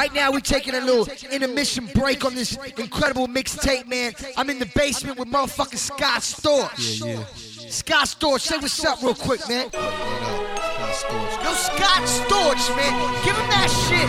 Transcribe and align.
Right 0.00 0.14
now, 0.14 0.32
we're 0.32 0.40
taking 0.40 0.74
a 0.74 0.80
little 0.80 1.06
intermission 1.30 1.84
break 1.94 2.24
on 2.24 2.34
this 2.34 2.56
incredible 2.78 3.28
mixtape, 3.28 3.86
man. 3.86 4.14
I'm 4.34 4.48
in 4.48 4.58
the 4.58 4.64
basement 4.74 5.18
with 5.18 5.28
motherfucking 5.28 5.76
Scott 5.76 6.22
Storch. 6.22 7.04
Yeah, 7.04 7.18
yeah. 7.18 7.24
Scott 7.68 8.06
Storch, 8.06 8.40
say 8.40 8.56
what's 8.56 8.82
up 8.82 9.02
real 9.02 9.14
quick, 9.14 9.46
man. 9.46 9.68
Yo, 9.74 9.80
Scott 11.52 12.00
Storch, 12.08 12.64
man. 12.78 12.96
Give 13.26 13.36
him 13.36 13.46
that 13.52 13.68
shit. 13.68 14.08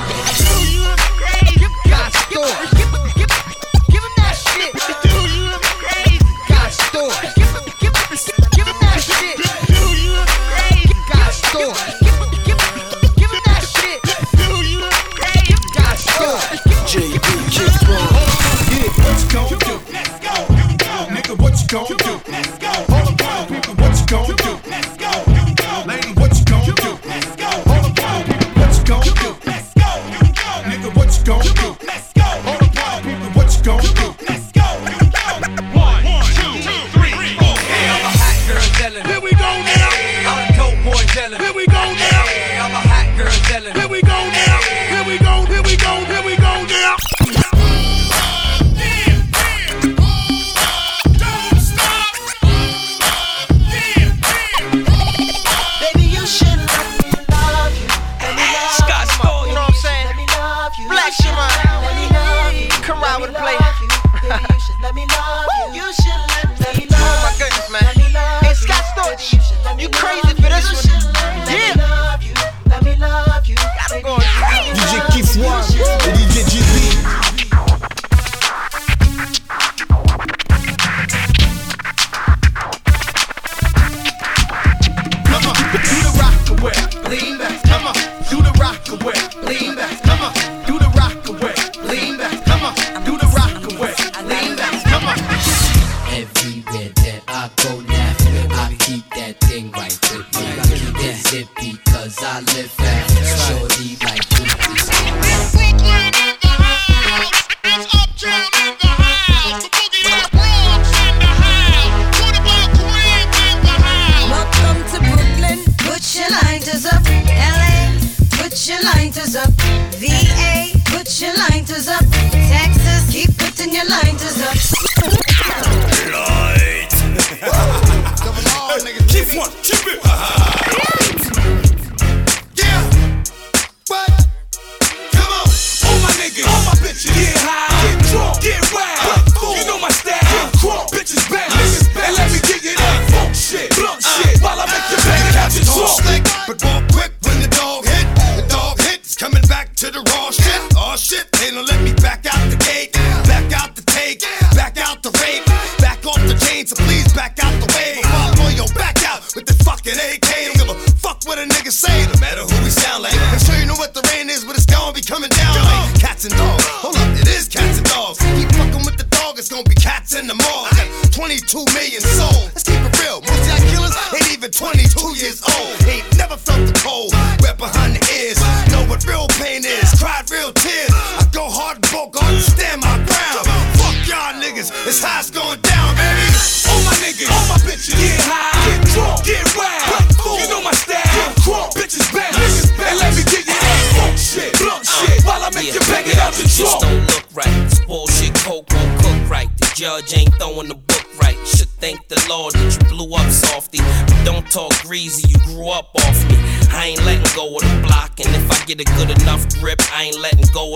Give 1.59 1.75
Scott 1.83 2.13
Storch. 2.23 2.71
Give, 2.71 2.87
give, 3.17 3.27
give 3.91 4.03
him 4.07 4.15
that 4.15 4.35
shit. 4.47 4.71
Scott 6.47 6.71
Storch. 6.71 7.35
Give, 7.35 7.51
him- 7.51 7.67
give, 7.81 7.91
him- 7.91 8.07
that 8.07 8.15
shit. 8.15 8.39
give 8.55 8.65
him 8.65 8.79
that 8.79 8.95
shit. 9.03 9.35
Scott 11.03 11.31
Storch. 11.33 12.00
You 21.71 21.77
gon' 21.77 21.97
do? 21.97 22.31
Let's 22.31 22.57
go. 22.57 22.67
Nigga, 23.47 23.79
what 23.79 23.99
you 23.99 24.05
gon' 24.07 24.35
do? 24.35 24.40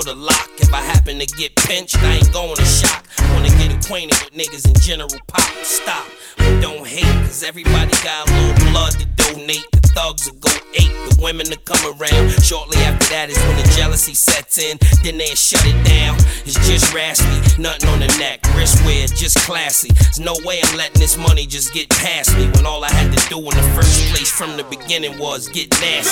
The 0.05 0.13
lock. 0.13 0.49
If 0.59 0.71
I 0.71 0.81
happen 0.81 1.17
to 1.17 1.25
get 1.25 1.55
pinched, 1.55 1.97
I 1.97 2.17
ain't 2.17 2.31
going 2.31 2.55
to 2.55 2.63
shock. 2.63 3.05
I 3.17 3.33
Wanna 3.33 3.49
get 3.49 3.73
acquainted 3.73 4.17
with 4.23 4.33
niggas 4.33 4.67
in 4.67 4.75
general 4.79 5.09
pop. 5.27 5.41
Stop, 5.63 6.05
but 6.38 6.61
don't 6.61 6.85
hate, 6.85 7.25
cause 7.25 7.41
everybody 7.41 7.91
got 8.03 8.29
a 8.29 8.33
little 8.33 8.71
blood 8.71 8.93
to 8.93 9.05
donate. 9.33 9.75
Thugs 9.95 10.29
will 10.29 10.38
go 10.44 10.51
eight, 10.75 10.91
the 11.07 11.17
women 11.23 11.45
to 11.47 11.56
come 11.63 11.79
around. 11.95 12.28
Shortly 12.44 12.78
after 12.83 13.07
that 13.16 13.29
is 13.31 13.39
when 13.47 13.56
the 13.56 13.67
jealousy 13.79 14.13
sets 14.13 14.57
in, 14.57 14.78
then 15.03 15.17
they 15.17 15.31
shut 15.35 15.63
it 15.63 15.79
down. 15.88 16.19
It's 16.44 16.59
just 16.67 16.94
raspy, 16.94 17.39
nothing 17.56 17.88
on 17.88 18.00
the 18.03 18.11
neck, 18.19 18.44
wrist 18.59 18.84
wear, 18.84 19.07
just 19.07 19.39
classy. 19.47 19.88
There's 19.95 20.19
no 20.19 20.35
way 20.44 20.59
I'm 20.61 20.75
letting 20.75 21.00
this 21.00 21.16
money 21.17 21.47
just 21.47 21.73
get 21.73 21.88
past 21.89 22.35
me 22.35 22.51
when 22.59 22.66
all 22.66 22.84
I 22.84 22.91
had 22.91 23.07
to 23.07 23.22
do 23.31 23.39
in 23.39 23.55
the 23.55 23.67
first 23.72 24.11
place 24.11 24.29
from 24.29 24.57
the 24.57 24.67
beginning 24.67 25.17
was 25.17 25.47
get 25.47 25.72
nasty. 25.79 26.11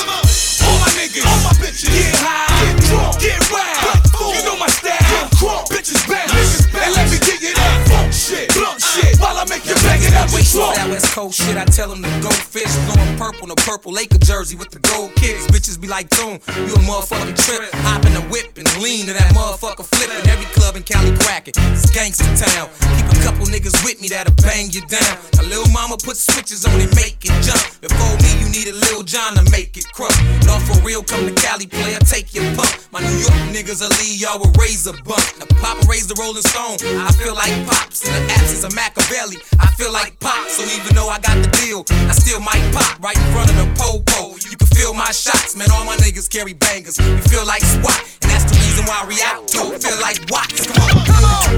All 0.64 0.80
my 0.80 0.88
niggas, 0.96 1.28
all 1.28 1.44
my 1.44 1.52
bitches. 1.60 1.92
Get 1.92 2.16
high, 2.24 2.48
get 2.64 2.80
drunk, 2.88 3.20
get 3.20 3.42
wild. 3.52 4.00
You 4.32 4.42
know 4.48 4.56
my 4.56 4.72
style. 4.72 4.96
Get 4.96 5.28
crunk, 5.36 5.68
bitches 5.68 6.00
bounce. 6.08 6.72
And 6.72 6.92
let 6.96 7.12
me 7.12 7.20
get 7.20 7.44
it 7.44 7.60
up. 7.60 7.92
Funk 7.92 8.14
shit, 8.16 8.48
blunt 8.56 8.80
uh, 8.80 8.96
shit. 8.96 9.20
While 9.20 9.36
I 9.36 9.44
make 9.52 9.68
you 9.68 9.76
bang 9.84 10.00
it 10.00 10.16
out 10.16 10.32
your 10.32 10.40
Wait 10.40 10.48
for 10.48 10.72
trunk. 10.72 10.76
that 10.80 10.88
West 10.90 11.12
Coast 11.12 11.36
shit, 11.44 11.58
I 11.58 11.66
tell 11.66 11.90
them 11.90 12.02
to 12.02 12.10
go 12.24 12.32
fish. 12.32 12.72
Blowing 12.88 13.18
purple, 13.20 13.48
the 13.52 13.56
purple 13.56 13.73
Laker 13.82 14.20
jersey 14.20 14.56
with 14.56 14.70
the 14.70 14.80
gold 14.80 15.16
kicks. 15.16 15.48
Bitches 15.48 15.82
be 15.82 15.88
like, 15.88 16.10
Tune, 16.10 16.38
you 16.54 16.74
a 16.78 16.82
motherfucking 16.86 17.34
trip. 17.42 17.74
Hop 17.82 18.06
in 18.06 18.14
the 18.14 18.22
whip 18.30 18.54
and 18.58 18.70
lean 18.78 19.08
to 19.08 19.14
that 19.14 19.34
motherfucker 19.34 19.82
flipping. 19.82 20.22
Every 20.30 20.46
club 20.54 20.76
in 20.76 20.84
Cali 20.84 21.12
cracking. 21.18 21.58
It's 21.74 21.90
gangsta 21.90 22.30
town. 22.38 22.70
Keep 22.98 23.10
a 23.10 23.18
couple 23.26 23.46
niggas 23.50 23.74
with 23.84 24.00
me 24.00 24.10
that'll 24.10 24.36
bang 24.46 24.70
you 24.70 24.86
down. 24.86 25.18
A 25.42 25.44
little 25.44 25.68
mama 25.74 25.98
put 25.98 26.18
switches 26.18 26.66
on 26.66 26.78
it, 26.80 26.94
make 26.96 27.18
it 27.26 27.34
jump. 27.42 27.66
Before 27.82 28.14
me, 28.22 28.30
you 28.38 28.48
need 28.54 28.70
a 28.70 28.76
Lil 28.78 29.02
Jon 29.02 29.34
to 29.36 29.44
make 29.50 29.76
it 29.76 29.90
crump. 29.92 30.14
Not 30.46 30.62
for 30.62 30.78
real, 30.86 31.02
come 31.02 31.26
to 31.26 31.34
Cali, 31.34 31.66
player, 31.66 31.98
take 32.06 32.34
your 32.34 32.46
pump. 32.54 32.70
My 32.94 33.02
New 33.02 33.18
York 33.18 33.42
niggas 33.50 33.82
will 33.82 33.90
leave 33.98 34.22
y'all 34.22 34.38
with 34.38 34.54
razor 34.56 34.94
bump. 35.02 35.26
Now 35.42 35.50
Papa 35.58 35.82
raised 35.90 36.14
the 36.14 36.18
Rolling 36.22 36.46
Stone. 36.46 36.78
I 37.02 37.10
feel 37.18 37.34
like 37.34 37.52
Pops. 37.66 38.06
In 38.06 38.14
the 38.14 38.22
absence 38.38 38.64
of 38.64 38.76
Machiavelli, 38.78 39.42
I 39.58 39.68
feel 39.74 39.92
like 39.92 40.14
Pop. 40.22 40.46
So 40.54 40.62
even 40.78 40.94
though 40.94 41.10
I 41.10 41.18
got 41.20 41.42
the 41.42 41.50
deal, 41.58 41.82
I 42.06 42.14
still 42.14 42.40
might 42.40 42.62
pop 42.72 43.02
right 43.02 43.18
in 43.18 43.28
front 43.34 43.50
of 43.50 43.58
the 43.58 43.63
popo. 43.76 44.36
You 44.50 44.58
can 44.58 44.68
feel 44.68 44.94
my 44.94 45.12
shots, 45.12 45.56
man. 45.56 45.72
All 45.72 45.86
my 45.86 45.96
niggas 45.98 46.30
carry 46.30 46.54
bangers. 46.54 46.98
We 47.00 47.18
feel 47.30 47.46
like 47.46 47.64
SWAT, 47.64 48.02
and 48.22 48.32
that's 48.32 48.46
the 48.46 48.56
reason 48.58 48.86
why 48.86 49.06
we 49.08 49.22
out 49.22 49.48
to 49.50 49.80
feel 49.80 50.00
like 50.02 50.20
Watts. 50.30 50.68
Come 50.68 50.82
on, 50.84 51.06
come 51.06 51.26
on. 51.26 51.54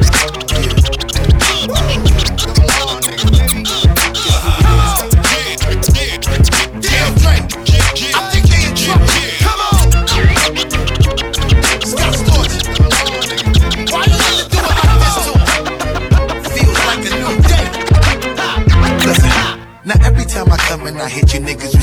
A 19.08 19.88
now 19.88 19.94
every 20.04 20.26
time 20.26 20.52
I 20.52 20.58
come 20.58 20.88
and 20.88 20.98
I 20.98 21.08
hit 21.08 21.32
you 21.34 21.40
niggas 21.40 21.75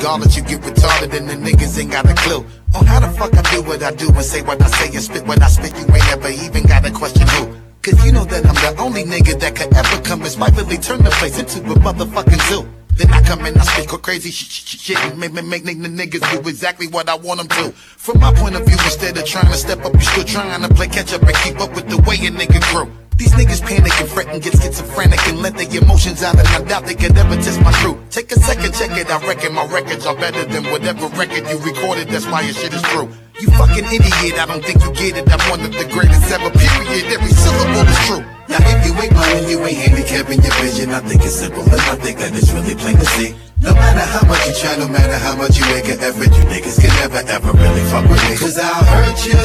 regardless, 0.00 0.34
you 0.34 0.42
get 0.42 0.60
retarded 0.62 1.12
and 1.14 1.28
the 1.28 1.34
niggas 1.34 1.78
ain't 1.78 1.92
got 1.92 2.08
a 2.08 2.14
clue. 2.14 2.44
On 2.74 2.86
how 2.86 3.00
the 3.00 3.08
fuck 3.18 3.36
I 3.36 3.42
do 3.54 3.62
what 3.62 3.82
I 3.82 3.90
do 3.90 4.08
and 4.08 4.24
say 4.24 4.40
what 4.40 4.60
I 4.62 4.66
say 4.68 4.88
and 4.88 5.02
spit 5.02 5.26
what 5.26 5.42
I 5.42 5.48
spit, 5.48 5.72
you 5.76 5.84
ain't 5.94 6.06
never 6.08 6.28
even 6.30 6.62
got 6.64 6.86
a 6.86 6.90
question 6.90 7.28
who. 7.28 7.54
Cause 7.82 8.04
you 8.04 8.12
know 8.12 8.24
that 8.24 8.46
I'm 8.46 8.54
the 8.54 8.82
only 8.82 9.04
nigga 9.04 9.38
that 9.40 9.56
could 9.56 9.72
ever 9.74 10.02
come 10.02 10.22
and 10.22 10.30
spitefully 10.30 10.78
turn 10.78 11.02
the 11.04 11.10
place 11.10 11.38
into 11.38 11.60
a 11.60 11.74
motherfucking 11.84 12.40
zoo. 12.48 12.66
Then 12.96 13.12
I 13.12 13.22
come 13.22 13.44
and 13.44 13.56
I 13.56 13.62
speak 13.62 13.92
all 13.92 13.98
crazy 13.98 14.30
sh- 14.30 14.48
sh- 14.48 14.64
sh- 14.64 14.80
shit 14.80 14.98
and 14.98 15.18
make, 15.18 15.32
make, 15.32 15.64
make 15.64 15.64
the 15.64 15.88
niggas 15.88 16.24
do 16.32 16.48
exactly 16.48 16.86
what 16.88 17.08
I 17.08 17.16
want 17.16 17.38
them 17.38 17.48
to. 17.48 17.72
From 17.72 18.20
my 18.20 18.32
point 18.34 18.56
of 18.56 18.64
view, 18.64 18.76
instead 18.84 19.16
of 19.16 19.24
trying 19.24 19.46
to 19.52 19.56
step 19.56 19.84
up, 19.84 19.94
you 19.94 20.00
still 20.00 20.24
trying 20.24 20.62
to 20.62 20.68
play 20.74 20.88
catch 20.88 21.12
up 21.12 21.22
and 21.22 21.36
keep 21.36 21.60
up 21.60 21.74
with 21.74 21.88
the 21.88 21.96
way 22.08 22.16
a 22.16 22.30
nigga 22.30 22.60
grew. 22.72 22.90
These 23.20 23.36
niggas 23.36 23.60
panic 23.60 23.92
and 24.00 24.08
fret 24.08 24.28
and 24.32 24.40
get 24.40 24.56
schizophrenic 24.56 25.20
and 25.28 25.42
let 25.42 25.52
their 25.52 25.68
emotions 25.68 26.22
out 26.22 26.38
and 26.40 26.48
I 26.48 26.64
doubt 26.64 26.86
they 26.86 26.94
could 26.94 27.12
ever 27.18 27.36
test 27.36 27.60
my 27.60 27.70
truth. 27.84 27.98
Take 28.08 28.32
a 28.32 28.40
second, 28.40 28.72
check 28.72 28.96
it, 28.96 29.10
I 29.10 29.20
reckon 29.28 29.52
my 29.52 29.66
records 29.66 30.06
are 30.06 30.16
better 30.16 30.46
than 30.46 30.64
whatever 30.72 31.06
record 31.20 31.44
you 31.44 31.58
recorded, 31.60 32.08
that's 32.08 32.24
why 32.24 32.40
your 32.40 32.54
shit 32.54 32.72
is 32.72 32.80
true. 32.80 33.12
You 33.38 33.48
fucking 33.60 33.84
idiot, 33.92 34.40
I 34.40 34.46
don't 34.46 34.64
think 34.64 34.80
you 34.80 34.90
get 34.94 35.18
it, 35.20 35.28
I'm 35.28 35.50
one 35.52 35.60
of 35.60 35.70
the 35.70 35.84
greatest 35.92 36.32
ever, 36.32 36.48
period, 36.48 37.12
every 37.12 37.28
syllable 37.28 37.84
is 37.92 38.00
true. 38.08 38.24
Now 38.48 38.64
if 38.64 38.86
you 38.88 38.96
ain't 38.96 39.12
blind 39.12 39.50
you 39.50 39.60
ain't 39.68 39.76
handicapping 39.76 40.40
your 40.40 40.54
vision, 40.56 40.88
I 40.88 41.00
think 41.00 41.20
it's 41.20 41.36
simple 41.36 41.60
and 41.60 41.72
I 41.92 41.96
think 41.96 42.20
that 42.20 42.32
it's 42.32 42.50
really 42.52 42.74
plain 42.74 42.96
to 42.96 43.04
see. 43.04 43.49
No 43.60 43.74
matter 43.74 44.00
how 44.00 44.26
much 44.26 44.46
you 44.46 44.54
try, 44.54 44.76
no 44.76 44.88
matter 44.88 45.18
how 45.18 45.36
much 45.36 45.58
you 45.58 45.64
make 45.66 45.84
an 45.88 46.00
effort, 46.00 46.32
you 46.32 46.44
niggas 46.48 46.80
can 46.80 46.88
never 47.00 47.20
ever 47.28 47.52
really 47.52 47.84
fuck 47.90 48.08
with 48.08 48.22
me. 48.30 48.36
Cause 48.36 48.58
I'll 48.58 48.84
hurt 48.84 49.20
you, 49.26 49.36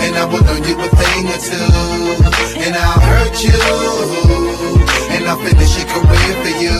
and 0.00 0.16
I 0.16 0.24
will 0.24 0.40
learn 0.48 0.64
you 0.64 0.76
a 0.80 0.88
thing 0.88 1.28
or 1.28 1.40
two. 1.44 2.64
And 2.64 2.74
I'll 2.74 3.00
hurt 3.00 3.36
you, 3.44 3.52
and 5.12 5.24
I'll 5.28 5.36
finish 5.36 5.76
your 5.76 5.86
career 5.92 6.34
for 6.42 6.54
you. 6.62 6.76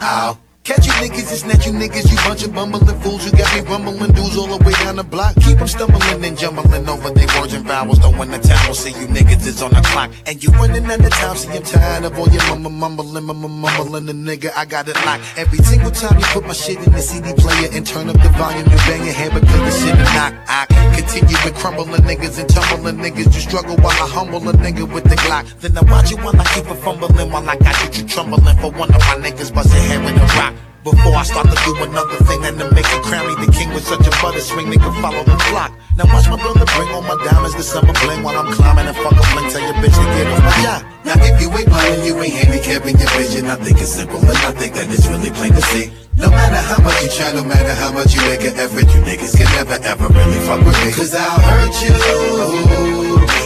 I'll 0.00 0.41
Catch 0.64 0.86
you 0.86 0.92
niggas, 0.92 1.32
it's 1.32 1.44
not 1.44 1.66
you 1.66 1.72
niggas, 1.72 2.08
you 2.08 2.16
bunch 2.18 2.44
of 2.44 2.54
bumbling 2.54 2.86
fools. 3.00 3.26
You 3.26 3.32
got 3.32 3.52
me 3.52 3.62
rumbling 3.62 4.12
dudes 4.12 4.36
all 4.36 4.46
the 4.46 4.62
way 4.64 4.72
down 4.74 4.94
the 4.94 5.02
block. 5.02 5.34
Keep 5.42 5.58
them 5.58 5.66
stumbling 5.66 6.24
and 6.24 6.38
jumbling 6.38 6.88
over 6.88 7.10
their 7.10 7.26
words 7.40 7.52
and 7.52 7.66
vowels. 7.66 7.98
Don't 7.98 8.16
win 8.16 8.30
the 8.30 8.38
town, 8.38 8.72
see 8.72 8.90
you 8.90 9.08
niggas 9.08 9.44
is 9.44 9.60
on 9.60 9.72
the 9.72 9.80
clock. 9.80 10.12
And 10.24 10.38
you 10.38 10.50
running 10.50 10.84
out 10.86 11.04
of 11.04 11.10
time, 11.10 11.36
see 11.36 11.50
I'm 11.50 11.64
tired 11.64 12.04
of 12.04 12.16
all 12.16 12.28
your 12.28 12.42
mumble 12.46 12.70
mumbling, 12.70 13.24
mumble 13.24 13.48
mumbling. 13.48 14.06
The 14.06 14.12
nigga, 14.12 14.52
I 14.56 14.64
got 14.64 14.86
it 14.86 14.94
locked. 15.04 15.24
Every 15.36 15.58
single 15.58 15.90
time 15.90 16.16
you 16.20 16.26
put 16.26 16.46
my 16.46 16.52
shit 16.52 16.78
in 16.78 16.92
the 16.92 17.02
CD 17.02 17.32
player 17.34 17.68
and 17.72 17.84
turn 17.84 18.08
up 18.08 18.22
the 18.22 18.28
volume, 18.38 18.70
you 18.70 18.76
bang 18.86 19.04
your 19.04 19.14
head 19.14 19.34
because 19.34 19.50
the 19.66 19.72
shit 19.82 19.98
knock. 20.14 20.32
I 20.46 20.66
continue 20.94 21.38
with 21.44 21.56
crumbling 21.56 22.02
niggas 22.02 22.38
and 22.38 22.48
tumbling 22.48 22.98
niggas. 22.98 23.34
You 23.34 23.40
struggle 23.40 23.74
while 23.78 23.98
I 23.98 24.06
humble 24.06 24.48
a 24.48 24.52
nigga 24.52 24.86
with 24.86 25.04
the 25.10 25.16
Glock. 25.16 25.44
Then 25.58 25.76
I 25.76 25.82
watch 25.90 26.12
you 26.12 26.18
while 26.18 26.38
I 26.40 26.44
keep 26.54 26.66
it 26.70 26.78
fumbling 26.86 27.30
while 27.32 27.50
I 27.50 27.56
got 27.56 27.74
you, 27.82 28.02
you 28.02 28.08
trembling 28.08 28.56
for 28.58 28.70
one 28.70 28.94
of 28.94 29.00
my 29.00 29.18
niggas 29.18 29.52
bust 29.52 29.74
a 29.74 29.78
head 29.78 30.04
with 30.04 30.22
a 30.22 30.26
rock. 30.38 30.54
Before 30.82 31.14
I 31.14 31.22
start 31.22 31.46
to 31.46 31.54
do 31.62 31.78
another 31.78 32.18
thing 32.26 32.42
and 32.42 32.58
to 32.58 32.66
make 32.74 32.90
it 32.90 33.02
crown 33.06 33.30
the 33.38 33.46
king 33.54 33.70
with 33.70 33.86
such 33.86 34.02
a 34.02 34.10
butter 34.18 34.42
swing, 34.42 34.66
nigga 34.66 34.90
follow 34.98 35.22
the 35.22 35.38
flock. 35.46 35.70
Now 35.94 36.10
watch 36.10 36.26
my 36.26 36.34
brother 36.34 36.66
bring 36.74 36.90
all 36.90 37.06
my 37.06 37.14
diamonds 37.22 37.54
to 37.54 37.62
summer 37.62 37.94
bling 38.02 38.26
while 38.26 38.34
I'm 38.34 38.50
climbing 38.50 38.90
and 38.90 38.96
fuck 38.98 39.14
a 39.14 39.22
bling. 39.30 39.46
Tell 39.54 39.62
your 39.62 39.78
bitch 39.78 39.94
to 39.94 40.06
get 40.10 40.26
off 40.26 40.42
my 40.42 40.58
yacht. 40.66 40.82
Now 41.06 41.14
if 41.22 41.38
you 41.38 41.54
ain't 41.54 41.70
blind, 41.70 42.02
you 42.02 42.18
ain't 42.18 42.34
handicapping 42.34 42.98
your 42.98 43.10
vision. 43.14 43.46
I 43.46 43.54
think 43.62 43.78
it's 43.78 43.94
simple 43.94 44.18
and 44.26 44.42
I 44.42 44.50
think 44.58 44.74
that 44.74 44.90
it's 44.90 45.06
really 45.06 45.30
plain 45.30 45.54
to 45.54 45.62
see. 45.70 45.94
No 46.18 46.26
matter 46.34 46.58
how 46.58 46.82
much 46.82 46.98
you 46.98 47.10
try, 47.14 47.30
no 47.30 47.46
matter 47.46 47.74
how 47.78 47.94
much 47.94 48.10
you 48.18 48.22
make 48.26 48.42
an 48.42 48.58
effort, 48.58 48.90
you 48.90 49.00
niggas 49.06 49.38
can 49.38 49.46
never 49.54 49.78
ever 49.86 50.10
really 50.10 50.40
fuck 50.42 50.66
with 50.66 50.74
me. 50.82 50.90
Cause 50.98 51.14
I'll 51.14 51.38
hurt 51.46 51.78
you, 51.78 51.94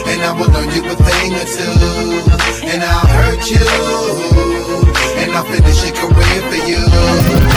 and 0.09 0.19
I 0.25 0.33
will 0.33 0.49
learn 0.49 0.73
you 0.73 0.89
a 0.89 0.95
thing 1.05 1.37
or 1.37 1.45
two. 1.53 1.69
And 2.65 2.81
I'll 2.81 3.05
hurt 3.05 3.45
you, 3.45 4.56
I'll 5.37 5.43
finish 5.43 5.85
your 5.85 5.93
career 5.93 6.41
for 6.49 6.67
you. 6.67 7.56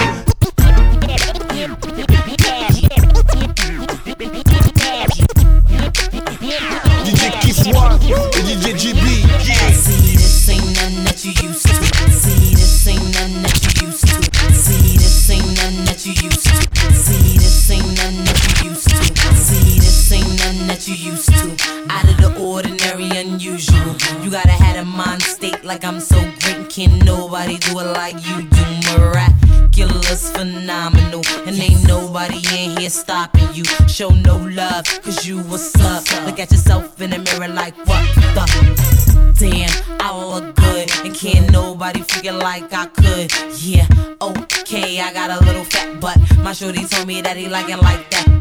Show 34.00 34.08
no 34.08 34.38
love, 34.38 34.86
cause 35.02 35.26
you 35.26 35.40
what's 35.40 35.78
up. 35.78 36.02
Look 36.24 36.40
at 36.40 36.50
yourself 36.50 36.98
in 37.02 37.10
the 37.10 37.18
mirror 37.18 37.52
like 37.52 37.76
what 37.86 38.02
the 38.34 39.34
damn, 39.38 40.00
I 40.00 40.24
look 40.24 40.54
good. 40.54 40.90
And 41.04 41.14
can't 41.14 41.52
nobody 41.52 42.00
figure 42.00 42.32
like 42.32 42.72
I 42.72 42.86
could. 42.86 43.30
Yeah, 43.60 43.86
okay, 44.22 45.00
I 45.02 45.12
got 45.12 45.42
a 45.42 45.44
little 45.44 45.64
fat 45.64 46.00
butt. 46.00 46.16
My 46.38 46.54
shorty 46.54 46.86
told 46.86 47.08
me 47.08 47.20
that 47.20 47.36
he 47.36 47.50
like 47.50 47.68
it 47.68 47.76
like 47.76 48.08
that. 48.12 48.39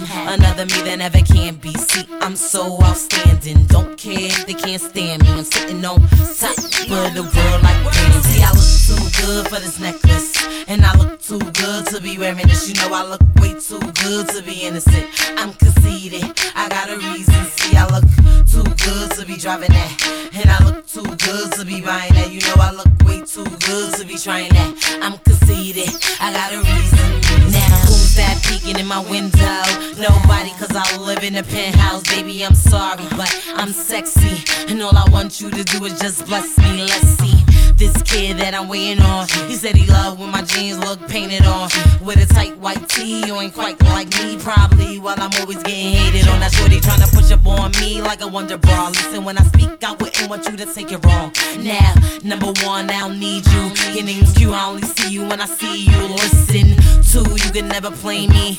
Another 0.00 0.66
me 0.66 0.82
that 0.82 0.96
never 0.98 1.20
can 1.20 1.56
be. 1.56 1.72
See, 1.72 2.06
I'm 2.20 2.36
so 2.36 2.82
outstanding. 2.82 3.66
Don't 3.66 3.96
care 3.96 4.28
if 4.28 4.46
they 4.46 4.54
can't 4.54 4.80
stand 4.80 5.22
me. 5.22 5.30
I'm 5.30 5.44
sitting 5.44 5.84
on 5.84 6.00
top 6.00 6.58
of 6.58 7.14
the 7.14 7.22
world 7.22 7.62
like. 7.62 7.94
See, 8.24 8.42
I 8.42 8.50
look 8.52 8.72
too 8.86 9.22
good 9.22 9.48
for 9.48 9.60
this 9.60 9.80
necklace. 9.80 10.36
And 10.68 10.84
I 10.84 10.94
look 10.98 11.20
too 11.20 11.38
good 11.38 11.86
to 11.86 12.00
be 12.00 12.18
wearing 12.18 12.46
this. 12.46 12.68
You 12.68 12.74
know, 12.74 12.94
I 12.94 13.04
look 13.04 13.22
way 13.36 13.54
too 13.54 13.78
good 13.78 14.28
to 14.28 14.42
be 14.42 14.66
innocent. 14.66 15.06
I'm 15.38 15.52
conceited, 15.54 16.24
I 16.54 16.68
got 16.68 16.90
a 16.90 16.96
reason. 16.96 17.34
See, 17.56 17.76
I 17.76 17.86
look 17.86 18.04
too 18.50 18.64
good 18.84 19.10
to 19.12 19.24
be 19.26 19.36
driving 19.36 19.70
that. 19.70 20.30
And 20.34 20.50
I 20.50 20.58
look 20.64 20.86
too 20.86 21.04
good 21.04 21.52
to 21.52 21.64
be 21.64 21.80
buying 21.80 22.12
that. 22.14 22.30
You 22.32 22.40
know, 22.40 22.56
I 22.58 22.72
look 22.72 22.88
way 23.06 23.22
too 23.24 23.44
good 23.44 23.94
to 23.94 24.04
be 24.04 24.18
trying 24.18 24.50
that. 24.50 24.98
I'm 25.02 25.18
conceited, 25.18 25.88
I 26.20 26.32
got 26.32 26.52
a 26.52 26.58
reason. 26.58 27.52
Now, 27.52 27.86
who's 27.86 28.16
that 28.16 28.42
peeking 28.42 28.78
in 28.78 28.86
my 28.86 29.00
window? 29.08 29.85
Nobody, 29.94 30.50
cause 30.58 30.74
I 30.74 30.96
live 30.98 31.22
in 31.22 31.36
a 31.36 31.42
penthouse. 31.42 32.02
Baby, 32.04 32.44
I'm 32.44 32.54
sorry, 32.54 33.04
but 33.16 33.32
I'm 33.54 33.72
sexy. 33.72 34.44
And 34.70 34.82
all 34.82 34.96
I 34.96 35.08
want 35.10 35.40
you 35.40 35.50
to 35.50 35.64
do 35.64 35.84
is 35.84 35.98
just 36.00 36.26
bless 36.26 36.58
me. 36.58 36.82
Let's 36.82 37.08
see. 37.18 37.55
This 37.76 38.02
kid 38.02 38.38
that 38.38 38.54
I'm 38.54 38.68
waiting 38.68 39.02
on. 39.04 39.28
He 39.48 39.54
said 39.54 39.76
he 39.76 39.86
loved 39.86 40.18
when 40.18 40.30
my 40.30 40.40
jeans 40.42 40.78
look 40.78 41.06
painted 41.08 41.44
on. 41.44 41.68
With 42.00 42.18
a 42.18 42.26
tight 42.32 42.56
white 42.56 42.88
tee, 42.88 43.26
you 43.26 43.38
ain't 43.38 43.52
quite 43.52 43.80
like 43.82 44.08
me, 44.16 44.38
probably. 44.38 44.98
While 44.98 45.16
I'm 45.18 45.30
always 45.40 45.62
getting 45.62 45.92
hated 45.92 46.26
on. 46.28 46.40
That 46.40 46.52
shorty 46.52 46.80
trying 46.80 47.00
to 47.00 47.08
push 47.14 47.30
up 47.30 47.46
on 47.46 47.72
me 47.72 48.00
like 48.00 48.22
a 48.22 48.28
wonder 48.28 48.56
bra. 48.56 48.88
Listen, 48.88 49.24
when 49.24 49.36
I 49.36 49.42
speak, 49.42 49.84
I 49.84 49.92
wouldn't 49.92 50.30
want 50.30 50.48
you 50.48 50.56
to 50.56 50.66
take 50.72 50.90
it 50.90 51.04
wrong. 51.04 51.32
Now, 51.58 51.94
number 52.24 52.52
one, 52.64 52.88
I 52.88 53.00
don't 53.00 53.20
need 53.20 53.44
you. 53.46 53.62
Your 53.92 54.04
name's 54.04 54.32
Q, 54.32 54.52
I 54.54 54.66
only 54.66 54.82
see 54.82 55.10
you 55.10 55.26
when 55.26 55.40
I 55.40 55.46
see 55.46 55.84
you. 55.84 55.98
Listen, 56.16 56.76
two, 57.04 57.28
you 57.44 57.50
can 57.52 57.68
never 57.68 57.90
play 57.90 58.26
me. 58.26 58.56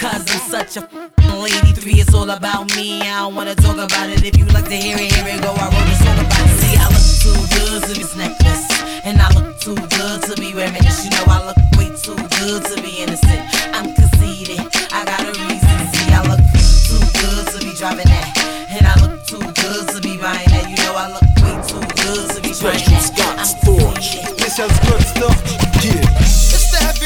Cause 0.00 0.24
I'm 0.32 0.40
such 0.48 0.76
a 0.78 0.88
lady. 1.36 1.72
Three, 1.72 2.00
it's 2.00 2.14
all 2.14 2.30
about 2.30 2.74
me. 2.74 3.02
I 3.02 3.20
don't 3.20 3.34
wanna 3.34 3.54
talk 3.54 3.76
about 3.76 4.08
it. 4.08 4.24
If 4.24 4.38
you 4.38 4.46
like 4.46 4.64
to 4.64 4.76
hear 4.76 4.96
it, 4.96 5.12
here 5.12 5.28
it 5.28 5.42
go. 5.42 5.52
I 5.52 5.64
wrote 5.68 5.92
a 5.92 5.96
song 6.02 6.18
about 6.24 6.40
it. 6.40 6.60
See, 6.60 6.76
I 6.76 6.88
look 6.88 7.03
too 7.24 7.32
good 7.56 7.82
to 7.88 7.94
be 7.94 8.04
this 8.04 8.14
necklace. 8.16 8.68
And 9.02 9.16
I 9.18 9.28
look 9.32 9.56
too 9.58 9.74
good 9.74 10.22
to 10.28 10.34
be 10.36 10.52
wearing 10.52 10.84
this. 10.84 11.04
You 11.04 11.10
know, 11.16 11.24
I 11.26 11.40
look 11.46 11.56
way 11.78 11.88
too 11.96 12.16
good 12.36 12.60
to 12.68 12.82
be 12.82 13.00
innocent. 13.00 13.42
I'm 13.72 13.94
conceited. 13.94 14.60
I 14.92 15.04
got 15.08 15.24
a 15.24 15.32
reason. 15.32 15.76
See, 15.92 16.12
I 16.12 16.20
look 16.28 16.44
too 16.84 17.00
good 17.24 17.44
to 17.52 17.58
be 17.64 17.72
driving 17.80 18.08
that. 18.12 18.28
And 18.68 18.86
I 18.86 18.94
look 19.00 19.24
too 19.24 19.40
good 19.40 19.88
to 19.88 20.00
be 20.02 20.18
buying 20.18 20.50
that. 20.52 20.68
You 20.68 20.76
know, 20.84 20.94
I 20.94 21.16
look 21.16 21.28
way 21.40 21.56
too 21.64 21.80
good 22.04 22.28
to 22.36 22.40
be 22.42 22.52
trying 22.52 22.84
that. 22.92 23.38
I'm 23.40 23.46
conceited. 23.46 24.20
This 24.36 24.58
has 24.58 24.78
good 24.84 25.02
stuff. 25.02 25.63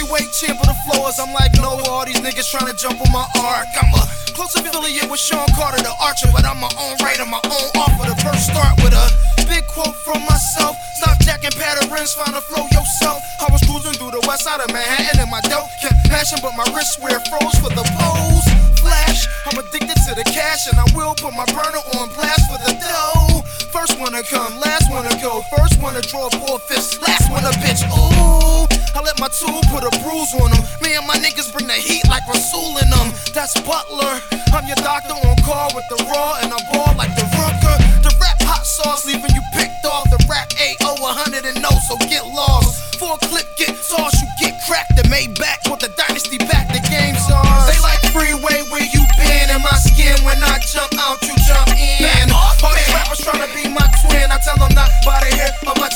Heavyweight 0.08 0.32
champ 0.32 0.60
of 0.60 0.66
the 0.66 0.74
floor. 0.88 1.12
followers, 1.12 1.20
I'm 1.20 1.32
like 1.36 1.52
no 1.60 1.76
all 1.84 2.04
these 2.08 2.16
niggas 2.24 2.48
trying 2.48 2.64
to 2.64 2.76
jump 2.80 2.96
on 2.96 3.12
my 3.12 3.28
arc. 3.44 3.68
I'm 3.76 3.92
a 3.92 4.00
close 4.32 4.56
affiliate 4.56 5.04
with 5.10 5.20
Sean 5.20 5.44
Carter, 5.52 5.84
the 5.84 5.92
archer, 6.00 6.32
but 6.32 6.48
I'm 6.48 6.56
my 6.56 6.72
own 6.80 6.96
I'm 6.96 7.28
my 7.28 7.40
own 7.44 7.68
author. 7.76 8.08
The 8.08 8.16
first 8.24 8.48
start 8.48 8.72
with 8.80 8.96
a 8.96 9.04
big 9.44 9.68
quote 9.68 9.92
from 10.08 10.24
myself. 10.24 10.80
Stop 10.96 11.20
jacking 11.20 11.52
patterns, 11.60 12.14
find 12.16 12.32
a 12.32 12.40
flow 12.40 12.64
yourself. 12.72 13.20
I 13.36 13.52
was 13.52 13.60
cruising 13.68 14.00
through 14.00 14.16
the 14.16 14.24
west 14.24 14.48
side 14.48 14.64
of 14.64 14.72
Manhattan 14.72 15.28
and 15.28 15.30
my 15.30 15.44
dope 15.44 15.68
kept 15.76 16.00
passion, 16.08 16.40
but 16.40 16.56
my 16.56 16.64
wrist 16.72 17.04
where 17.04 17.20
froze 17.28 17.60
for 17.60 17.68
the 17.68 17.84
pose. 18.00 18.48
Flash, 18.80 19.28
I'm 19.44 19.60
addicted 19.60 20.00
to 20.08 20.16
the 20.16 20.24
cash 20.24 20.72
and 20.72 20.80
I 20.80 20.88
will 20.96 21.12
put 21.20 21.36
my 21.36 21.44
burner 21.52 21.84
on 22.00 22.08
blast 22.16 22.48
for 22.48 22.56
the 22.64 22.72
dough. 22.80 23.44
First 23.68 24.00
one 24.00 24.16
to 24.16 24.24
come, 24.24 24.56
last 24.60 24.88
one 24.88 25.04
to 25.04 25.12
go. 25.20 25.44
First 25.52 25.76
one 25.84 25.92
to 25.92 26.02
draw 26.08 26.32
four 26.40 26.58
fists, 26.64 26.96
last 27.04 27.28
one 27.28 27.44
to 27.44 27.52
bitch. 27.60 27.84
Ooh, 27.92 28.67
I 28.98 29.00
let 29.00 29.22
my 29.22 29.30
tool 29.30 29.62
put 29.70 29.86
a 29.86 29.94
bruise 30.02 30.34
on 30.42 30.50
them. 30.50 30.58
Me 30.82 30.98
and 30.98 31.06
my 31.06 31.14
niggas 31.22 31.54
bring 31.54 31.70
the 31.70 31.78
heat 31.78 32.02
like 32.10 32.26
Rasual 32.26 32.82
in 32.82 32.90
them. 32.90 33.14
That's 33.30 33.54
Butler. 33.62 34.18
I'm 34.50 34.66
your 34.66 34.74
doctor 34.82 35.14
on 35.14 35.38
call 35.46 35.70
with 35.70 35.86
the 35.86 36.02
raw 36.10 36.42
and 36.42 36.50
I 36.50 36.58
ball 36.74 36.98
like 36.98 37.14
the 37.14 37.22
Rucker. 37.38 37.78
The 38.02 38.10
rap 38.18 38.42
hot 38.42 38.66
sauce 38.66 39.06
leaving 39.06 39.30
you 39.38 39.42
picked 39.54 39.86
off. 39.86 40.10
The 40.10 40.18
rap 40.26 40.50
8 40.58 40.82
100 40.82 41.46
and 41.46 41.62
no, 41.62 41.70
so 41.86 41.94
get 42.10 42.26
lost. 42.26 42.98
Four 42.98 43.14
clip 43.22 43.46
get 43.54 43.70
tossed, 43.86 44.18
you 44.18 44.26
get 44.42 44.58
cracked 44.66 44.98
and 44.98 45.06
made 45.06 45.38
back. 45.38 45.62
Put 45.62 45.78
the 45.78 45.94
dynasty 45.94 46.42
back, 46.50 46.66
the 46.66 46.82
game's 46.90 47.22
on. 47.30 47.70
They 47.70 47.78
like 47.78 48.02
freeway 48.10 48.66
where 48.66 48.82
you 48.82 49.06
been 49.14 49.46
in 49.46 49.62
my 49.62 49.78
skin. 49.78 50.18
When 50.26 50.42
I 50.42 50.58
jump 50.66 50.90
out, 50.98 51.22
you 51.22 51.38
jump 51.46 51.70
in. 51.78 52.34
All 52.34 52.74
these 52.74 52.90
rappers 52.90 53.22
trying 53.22 53.46
to 53.46 53.50
be 53.54 53.70
my 53.70 53.86
twin. 54.02 54.26
I 54.26 54.42
tell 54.42 54.58
them 54.58 54.74
not 54.74 54.90
by 55.06 55.22
the 55.22 55.30
hair, 55.38 55.54
how 55.62 55.78
much 55.78 55.88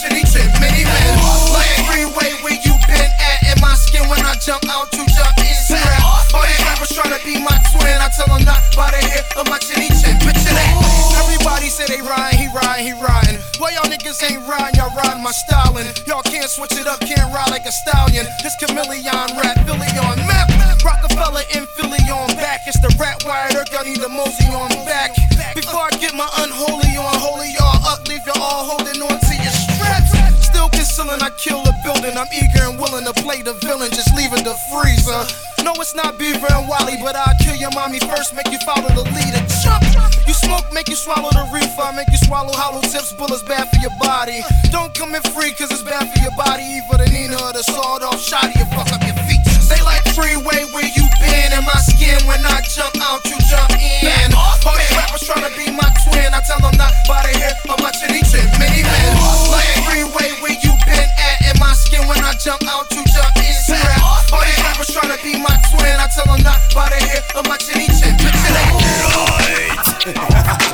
by 8.76 8.90
the 8.90 9.44
much 9.48 9.68
in 9.72 9.82
each 9.82 10.02
and 10.04 10.16
picture 10.20 10.54
that. 10.54 10.72
Everybody 11.24 11.68
say 11.68 11.86
they 11.88 12.00
riding, 12.00 12.38
he 12.38 12.48
riding, 12.52 12.86
he 12.86 12.94
riding. 12.96 13.38
Why 13.58 13.76
y'all 13.76 13.88
niggas 13.88 14.18
ain't 14.24 14.42
riding, 14.48 14.74
y'all 14.80 14.92
riding 14.96 15.22
my 15.22 15.32
styling. 15.32 15.86
Y'all 16.06 16.22
can't 16.22 16.48
switch 16.48 16.72
it 16.72 16.86
up, 16.86 17.00
can't 17.00 17.28
ride 17.32 17.50
like 17.50 17.66
a 17.66 17.72
stallion. 17.72 18.26
This 18.42 18.56
chameleon 18.56 19.28
rap, 19.38 19.56
Philly 19.66 19.92
on 20.02 20.18
map. 20.26 20.48
Rockefeller 20.82 21.46
in 21.54 21.66
Philly 21.78 22.02
on 22.10 22.34
back. 22.34 22.66
It's 22.66 22.80
the 22.80 22.90
rat 22.98 23.22
wired 23.24 23.54
earth, 23.54 23.70
y'all 23.72 23.84
need 23.84 24.02
the 24.02 24.08
mosey 24.08 24.50
on 24.50 24.70
back. 24.82 25.14
Before 25.54 25.86
I 25.86 25.94
get 26.02 26.14
my 26.14 26.28
unholy 26.42 26.96
on, 26.98 27.14
holy 27.22 27.54
y'all 27.54 27.78
up, 27.86 28.02
leave 28.08 28.26
y'all 28.26 28.42
all 28.42 28.64
holding 28.74 28.98
on 29.02 29.14
to 29.14 29.34
your 29.38 29.54
straps. 29.54 30.10
Still 30.42 30.68
concealing, 30.68 31.22
I 31.22 31.30
kill 31.38 31.62
the 31.62 31.74
building. 31.86 32.18
I'm 32.18 32.26
eager 32.34 32.66
and 32.66 32.78
willing 32.80 33.04
to 33.04 33.14
play 33.22 33.42
the 33.42 33.54
villain, 33.62 33.91
the 34.44 34.54
freezer. 34.70 35.22
No, 35.62 35.70
it's 35.78 35.94
not 35.94 36.18
Beaver 36.18 36.50
and 36.50 36.66
Wally, 36.66 36.98
but 36.98 37.14
I'll 37.14 37.38
kill 37.38 37.54
your 37.54 37.70
mommy 37.70 38.00
first, 38.00 38.34
make 38.34 38.50
you 38.50 38.58
follow 38.66 38.90
the 38.90 39.06
leader. 39.14 39.38
Jump! 39.62 39.86
You 40.26 40.34
smoke, 40.34 40.66
make 40.72 40.88
you 40.88 40.96
swallow 40.96 41.30
the 41.30 41.46
reefer, 41.54 41.86
make 41.94 42.10
you 42.10 42.18
swallow 42.18 42.50
hollow 42.50 42.82
tips, 42.82 43.12
bullets 43.14 43.42
bad 43.46 43.70
for 43.70 43.78
your 43.78 43.94
body. 44.02 44.42
Don't 44.74 44.90
come 44.94 45.14
in 45.14 45.22
free, 45.30 45.54
cause 45.54 45.70
it's 45.70 45.86
bad 45.86 46.10
for 46.10 46.18
your 46.18 46.34
body. 46.34 46.82
Either 46.82 47.06
the 47.06 47.08
Nina 47.14 47.38
or 47.38 47.52
the 47.54 47.62
sawed 47.62 48.02
off 48.02 48.18
shotty, 48.18 48.58
you 48.58 48.66
fuck 48.74 48.90
up 48.90 49.02
your 49.06 49.14
feet. 49.30 49.38
They 49.70 49.78
like 49.86 50.02
freeway 50.10 50.66
where 50.74 50.90
you 50.90 51.06
been 51.22 51.50
in 51.54 51.62
my 51.62 51.78
skin. 51.78 52.18
When 52.26 52.42
I 52.42 52.60
jump 52.66 52.98
out, 52.98 53.22
you 53.30 53.38
jump 53.46 53.70
in. 53.78 54.34
All 54.34 54.74
these 54.74 54.92
rappers 54.98 55.22
trying 55.22 55.46
to 55.46 55.52
be 55.54 55.70
my 55.70 55.86
twin. 56.02 56.34
I 56.34 56.42
tell 56.42 56.58
them 56.58 56.74
not 56.74 56.90
by 57.06 57.22
the 57.30 57.38
hair, 57.38 57.54
how 57.70 57.78
much 57.78 58.02
in 58.02 58.10
each 58.18 58.34
and 58.34 58.50
many 58.58 58.82
men. 58.82 59.10
Like 59.54 59.70
freeway 59.86 60.34
where 60.42 60.58
you 60.58 60.74
been 60.82 61.06
at 61.06 61.38
in 61.46 61.56
my 61.62 61.70
skin. 61.78 62.02
When 62.10 62.18
I 62.26 62.34
jump 62.42 62.66
out, 62.66 62.90
you 62.90 63.06
jump 63.06 63.38
in. 63.38 63.42
These 63.46 64.01
rappers 64.82 64.94
trying 64.94 65.16
to 65.16 65.22
be 65.22 65.38
my 65.38 65.56
twin. 65.70 65.96
I 65.98 66.08
tell 66.14 66.24
them 66.26 66.42
not 66.42 66.60
by 66.74 66.88
the 66.88 66.96
hair, 66.96 67.22
how 67.34 67.42
much 67.42 67.68
in 67.74 67.80
each 67.80 68.02
and 68.04 68.18
picture 68.18 68.52
that. 68.52 68.68
Keep 70.64 70.68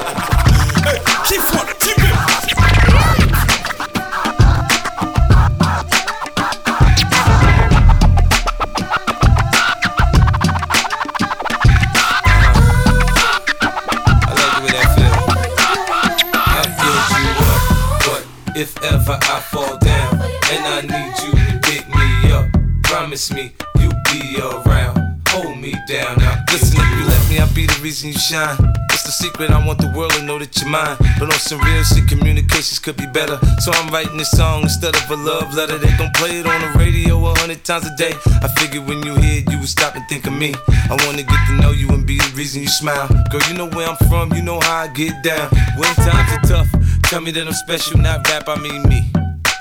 reason 28.05 28.11
you 28.11 28.19
shine. 28.19 28.75
It's 28.93 29.02
the 29.02 29.11
secret, 29.11 29.50
I 29.50 29.64
want 29.67 29.81
the 29.81 29.90
world 29.90 30.12
to 30.12 30.23
know 30.23 30.38
that 30.38 30.57
you're 30.61 30.71
mine. 30.71 30.97
But 31.19 31.33
on 31.33 31.40
some 31.40 31.61
real 31.61 31.83
shit, 31.83 32.07
communications 32.07 32.78
could 32.78 32.97
be 32.97 33.07
better. 33.07 33.38
So 33.59 33.73
I'm 33.73 33.93
writing 33.93 34.17
this 34.17 34.31
song 34.31 34.62
instead 34.62 34.95
of 34.95 35.11
a 35.11 35.17
love 35.17 35.55
letter. 35.55 35.78
They 35.78 35.90
gon' 35.97 36.11
play 36.14 36.38
it 36.38 36.47
on 36.47 36.61
the 36.61 36.78
radio 36.78 37.19
a 37.26 37.35
hundred 37.38 37.64
times 37.64 37.87
a 37.87 37.97
day. 37.97 38.14
I 38.43 38.49
figured 38.59 38.87
when 38.87 39.02
you 39.02 39.14
hear 39.17 39.43
it, 39.43 39.50
you 39.50 39.59
would 39.59 39.69
stop 39.69 39.97
and 39.97 40.07
think 40.09 40.26
of 40.26 40.33
me. 40.33 40.55
I 40.69 40.95
wanna 41.07 41.23
get 41.23 41.40
to 41.49 41.55
know 41.61 41.73
you 41.73 41.88
and 41.90 42.07
be 42.07 42.19
the 42.19 42.33
reason 42.37 42.62
you 42.62 42.69
smile. 42.69 43.09
Girl, 43.31 43.43
you 43.49 43.55
know 43.55 43.69
where 43.69 43.88
I'm 43.88 43.97
from, 44.09 44.33
you 44.33 44.43
know 44.43 44.61
how 44.61 44.87
I 44.87 44.88
get 44.88 45.23
down. 45.25 45.50
When 45.76 45.90
times 45.97 46.31
are 46.37 46.45
tough, 46.47 46.71
tell 47.05 47.21
me 47.21 47.33
that 47.33 47.47
I'm 47.47 47.52
special, 47.67 47.99
not 47.99 48.28
rap, 48.28 48.49
I 48.49 48.57
mean 48.61 48.83
me. 48.88 49.11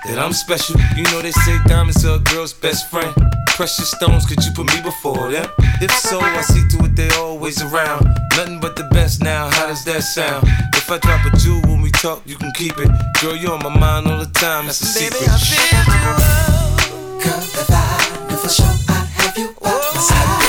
That 0.06 0.20
I'm 0.20 0.34
special. 0.34 0.79
You 0.96 1.03
know 1.12 1.22
they 1.22 1.32
say 1.32 1.58
diamonds 1.65 2.06
are 2.06 2.15
a 2.15 2.20
girl's 2.20 2.53
best 2.53 2.89
friend. 2.89 3.13
Precious 3.58 3.90
stones, 3.90 4.24
could 4.28 4.46
you 4.46 4.52
put 4.52 4.68
me 4.68 4.82
before 4.84 5.32
them? 5.32 5.50
If 5.82 5.90
so, 5.92 6.20
I 6.20 6.42
see 6.42 6.62
to 6.78 6.86
it 6.86 6.96
they 6.96 7.10
always 7.18 7.60
around. 7.60 8.06
Nothing 8.36 8.60
but 8.60 8.76
the 8.76 8.84
best 8.92 9.24
now, 9.24 9.50
how 9.50 9.66
does 9.66 9.84
that 9.86 10.04
sound? 10.04 10.48
If 10.76 10.92
I 10.92 11.00
drop 11.00 11.26
a 11.26 11.36
jewel 11.38 11.62
when 11.62 11.82
we 11.82 11.90
talk, 11.90 12.22
you 12.24 12.36
can 12.36 12.52
keep 12.52 12.78
it. 12.78 12.88
Girl, 13.20 13.36
you're 13.36 13.54
on 13.54 13.64
my 13.64 13.76
mind 13.76 14.06
all 14.06 14.20
the 14.20 14.28
time, 14.28 14.68
that's 14.68 14.80
a 14.82 14.86
secret. 14.86 15.22
Baby, 15.22 15.32
I 15.32 15.38
feel 15.40 15.74
Girl, 17.24 17.40
if 17.42 17.72
I 17.72 18.28
knew 18.30 18.38
for 18.38 18.48
sure 18.48 18.76
I'd 18.90 19.08
have 19.18 19.36
you 19.36 19.56
by 19.60 19.72
my 19.72 20.02
side, 20.02 20.47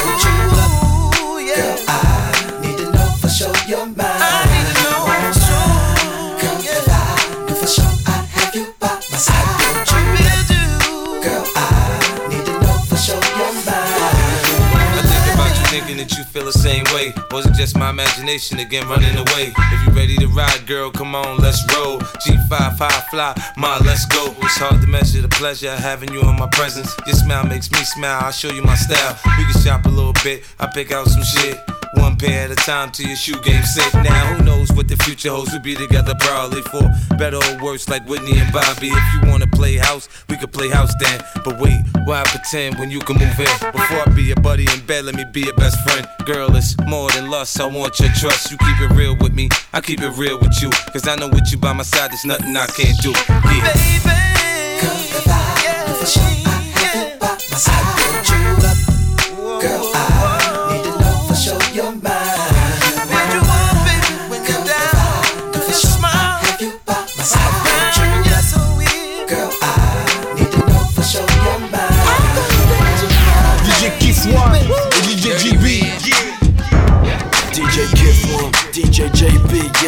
same 17.28 17.36
way. 17.36 17.36
Was 17.36 17.46
it 17.46 17.54
just 17.54 17.76
my 17.76 17.90
imagination 17.90 18.58
again 18.58 18.86
running 18.88 19.16
away? 19.16 19.52
If 19.56 19.86
you 19.86 19.92
ready 19.92 20.16
to 20.16 20.28
ride, 20.28 20.66
girl, 20.66 20.90
come 20.90 21.14
on, 21.14 21.38
let's 21.38 21.62
roll. 21.74 21.98
G5 21.98 22.78
high 22.78 23.00
fly, 23.10 23.52
ma, 23.56 23.78
let's 23.84 24.06
go. 24.06 24.34
It's 24.42 24.56
hard 24.56 24.80
to 24.80 24.86
measure 24.86 25.22
the 25.22 25.28
pleasure 25.28 25.70
of 25.70 25.78
having 25.78 26.12
you 26.12 26.20
in 26.20 26.36
my 26.36 26.48
presence. 26.48 26.94
Your 27.06 27.16
smile 27.16 27.46
makes 27.46 27.70
me 27.70 27.78
smile, 27.78 28.20
I'll 28.24 28.32
show 28.32 28.50
you 28.50 28.62
my 28.62 28.76
style. 28.76 29.18
We 29.38 29.44
can 29.44 29.62
shop 29.62 29.86
a 29.86 29.88
little 29.88 30.14
bit, 30.24 30.44
I 30.58 30.66
pick 30.66 30.92
out 30.92 31.06
some 31.08 31.22
shit. 31.22 31.77
One 31.98 32.16
pair 32.16 32.44
at 32.44 32.50
a 32.50 32.56
time 32.56 32.90
till 32.90 33.06
your 33.06 33.16
shoe 33.16 33.40
game 33.42 33.62
set. 33.62 33.92
Now, 33.94 34.34
who 34.34 34.44
knows 34.44 34.70
what 34.72 34.88
the 34.88 34.96
future 34.96 35.30
holds? 35.30 35.50
We'll 35.52 35.60
be 35.60 35.74
together 35.74 36.14
probably 36.20 36.62
for 36.62 36.82
better 37.16 37.36
or 37.36 37.64
worse, 37.64 37.88
like 37.88 38.06
Whitney 38.08 38.38
and 38.38 38.52
Bobby. 38.52 38.88
If 38.88 39.14
you 39.14 39.30
wanna 39.30 39.46
play 39.46 39.76
house, 39.76 40.08
we 40.28 40.36
could 40.36 40.52
play 40.52 40.68
house 40.68 40.92
then. 41.00 41.20
But 41.44 41.58
wait, 41.58 41.80
why 42.04 42.22
pretend 42.24 42.78
when 42.78 42.90
you 42.90 43.00
can 43.00 43.18
move 43.18 43.38
in? 43.38 43.72
Before 43.72 44.02
I 44.06 44.12
be 44.14 44.24
your 44.24 44.36
buddy 44.36 44.66
in 44.72 44.80
bed, 44.86 45.04
let 45.04 45.14
me 45.14 45.24
be 45.32 45.42
your 45.42 45.54
best 45.54 45.78
friend. 45.88 46.06
Girl, 46.24 46.54
it's 46.56 46.76
more 46.86 47.10
than 47.10 47.30
lust. 47.30 47.60
I 47.60 47.66
want 47.66 47.98
your 48.00 48.10
trust. 48.10 48.50
You 48.50 48.58
keep 48.58 48.80
it 48.80 48.90
real 48.94 49.16
with 49.20 49.34
me, 49.34 49.48
I 49.72 49.80
keep 49.80 50.00
it 50.00 50.10
real 50.16 50.38
with 50.38 50.60
you. 50.62 50.70
Cause 50.92 51.06
I 51.08 51.16
know 51.16 51.28
with 51.28 51.50
you 51.50 51.58
by 51.58 51.72
my 51.72 51.82
side, 51.84 52.10
there's 52.10 52.24
nothing 52.24 52.56
I 52.56 52.66
can't 52.66 52.98
do. 53.02 53.10
Yeah. 53.10 53.72
Girl, 53.72 54.27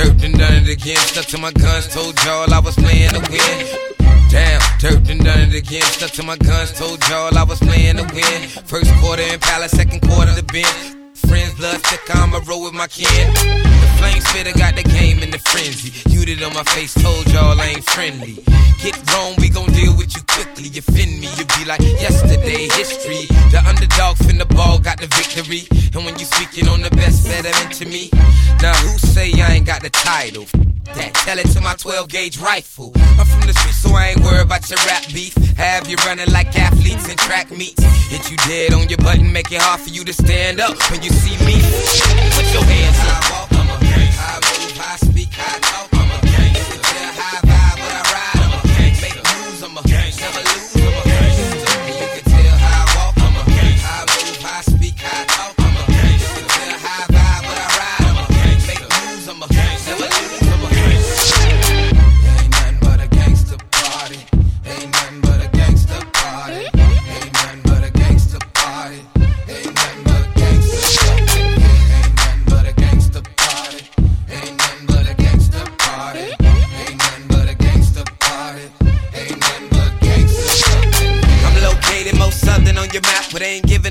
Dirt 0.00 0.24
and 0.24 0.38
done 0.38 0.54
it 0.54 0.68
again. 0.70 0.96
Stuck 0.96 1.26
to 1.26 1.36
my 1.36 1.52
guns, 1.52 1.86
told 1.88 2.16
y'all 2.24 2.54
I 2.54 2.58
was 2.58 2.74
playing 2.74 3.10
to 3.10 3.20
win. 3.30 3.90
Damn, 4.30 4.62
dirt 4.78 5.10
and 5.10 5.22
done 5.22 5.40
it 5.40 5.54
again. 5.54 5.82
Stuck 5.82 6.12
to 6.12 6.22
my 6.22 6.38
guns, 6.38 6.72
told 6.72 7.06
y'all 7.10 7.36
I 7.36 7.44
was 7.44 7.58
playing 7.58 7.98
to 7.98 8.04
win. 8.14 8.48
First 8.64 8.90
quarter 8.94 9.22
in 9.22 9.38
Palace, 9.40 9.72
second 9.72 10.00
quarter 10.00 10.32
the 10.34 10.42
bench. 10.42 10.89
Roll 12.46 12.62
with 12.62 12.74
my 12.74 12.86
kin. 12.86 13.06
The 13.34 13.88
flame 13.98 14.20
spitter 14.20 14.58
got 14.58 14.74
the 14.74 14.82
game 14.82 15.20
in 15.20 15.30
the 15.30 15.38
frenzy. 15.38 15.92
You 16.08 16.24
did 16.24 16.42
on 16.42 16.54
my 16.54 16.64
face, 16.64 16.94
told 16.94 17.26
y'all 17.32 17.60
I 17.60 17.66
ain't 17.66 17.84
friendly. 17.84 18.42
Get 18.82 18.96
wrong, 19.12 19.34
we 19.38 19.48
gon' 19.48 19.70
deal 19.72 19.96
with 19.96 20.14
you 20.16 20.22
quickly. 20.28 20.68
You 20.68 20.80
offend 20.80 21.20
me, 21.20 21.28
you 21.36 21.44
be 21.44 21.64
like 21.66 21.80
yesterday 21.80 22.68
history. 22.72 23.26
The 23.50 23.62
underdog 23.66 24.16
fin 24.18 24.38
the 24.38 24.46
ball, 24.46 24.78
got 24.78 24.98
the 25.00 25.06
victory. 25.06 25.68
And 25.94 26.04
when 26.04 26.18
you 26.18 26.24
speaking 26.24 26.68
on 26.68 26.80
the 26.80 26.90
best, 26.90 27.26
better 27.26 27.52
than 27.52 27.70
to 27.72 27.84
me. 27.86 28.10
Now 28.62 28.74
who 28.74 28.98
say 28.98 29.32
I 29.40 29.54
ain't 29.54 29.66
got 29.66 29.82
the 29.82 29.90
title? 29.90 30.46
That 30.84 31.14
tell 31.14 31.38
it 31.38 31.46
to 31.52 31.60
my 31.60 31.74
12 31.74 32.08
gauge 32.08 32.38
rifle. 32.38 32.92
I'm 33.18 33.26
from 33.26 33.46
the 33.46 33.54
street, 33.54 33.74
so 33.74 33.90
I 33.94 34.08
ain't 34.08 34.20
worried 34.20 34.46
about 34.46 34.68
your 34.70 34.78
rap 34.86 35.06
beef. 35.12 35.34
Have 35.56 35.88
you 35.88 35.96
running 36.06 36.30
like 36.32 36.56
athletes 36.58 37.08
in 37.08 37.16
track 37.16 37.50
meets. 37.50 37.82
Hit 38.10 38.30
you 38.30 38.36
dead 38.48 38.72
on 38.72 38.88
your 38.88 38.98
button, 38.98 39.32
make 39.32 39.52
it 39.52 39.60
hard 39.60 39.80
for 39.80 39.90
you 39.90 40.04
to 40.04 40.12
stand 40.12 40.60
up 40.60 40.76
when 40.90 41.02
you 41.02 41.10
see 41.10 41.36
me. 41.44 41.60
Put 42.34 42.46
your 42.52 42.64
hands 42.64 42.98
up. 43.06 43.22
I 43.22 43.30
walk, 43.30 43.52
I'm 43.52 43.68
a 43.70 43.76
move, 43.78 44.78
I 44.80 44.96
speak, 44.96 45.30
I 45.38 45.58
talk. 45.60 45.88
I'm 45.92 46.10
a 46.10 46.29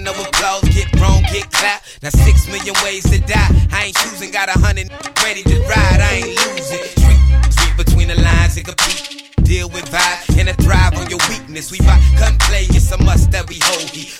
no 0.04 0.12
applause. 0.12 0.64
Get 0.70 0.88
wrong, 1.00 1.22
get 1.32 1.52
clapped. 1.52 2.02
Now 2.02 2.10
six 2.10 2.48
million 2.48 2.76
ways 2.84 3.04
to 3.12 3.20
die. 3.20 3.50
I 3.72 3.86
ain't 3.86 3.96
choosing, 3.98 4.32
got 4.32 4.50
a 4.50 4.58
hundred 4.60 4.90
ready 5.24 5.44
to 5.44 5.60
ride. 5.64 6.00
I 6.02 6.24
ain't 6.24 6.34
losing. 6.48 6.84
Street, 6.98 7.22
street 7.54 7.78
between 7.78 8.08
the 8.08 8.16
lines 8.22 8.58
and 8.58 8.66
compete. 8.66 9.36
Deal 9.44 9.70
with 9.70 9.86
vibe 9.90 10.40
and 10.40 10.50
a 10.50 10.54
thrive 10.54 10.98
on 10.98 11.10
your 11.10 11.20
weakness. 11.30 11.72
We 11.72 11.80
fight, 11.80 12.02
gun 12.18 12.38
play, 12.40 12.66
it's 12.70 12.92
a 12.92 12.98
must 13.04 13.32
that 13.32 13.50
we 13.50 13.60
hold. 13.62 13.90
He 13.90 14.14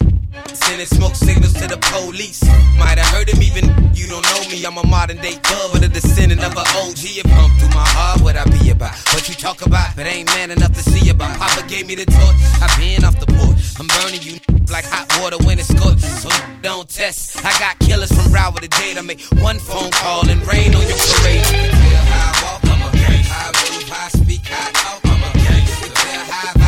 Sending 0.54 0.88
smoke 0.88 1.16
signals 1.16 1.54
to 1.54 1.68
the 1.68 1.78
police. 1.92 2.44
Might 2.78 2.98
have 2.98 3.08
heard 3.14 3.30
him 3.30 3.42
even 3.42 3.66
you 3.94 4.08
don't 4.08 4.24
know 4.24 4.42
me. 4.50 4.64
I'm 4.66 4.78
a 4.78 4.88
modern 4.88 5.18
day 5.18 5.36
thug, 5.44 5.74
but 5.74 5.84
a 5.84 5.90
descendant 5.90 6.44
of 6.44 6.54
an 6.54 6.66
OG. 6.80 7.04
Pumped 7.30 7.60
through 7.60 7.74
my 7.76 7.88
heart 7.96 8.22
what 8.22 8.36
I 8.36 8.46
be 8.46 8.70
about. 8.70 8.96
What 9.14 9.28
you 9.28 9.36
talk 9.36 9.66
about, 9.66 9.96
but 9.96 10.06
ain't 10.06 10.28
man 10.28 10.52
enough 10.52 10.74
to 10.74 10.84
see 10.84 11.10
about. 11.10 11.38
Papa 11.38 11.68
gave 11.68 11.88
me 11.88 11.96
the 11.96 12.06
torch, 12.06 12.40
I 12.62 12.68
been 12.80 13.04
off 13.04 13.20
the 13.20 13.28
porch. 13.28 13.60
I'm 13.80 13.88
burning 14.00 14.22
you 14.22 14.40
like 14.70 14.86
hot 14.86 15.08
water 15.22 15.38
when 15.46 15.60
it's 15.60 15.68
scorched. 15.68 16.02
So 16.02 16.30
don't 16.62 16.88
test. 16.88 17.44
I 17.44 17.52
got 17.60 17.80
killers 17.80 18.12
from 18.12 18.32
Broward 18.32 18.62
to 18.62 18.68
Dade. 18.68 18.98
I 18.98 19.02
make 19.02 19.22
one 19.42 19.60
phone 19.60 19.92
call 19.92 20.30
and 20.30 20.40
rain 20.48 20.76
on 20.76 20.82
your 20.82 20.98
parade. 20.98 21.44
I 21.44 22.32
walk, 22.44 22.62
I'm 22.72 22.82
a 22.82 22.92
gang. 22.96 23.26
I 23.28 23.46
move, 23.52 23.92
I 23.92 24.08
speak, 24.10 24.44
I 24.48 24.72
talk, 24.72 25.02
I'm 25.06 25.24
a 25.24 25.32
gang. 25.44 25.66
I 26.32 26.59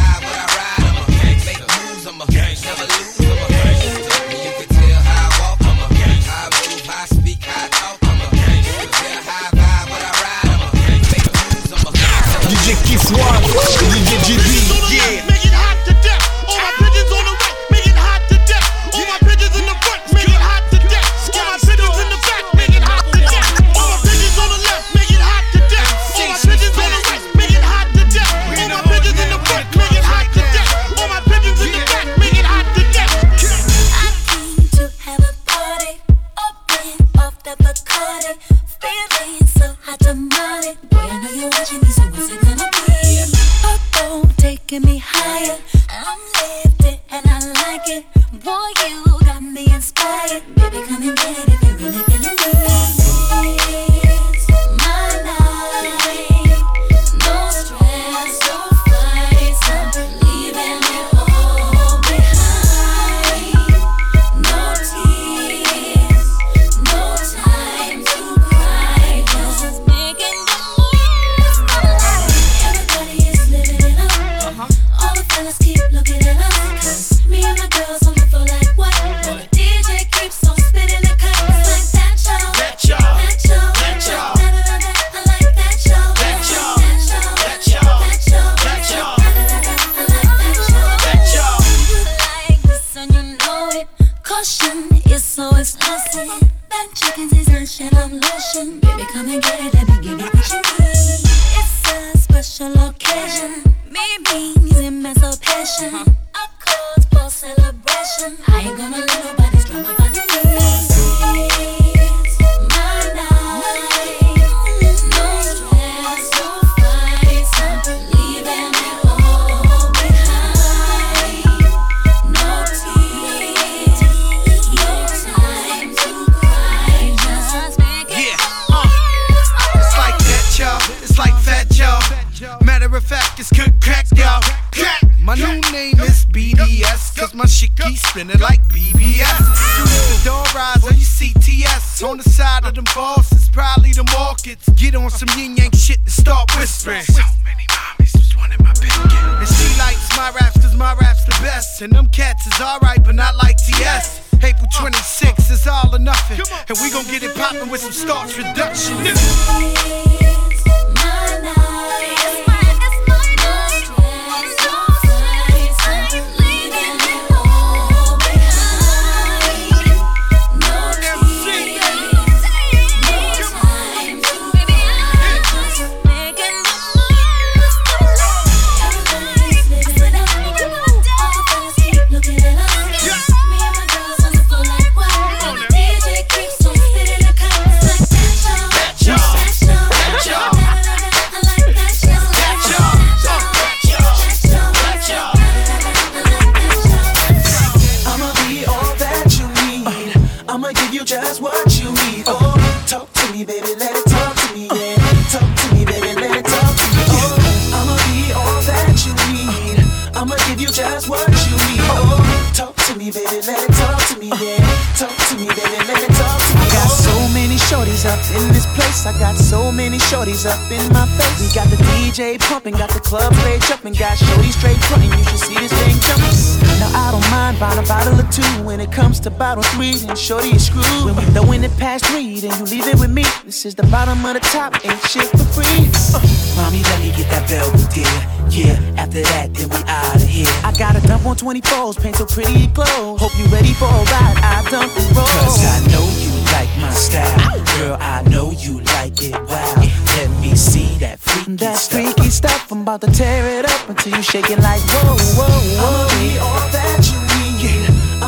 bottle 229.42 229.64
three, 229.74 229.96
then 229.96 230.16
shorty 230.16 230.50
is 230.50 230.68
screwed. 230.68 230.86
When 231.04 231.16
we 231.16 231.24
throwing 231.34 231.64
it 231.64 231.76
past 231.78 232.06
three, 232.06 232.40
then 232.42 232.54
you 232.60 232.66
leave 232.66 232.86
it 232.86 233.00
with 233.00 233.10
me. 233.10 233.24
This 233.44 233.66
is 233.66 233.74
the 233.74 233.82
bottom 233.90 234.24
of 234.24 234.36
the 234.36 234.40
top, 234.40 234.74
ain't 234.86 235.02
shit 235.10 235.30
for 235.34 235.46
free. 235.58 235.90
Uh, 236.14 236.22
Mommy, 236.56 236.84
let 236.84 237.00
me 237.02 237.10
get 237.18 237.26
that 237.34 237.50
velvet, 237.50 237.90
dear. 237.90 238.06
Yeah, 238.54 239.02
after 239.02 239.24
that, 239.34 239.50
then 239.56 239.68
we 239.74 239.82
out 239.90 240.16
of 240.16 240.22
here. 240.22 240.46
I 240.64 240.72
got 240.78 240.96
a 240.96 241.02
dump 241.08 241.26
on 241.26 241.36
24s, 241.38 242.00
paint 242.00 242.18
so 242.18 242.26
pretty 242.28 242.68
clothes. 242.68 243.18
Hope 243.20 243.34
you 243.40 243.46
ready 243.50 243.74
for 243.74 243.90
a 243.90 244.04
ride. 244.14 244.38
I 244.46 244.62
dump 244.70 244.94
and 244.94 245.10
roll. 245.18 245.26
Cause 245.26 245.66
I 245.66 245.80
know 245.90 246.06
you 246.22 246.32
like 246.54 246.70
my 246.78 246.94
style. 246.94 247.66
Girl, 247.82 247.98
I 248.00 248.22
know 248.30 248.52
you 248.52 248.82
like 248.94 249.18
it 249.24 249.34
wild. 249.50 249.90
Let 250.22 250.30
me 250.40 250.54
see 250.56 251.02
that 251.02 251.18
freaky 251.18 251.56
That 251.56 251.78
stuff. 251.78 251.98
freaky 251.98 252.30
stuff, 252.30 252.72
I'm 252.72 252.82
about 252.82 253.02
to 253.02 253.10
tear 253.10 253.58
it 253.58 253.66
up 253.66 253.90
until 253.90 254.14
you 254.16 254.22
shake 254.22 254.52
it 254.52 254.60
like 254.60 254.82
whoa, 254.86 255.18
whoa, 255.34 255.50
whoa. 255.50 255.82
I'ma 255.82 256.04
be 256.22 256.38
all 256.38 256.68
that 256.78 257.02
you 257.10 257.18
need. 257.26 257.32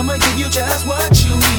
I'ma 0.04 0.18
give 0.18 0.38
you 0.38 0.50
just 0.50 0.86
what 0.86 1.24
you 1.24 1.34
need. 1.34 1.53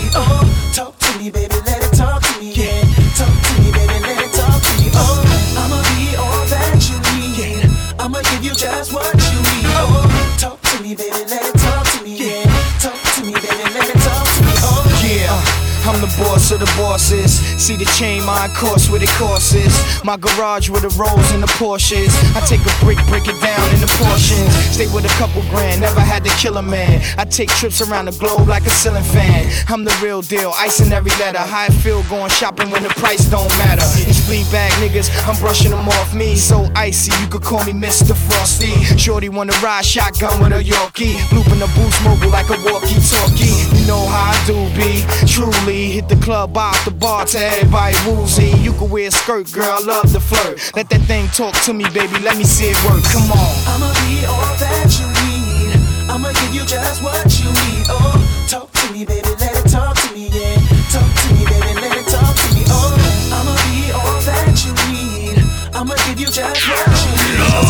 Boss 16.18 16.50
of 16.50 16.60
the 16.60 16.70
bosses. 16.76 17.38
See 17.58 17.76
the 17.76 17.84
chain, 17.96 18.24
my 18.24 18.48
course 18.56 18.88
where 18.90 19.00
the 19.00 19.10
course 19.18 19.54
is. 19.54 19.74
My 20.04 20.16
garage 20.16 20.68
with 20.68 20.82
the 20.82 20.92
rolls 21.00 21.30
and 21.32 21.42
the 21.42 21.50
Porsches. 21.58 22.12
I 22.36 22.40
take 22.46 22.60
a 22.60 22.74
brick, 22.84 22.98
break 23.08 23.26
it 23.26 23.40
down 23.40 23.64
into 23.74 23.88
portions. 23.98 24.52
Stay 24.74 24.86
with 24.92 25.04
a 25.04 25.14
couple 25.20 25.42
grand, 25.50 25.80
never 25.80 26.00
had 26.00 26.24
to 26.24 26.30
kill 26.36 26.56
a 26.58 26.62
man. 26.62 27.02
I 27.18 27.24
take 27.24 27.48
trips 27.50 27.80
around 27.80 28.06
the 28.06 28.12
globe 28.12 28.48
like 28.48 28.66
a 28.66 28.70
ceiling 28.70 29.04
fan. 29.04 29.50
I'm 29.68 29.84
the 29.84 29.96
real 30.02 30.22
deal, 30.22 30.52
ice 30.56 30.80
in 30.80 30.92
every 30.92 31.12
letter. 31.18 31.38
How 31.38 31.64
I 31.64 31.68
feel 31.68 32.02
going 32.04 32.30
shopping 32.30 32.70
when 32.70 32.82
the 32.82 32.90
price 32.90 33.24
don't 33.30 33.48
matter. 33.58 33.86
These 33.96 34.26
flea 34.26 34.44
bag 34.52 34.72
niggas, 34.82 35.08
I'm 35.26 35.38
brushing 35.40 35.70
them 35.70 35.88
off 35.88 36.14
me. 36.14 36.36
So 36.36 36.68
icy, 36.74 37.12
you 37.22 37.28
could 37.28 37.42
call 37.42 37.64
me 37.64 37.72
Mr. 37.72 38.14
Frosty. 38.14 38.72
Shorty 38.98 39.28
wanna 39.28 39.54
ride 39.62 39.84
shotgun 39.84 40.42
with 40.42 40.52
a 40.52 40.62
Yorkie. 40.62 41.16
Looping 41.32 41.58
the 41.58 41.70
boost 41.74 42.02
mobile 42.04 42.30
like 42.30 42.50
a 42.50 42.58
walkie 42.70 43.00
talkie. 43.08 43.56
You 43.76 43.86
know 43.86 44.04
how 44.06 44.32
I 44.32 44.36
do 44.46 44.56
be. 44.76 45.04
Truly, 45.26 46.03
hit 46.04 46.18
the 46.18 46.24
club 46.24 46.56
off 46.56 46.84
the 46.84 46.90
bar 46.90 47.24
to 47.26 47.38
everybody 47.38 47.96
woozy. 48.06 48.50
You 48.60 48.72
can 48.72 48.90
wear 48.90 49.08
a 49.08 49.10
skirt, 49.10 49.52
girl, 49.52 49.64
I 49.64 49.80
love 49.80 50.12
the 50.12 50.20
flirt. 50.20 50.60
Let 50.76 50.88
that 50.90 51.02
thing 51.02 51.28
talk 51.28 51.54
to 51.64 51.72
me, 51.72 51.84
baby, 51.90 52.18
let 52.20 52.36
me 52.36 52.44
see 52.44 52.70
it 52.70 52.78
work. 52.84 53.02
Come 53.12 53.30
on. 53.32 53.52
I'ma 53.68 53.90
be 54.04 54.24
all 54.26 54.54
that 54.60 54.88
you 54.98 55.06
need. 55.24 55.72
I'ma 56.10 56.32
give 56.32 56.54
you 56.54 56.64
just 56.66 57.02
what 57.02 57.24
you 57.40 57.48
need. 57.48 57.86
Oh, 57.88 58.20
talk 58.48 58.70
to 58.72 58.92
me, 58.92 59.04
baby, 59.04 59.28
let 59.40 59.56
it 59.56 59.68
talk 59.70 59.96
to 59.96 60.08
me, 60.14 60.28
yeah. 60.28 60.56
Talk 60.92 61.08
to 61.08 61.26
me, 61.34 61.44
baby, 61.48 61.72
let 61.80 61.96
it 61.96 62.06
talk 62.08 62.34
to 62.34 62.46
me. 62.54 62.62
Oh, 62.68 62.92
I'ma 63.32 63.54
be 63.68 63.92
all 63.92 64.20
that 64.28 64.54
you 64.64 64.72
need. 64.92 65.40
I'ma 65.74 65.94
give 66.06 66.20
you 66.20 66.28
just 66.28 66.60
what 66.68 66.84
you 66.84 67.12
need. 67.16 67.38
Oh, 67.48 67.64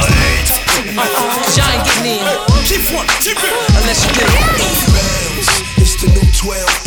talk 0.49 0.67
to 0.75 0.81
me, 0.83 0.93
baby. 0.97 1.51
Shine 1.55 1.81
getting 1.87 2.19
in. 2.19 2.27
Keep 2.67 2.95
one, 2.95 3.09
keep 3.23 3.39
it. 3.39 3.55
Unless 3.79 4.03
you 4.03 4.11
get 4.19 4.29
Bounce. 4.33 4.95
It's 5.79 5.95
the 6.01 6.09
new 6.09 6.27
12 6.33 6.84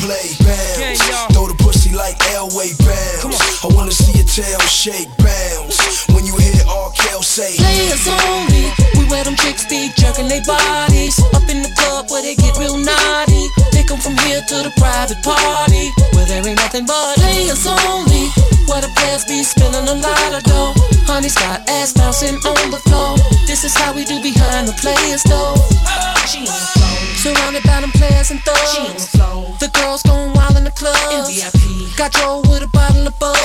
tail 4.38 4.62
shake. 4.69 5.10
Bounce. 5.17 6.06
When 6.13 6.21
you 6.21 6.38
hear 6.38 6.62
R. 6.69 6.93
Kel 6.93 7.26
say. 7.26 7.58
Players 7.58 8.06
only. 8.30 8.69
We 8.93 9.10
where 9.10 9.26
them 9.26 9.34
chicks 9.34 9.65
be 9.65 9.89
jerking 9.97 10.30
their 10.30 10.45
bodies. 10.45 11.17
Up 11.34 11.50
in 11.50 11.65
the 11.65 11.73
club 11.73 12.13
where 12.13 12.21
they 12.21 12.36
get 12.38 12.54
real 12.62 12.78
naughty. 12.78 13.50
They 13.73 13.82
come 13.82 13.97
from 13.97 14.13
here 14.30 14.45
to 14.45 14.58
the 14.62 14.73
private 14.78 15.17
party. 15.26 15.89
Where 16.13 16.30
there 16.30 16.45
ain't 16.45 16.62
nothing 16.62 16.86
but 16.86 17.17
players 17.17 17.65
only. 17.65 18.30
Where 18.69 18.86
the 18.86 18.93
players 18.93 19.26
be 19.26 19.41
spilling 19.41 19.89
a 19.89 19.97
lot 19.97 20.32
of 20.38 20.43
dough. 20.45 20.78
Honey's 21.10 21.34
got 21.34 21.65
ass 21.82 21.93
bouncing 21.93 22.38
on 22.38 22.69
the 22.69 22.82
floor. 22.86 23.17
This 23.50 23.65
is 23.65 23.73
how 23.73 23.89
we 23.89 24.06
do 24.06 24.21
behind 24.21 24.69
the 24.69 24.78
players 24.78 25.26
though. 25.26 25.58
She 26.30 26.45
on 26.45 26.54
the 26.54 26.69
floor. 26.78 26.93
Surrounded 27.17 27.63
by 27.65 27.82
them 27.82 27.89
players 27.89 28.30
and 28.30 28.39
thugs. 28.45 28.69
She 28.69 28.86
on 28.86 28.93
the 28.93 29.10
floor. 29.17 29.58
The 29.58 29.69
girls 29.82 30.04
going 30.04 30.30
wild 30.38 30.58
in 30.58 30.63
the 30.63 30.76
club. 30.78 30.93
In 31.10 31.26
VIP. 31.26 31.89
Got 31.97 32.13
Joe 32.13 32.45
with 32.45 32.62
a 32.62 32.67
bottle 32.69 32.78
of 32.78 32.93
bug. 32.93 32.96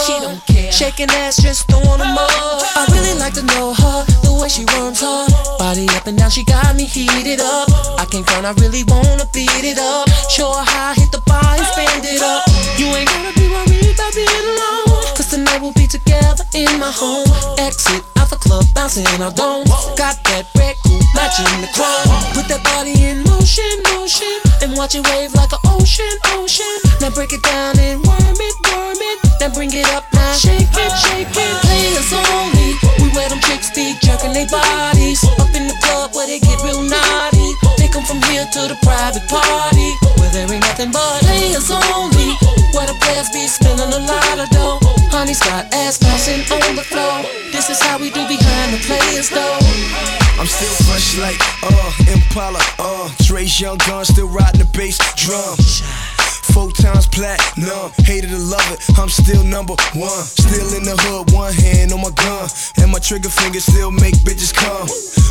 She 0.07 0.19
don't 0.21 0.45
care. 0.47 0.73
Shaking 0.73 1.11
ass, 1.11 1.37
just 1.41 1.69
throwing 1.69 1.99
them 1.99 2.19
up. 2.19 2.31
I 2.77 2.87
really 2.91 3.19
like 3.19 3.35
to 3.35 3.43
know 3.43 3.73
her, 3.73 4.05
the 4.23 4.33
way 4.41 4.49
she 4.49 4.65
worms 4.75 5.01
her 5.01 5.53
body 5.63 5.89
up 5.97 6.07
and 6.07 6.19
down. 6.19 6.31
She 6.31 6.45
got 6.45 6.75
me 6.77 6.85
heated 6.85 7.41
up. 7.41 7.71
I 7.99 8.05
can't 8.05 8.29
front, 8.29 8.45
I 8.45 8.53
really 8.61 8.85
wanna 8.85 9.27
beat 9.33 9.65
it 9.65 9.79
up. 9.79 10.11
Show 10.29 10.51
her 10.53 10.65
how 10.67 10.91
I 10.91 10.95
hit 10.95 11.11
the 11.13 11.23
bar 11.25 11.41
and 11.57 11.67
spend 11.73 12.05
it 12.05 12.21
up. 12.21 12.43
You 12.77 12.87
ain't 12.93 13.09
gonna 13.09 13.33
be 13.33 13.47
worried 13.49 13.95
about 13.95 14.13
being 14.13 14.47
alone. 14.53 15.01
Cause 15.17 15.31
tonight 15.31 15.63
we'll 15.63 15.73
be 15.73 15.87
together 15.87 16.45
in 16.53 16.79
my 16.79 16.91
home. 16.91 17.31
Exit 17.59 18.03
out 18.19 18.29
the 18.29 18.37
club, 18.37 18.67
bouncing 18.75 19.07
our 19.23 19.33
dome. 19.33 19.65
Got 19.97 20.19
that 20.29 20.51
red 20.59 20.77
coupe 20.85 21.07
matching 21.15 21.49
the 21.65 21.71
chrome. 21.73 22.11
Put 22.37 22.51
that 22.53 22.63
body 22.65 22.93
in 23.07 23.25
motion, 23.25 23.73
motion. 23.95 24.35
And 24.61 24.77
watch 24.77 24.95
it 24.95 25.07
wave 25.09 25.33
like 25.35 25.53
an 25.53 25.63
ocean, 25.79 26.13
ocean. 26.37 26.75
Now 27.01 27.11
break 27.11 27.33
it 27.33 27.43
down 27.43 27.79
and 27.79 28.03
worm 28.05 28.37
it, 28.37 28.55
worm 28.69 28.99
it. 28.99 29.22
Then 29.43 29.51
bring 29.59 29.75
it 29.75 29.91
up 29.91 30.07
now. 30.15 30.39
Shake 30.39 30.71
it, 30.71 30.93
shake 31.03 31.27
it. 31.27 31.55
Players 31.67 32.15
only. 32.15 32.79
We 33.03 33.11
where 33.11 33.27
them 33.27 33.43
chicks 33.43 33.75
be 33.75 33.99
jerking 33.99 34.31
their 34.31 34.47
bodies. 34.47 35.19
Up 35.43 35.51
in 35.59 35.67
the 35.67 35.75
club 35.83 36.15
where 36.15 36.31
they 36.31 36.39
get 36.39 36.63
real 36.63 36.79
naughty. 36.79 37.51
They 37.75 37.91
come 37.91 38.07
from 38.07 38.23
here 38.31 38.47
to 38.47 38.61
the 38.71 38.79
private 38.87 39.27
party. 39.27 39.91
Where 40.23 40.31
there 40.31 40.47
ain't 40.47 40.63
nothing 40.63 40.95
but 40.95 41.27
players 41.27 41.75
only. 41.75 42.39
Where 42.71 42.87
the 42.87 42.95
players 43.03 43.35
be 43.35 43.51
spilling 43.51 43.91
a 43.91 43.99
lot 44.07 44.39
of 44.39 44.49
dough. 44.55 44.79
Honey's 45.11 45.43
got 45.43 45.75
ass 45.75 45.99
bouncing 45.99 46.47
on 46.47 46.79
the 46.79 46.87
floor. 46.87 47.27
This 47.51 47.67
is 47.67 47.83
how 47.83 47.99
we 47.99 48.15
do 48.15 48.23
behind 48.31 48.79
the 48.79 48.81
players 48.87 49.27
though. 49.27 49.59
I'm 50.39 50.47
still 50.47 50.71
fresh 50.87 51.19
like 51.19 51.43
uh 51.67 51.91
Impala, 52.15 52.63
uh 52.79 53.11
Dre's 53.27 53.59
young 53.59 53.79
gun 53.91 54.05
still 54.05 54.29
riding 54.29 54.63
the 54.63 54.71
bass 54.71 55.03
drum. 55.19 55.59
Four 56.53 56.71
times 56.73 57.07
platinum, 57.07 57.91
hated 58.05 58.31
to 58.31 58.39
love 58.39 58.65
it. 58.73 58.81
I'm 58.99 59.09
still 59.09 59.43
number 59.43 59.75
one. 59.97 60.25
Still 60.25 60.77
in 60.77 60.85
the 60.85 60.97
hood, 61.01 61.33
one 61.33 61.53
hand 61.53 61.93
on 61.93 62.01
my 62.01 62.11
gun, 62.13 62.49
and 62.77 62.93
my 62.93 62.99
trigger 62.99 63.29
finger 63.29 63.61
still 63.61 63.91
make 63.91 64.15
bitches 64.21 64.53
come. 64.53 64.89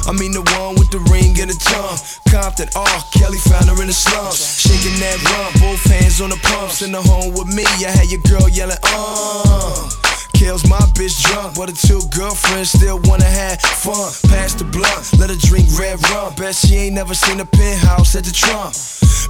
I 0.10 0.18
mean 0.18 0.34
the 0.34 0.42
one 0.58 0.76
with 0.76 0.90
the 0.90 1.00
ring 1.14 1.40
and 1.40 1.50
the 1.50 1.58
tongue. 1.58 1.98
Compton, 2.30 2.70
R. 2.76 2.98
Kelly 3.14 3.38
found 3.38 3.70
her 3.70 3.78
in 3.82 3.88
the 3.88 3.94
slums, 3.94 4.42
shaking 4.60 4.98
that 5.00 5.22
rump, 5.30 5.62
both 5.62 5.84
hands 5.86 6.22
on 6.22 6.30
the 6.30 6.40
pumps. 6.42 6.82
In 6.82 6.92
the 6.92 7.02
home 7.02 7.34
with 7.34 7.54
me, 7.54 7.66
I 7.86 7.92
had 7.92 8.10
your 8.10 8.22
girl 8.26 8.50
yelling, 8.50 8.78
uh. 8.84 10.11
Kills 10.42 10.68
my 10.68 10.82
bitch 10.98 11.22
drunk, 11.22 11.54
but 11.54 11.70
the 11.70 11.78
two 11.78 12.02
girlfriends 12.10 12.72
still 12.72 13.00
wanna 13.06 13.30
have 13.30 13.62
fun. 13.62 14.10
Pass 14.34 14.56
the 14.56 14.66
blunt, 14.66 15.14
let 15.22 15.30
her 15.30 15.38
drink 15.38 15.70
red 15.78 16.02
rum. 16.10 16.34
Bet 16.34 16.56
she 16.56 16.90
ain't 16.90 16.96
never 16.96 17.14
seen 17.14 17.40
a 17.40 17.46
penthouse 17.46 18.16
at 18.16 18.24
the 18.26 18.34
Trump. 18.34 18.74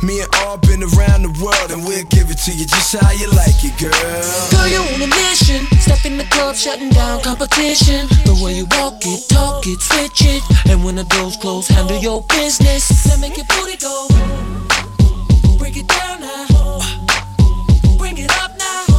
Me 0.08 0.24
and 0.24 0.32
all 0.39 0.56
been 0.56 0.80
around 0.80 1.28
the 1.28 1.34
world, 1.43 1.69
and 1.76 1.84
we'll 1.84 2.08
give 2.08 2.32
it 2.32 2.39
to 2.47 2.56
you 2.56 2.63
just 2.63 2.95
how 2.95 3.12
you 3.12 3.28
like 3.36 3.60
it, 3.60 3.76
girl. 3.76 3.91
Girl, 4.56 4.67
you 4.71 4.80
on 4.80 5.04
a 5.04 5.12
mission. 5.12 5.67
Step 5.84 6.06
in 6.06 6.15
the 6.15 6.24
club, 6.32 6.56
shutting 6.56 6.91
down 6.95 7.19
competition. 7.19 8.08
The 8.24 8.39
way 8.39 8.56
you 8.56 8.65
walk 8.80 9.04
it, 9.04 9.28
talk 9.28 9.67
it, 9.67 9.84
switch 9.84 10.24
it. 10.24 10.41
And 10.71 10.82
when 10.82 10.95
the 10.95 11.04
doors 11.04 11.36
close, 11.36 11.67
handle 11.67 12.00
your 12.00 12.24
business. 12.39 12.88
Now 13.04 13.19
make 13.19 13.36
your 13.36 13.47
booty 13.52 13.76
go. 13.76 14.08
Break 15.60 15.76
it 15.76 15.91
down 15.91 16.21
now. 16.24 16.80
Bring 18.00 18.17
it 18.17 18.32
up 18.39 18.56
now. 18.58 18.90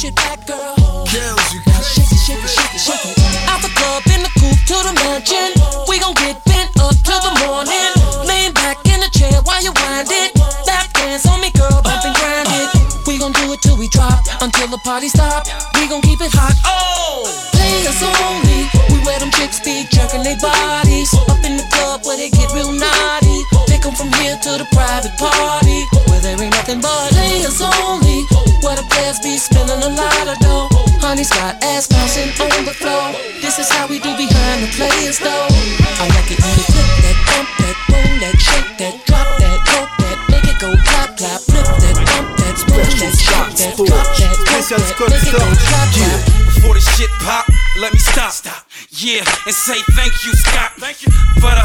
Push 0.00 0.08
it 0.08 0.16
back, 0.16 0.46
girl. 0.48 1.04
Girls, 1.12 1.44
you 1.52 1.60
Now 1.68 1.76
shake 1.84 2.08
it, 2.08 2.16
shake 2.24 2.40
it, 2.40 2.48
shake 2.48 2.72
it, 2.72 2.80
shake 2.80 3.04
it. 3.04 3.20
Out 3.52 3.60
the 3.60 3.68
club, 3.76 4.00
in 4.08 4.24
the 4.24 4.32
coupe, 4.40 4.56
to 4.72 4.76
the 4.80 4.96
mansion. 4.96 5.52
We 5.92 6.00
gon' 6.00 6.16
get 6.16 6.40
bent 6.48 6.72
up 6.80 6.96
till 7.04 7.20
the 7.20 7.36
morning. 7.44 7.92
Laying 8.24 8.56
back 8.56 8.80
in 8.88 8.96
the 9.04 9.12
chair 9.12 9.36
while 9.44 9.60
you 9.60 9.76
wind 9.76 10.08
it. 10.08 10.32
Lap 10.64 10.88
dance 10.96 11.28
on 11.28 11.36
me, 11.44 11.52
girl, 11.52 11.84
bump 11.84 12.00
and 12.00 12.16
grind 12.16 12.48
it. 12.48 12.72
We 13.04 13.20
gon' 13.20 13.36
do 13.44 13.52
it 13.52 13.60
till 13.60 13.76
we 13.76 13.92
drop 13.92 14.24
until 14.40 14.72
the 14.72 14.80
party 14.88 15.12
stop. 15.12 15.44
We 15.76 15.84
gon' 15.84 16.00
keep 16.00 16.24
it 16.24 16.32
hot. 16.32 16.56
Oh, 16.64 17.28
play 17.52 17.84
players 17.84 18.00
only. 18.00 18.72
We 18.88 19.04
where 19.04 19.20
them 19.20 19.28
chicks 19.36 19.60
be 19.60 19.84
jerking 19.92 20.24
their 20.24 20.40
bodies 20.40 21.12
up 21.28 21.44
in 21.44 21.60
the 21.60 21.66
club 21.76 22.08
where 22.08 22.16
they 22.16 22.32
get 22.32 22.48
real 22.56 22.72
naughty. 22.72 23.44
Take 23.68 23.84
'em 23.84 23.92
from 23.92 24.08
here 24.16 24.40
to 24.48 24.64
the 24.64 24.68
private 24.72 25.12
party 25.20 25.84
where 26.08 26.24
there 26.24 26.40
ain't 26.40 26.56
nothing 26.56 26.80
but 26.80 27.12
players 27.12 27.60
only. 27.60 28.39
Where 28.70 28.78
the 28.78 28.86
players 28.86 29.18
be 29.18 29.34
spending 29.36 29.82
a 29.82 29.90
lot 29.98 30.30
of 30.30 30.38
dough. 30.38 30.70
Honey's 31.02 31.26
got 31.34 31.58
ass 31.58 31.90
bouncing 31.90 32.30
on 32.38 32.62
the 32.62 32.70
floor. 32.70 33.10
This 33.42 33.58
is 33.58 33.66
how 33.66 33.90
we 33.90 33.98
do 33.98 34.14
behind 34.14 34.62
the 34.62 34.70
players 34.78 35.18
though. 35.18 35.50
I 35.98 36.06
like 36.06 36.30
it 36.30 36.38
when 36.38 36.54
you 36.54 36.62
flip 36.70 36.86
that, 37.02 37.18
bump 37.26 37.50
that, 37.58 37.76
boom 37.90 38.10
that, 38.22 38.38
shake 38.38 38.70
that, 38.78 38.94
drop 39.10 39.26
that, 39.42 39.58
rock 39.74 39.90
that, 39.98 40.18
make 40.30 40.46
it 40.46 40.54
go 40.62 40.70
clap 40.86 41.18
clap, 41.18 41.42
flip 41.50 41.66
that, 41.66 41.98
bump 41.98 42.30
that, 42.38 42.54
boom 42.70 42.78
that, 42.78 42.94
shake 42.94 43.10
that, 43.10 43.26
drop 43.26 43.50
that, 43.58 43.74
rock 43.90 44.06
that, 44.22 44.38
make 44.38 45.26
it 45.26 45.34
go 45.34 45.50
clap 45.66 45.90
clap. 45.90 46.22
Before 46.54 46.74
this 46.78 46.86
shit 46.94 47.10
pop, 47.26 47.50
let 47.74 47.90
me 47.90 47.98
stop. 47.98 48.30
Stop. 48.30 48.69
Yeah, 49.00 49.24
and 49.48 49.56
say 49.56 49.80
thank 49.96 50.12
you, 50.28 50.36
Scott. 50.36 50.76
Thank 50.76 51.00
you. 51.00 51.08
But 51.40 51.56
uh, 51.56 51.64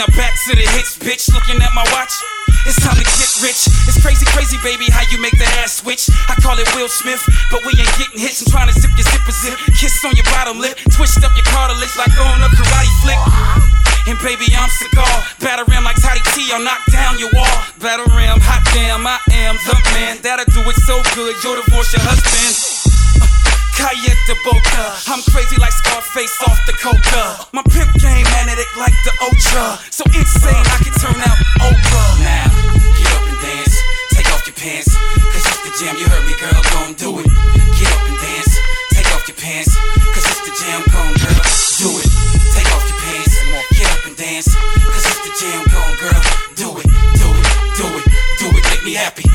now 0.00 0.08
back 0.16 0.32
to 0.48 0.56
the 0.56 0.64
hits, 0.72 0.96
bitch. 0.96 1.28
Looking 1.28 1.60
at 1.60 1.68
my 1.76 1.84
watch. 1.92 2.08
It's 2.64 2.80
time 2.80 2.96
to 2.96 3.04
get 3.04 3.28
rich. 3.44 3.68
It's 3.84 4.00
crazy, 4.00 4.24
crazy, 4.32 4.56
baby, 4.64 4.88
how 4.88 5.04
you 5.12 5.20
make 5.20 5.36
the 5.36 5.44
ass 5.60 5.84
switch. 5.84 6.08
I 6.32 6.40
call 6.40 6.56
it 6.56 6.64
Will 6.72 6.88
Smith, 6.88 7.20
but 7.52 7.60
we 7.68 7.76
ain't 7.76 7.92
getting 8.00 8.16
hits. 8.16 8.40
I'm 8.40 8.48
trying 8.48 8.72
to 8.72 8.76
zip 8.80 8.96
your 8.96 9.04
zipper 9.04 9.36
zip. 9.44 9.60
Kiss 9.76 9.92
on 10.08 10.16
your 10.16 10.24
bottom 10.32 10.56
lip. 10.56 10.80
Twist 10.88 11.20
up 11.20 11.36
your 11.36 11.44
cartilage 11.52 11.92
like 12.00 12.16
on 12.16 12.40
a 12.40 12.48
karate 12.48 12.92
flick. 13.04 13.20
And 14.08 14.16
baby, 14.24 14.48
I'm 14.56 14.72
Cigar. 14.72 15.04
Batter 15.44 15.68
ram 15.68 15.84
like 15.84 16.00
Toddy 16.00 16.24
Tee, 16.32 16.48
I'll 16.48 16.64
knock 16.64 16.80
down 16.88 17.20
your 17.20 17.28
wall. 17.36 17.60
Battle 17.76 18.08
ram, 18.16 18.40
hot 18.40 18.64
damn, 18.72 19.04
I 19.04 19.20
am 19.44 19.60
the 19.68 19.76
man. 19.92 20.16
That'll 20.24 20.48
do 20.48 20.64
it 20.64 20.80
so 20.88 20.96
good, 21.12 21.36
you'll 21.44 21.60
divorce 21.60 21.92
your 21.92 22.00
husband. 22.08 22.89
Cayette 23.76 24.34
Boca. 24.44 24.84
I'm 25.06 25.22
crazy 25.30 25.56
like 25.58 25.72
Scarface 25.72 26.36
off 26.46 26.58
the 26.66 26.74
coca. 26.78 27.46
My 27.52 27.62
pimp 27.70 27.92
game 28.00 28.26
magnetic 28.34 28.70
like 28.76 28.94
the 29.04 29.12
Ultra. 29.22 29.78
So 29.90 30.04
insane 30.14 30.64
I 30.66 30.78
can 30.82 30.94
turn 30.98 31.18
out 31.20 31.38
Oprah. 31.62 32.10
Now, 32.24 32.48
get 32.98 33.12
up 33.14 33.24
and 33.28 33.38
dance. 33.40 33.76
Take 34.10 34.28
off 34.32 34.46
your 34.46 34.56
pants. 34.56 34.90
Cause 35.32 35.44
it's 35.46 35.60
the 35.64 35.72
jam, 35.78 35.94
you 35.96 36.06
heard 36.08 36.24
me, 36.26 36.34
girl, 36.40 36.60
gon' 36.74 36.94
do 36.94 37.20
it. 37.20 37.28
Get 37.78 37.90
up 37.94 38.02
and 38.08 38.18
dance. 38.18 38.52
Take 38.92 39.08
off 39.14 39.24
your 39.28 39.38
pants. 39.38 39.72
Cause 40.14 40.26
it's 40.26 40.42
the 40.44 40.52
jam, 40.58 40.80
gon' 40.90 41.14
girl, 41.22 41.40
do 41.78 41.90
it. 42.02 42.10
Take 42.50 42.70
off 42.74 42.84
your 42.90 42.98
pants. 43.06 43.34
Get 43.78 43.88
up 43.94 44.02
and 44.06 44.16
dance. 44.16 44.50
Cause 44.50 45.04
it's 45.06 45.22
the 45.22 45.32
jam, 45.38 45.62
gon' 45.70 45.94
girl, 46.02 46.22
do 46.58 46.68
it. 46.82 46.88
Do 47.16 47.28
it, 47.30 47.46
do 47.78 47.86
it, 47.98 48.04
do 48.40 48.46
it. 48.50 48.62
Make 48.70 48.84
me 48.84 48.94
happy. 48.94 49.29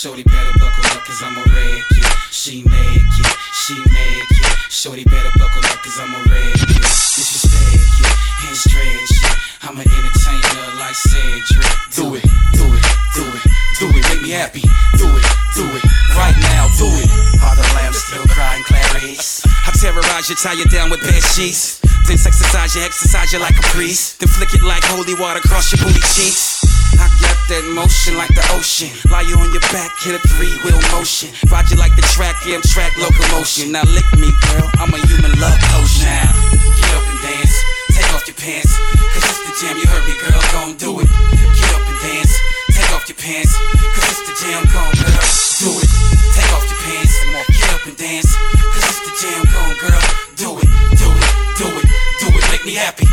Shorty 0.00 0.22
better 0.22 0.58
buckle 0.58 0.96
up 0.96 1.04
cause 1.04 1.20
I'm 1.20 1.36
a 1.36 1.44
red 1.52 1.84
kid. 1.92 2.08
She 2.32 2.64
naked, 2.64 3.28
she 3.52 3.76
naked. 3.76 4.48
Shorty 4.72 5.04
better 5.04 5.28
buckle 5.36 5.60
up 5.60 5.76
cause 5.84 6.00
I'm 6.00 6.08
a 6.16 6.24
red 6.24 6.56
kid. 6.56 6.80
Disrespect 6.80 8.00
it, 8.00 8.48
and 8.48 8.56
stretch 8.56 9.12
it. 9.12 9.28
I'm 9.60 9.76
an 9.76 9.84
entertainer 9.84 10.80
like 10.80 10.96
Cedric. 10.96 11.68
Do 11.92 12.16
it, 12.16 12.24
do 12.56 12.64
it, 12.72 12.86
do 13.12 13.28
it, 13.28 13.44
do 13.76 13.86
it. 13.92 14.04
Make 14.08 14.22
me 14.24 14.30
happy. 14.32 14.64
Do 14.96 15.04
it, 15.04 15.26
do 15.52 15.68
it. 15.68 15.84
Right 16.16 16.36
now, 16.48 16.64
do 16.80 16.88
it. 16.96 17.10
All 17.44 17.52
the 17.52 17.68
lambs 17.76 18.00
still 18.00 18.24
crying 18.32 18.64
Clarice. 18.64 19.44
I 19.44 19.70
terrorize 19.76 20.30
you, 20.30 20.36
tie 20.36 20.56
you 20.56 20.64
down 20.72 20.88
with 20.88 21.04
bed 21.04 21.20
sheets. 21.36 21.76
Then 22.08 22.16
exercise 22.16 22.74
you, 22.74 22.80
exercise 22.80 23.34
you 23.34 23.38
like 23.38 23.58
a 23.58 23.66
priest. 23.76 24.20
Then 24.20 24.30
flick 24.30 24.54
it 24.54 24.62
like 24.62 24.82
holy 24.82 25.12
water 25.20 25.40
across 25.44 25.70
your 25.76 25.84
booty 25.84 26.00
cheeks. 26.16 26.69
I 26.98 27.06
got 27.20 27.38
that 27.52 27.64
motion 27.74 28.16
like 28.16 28.32
the 28.34 28.44
ocean. 28.56 28.90
Lie 29.10 29.28
you 29.28 29.36
on 29.38 29.50
your 29.52 29.64
back, 29.70 29.92
hit 30.00 30.16
a 30.16 30.22
three 30.34 30.54
wheel 30.64 30.80
motion. 30.90 31.30
Ride 31.50 31.70
you 31.70 31.76
like 31.76 31.94
the 31.94 32.06
track, 32.14 32.36
yeah, 32.46 32.56
I'm 32.58 32.62
track 32.62 32.96
locomotion. 32.96 33.72
Now 33.72 33.84
lick 33.86 34.06
me, 34.18 34.32
girl, 34.50 34.66
I'm 34.80 34.90
a 34.94 35.00
human 35.06 35.32
love 35.38 35.58
coach 35.70 36.02
now. 36.02 36.30
Get 36.50 36.90
up 36.96 37.06
and 37.06 37.20
dance, 37.22 37.54
take 37.94 38.08
off 38.14 38.26
your 38.26 38.38
pants. 38.38 38.72
Cause 39.14 39.24
it's 39.28 39.40
the 39.46 39.52
jam, 39.60 39.76
you 39.76 39.86
heard 39.86 40.04
me, 40.08 40.14
girl, 40.18 40.42
gon' 40.50 40.74
do 40.80 40.90
it. 41.04 41.08
Get 41.54 41.70
up 41.76 41.84
and 41.84 41.98
dance, 42.02 42.32
take 42.72 42.90
off 42.96 43.04
your 43.06 43.18
pants. 43.18 43.52
Cause 43.94 44.06
it's 44.10 44.22
the 44.26 44.34
jam, 44.40 44.62
gon' 44.72 44.94
girl, 44.98 45.22
do 45.62 45.70
it. 45.78 45.90
Take 46.34 46.50
off 46.56 46.64
your 46.66 46.80
pants, 46.86 47.14
get 47.54 47.70
up 47.74 47.84
and 47.86 47.96
dance. 47.96 48.30
Cause 48.34 48.84
it's 48.88 49.02
the 49.06 49.12
jam, 49.20 49.42
gon' 49.52 49.74
girl, 49.78 50.02
do 50.34 50.48
it, 50.58 50.70
do 50.96 51.08
it, 51.12 51.30
do 51.58 51.68
it, 51.70 51.86
do 52.22 52.26
it. 52.34 52.44
Make 52.50 52.64
me 52.66 52.74
happy, 52.74 53.06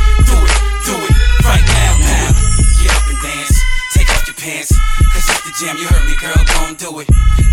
jam, 5.59 5.75
you 5.77 5.87
heard 5.87 6.05
me, 6.05 6.15
girl, 6.21 6.37
gon' 6.53 6.75
do 6.75 6.99
it. 6.99 7.07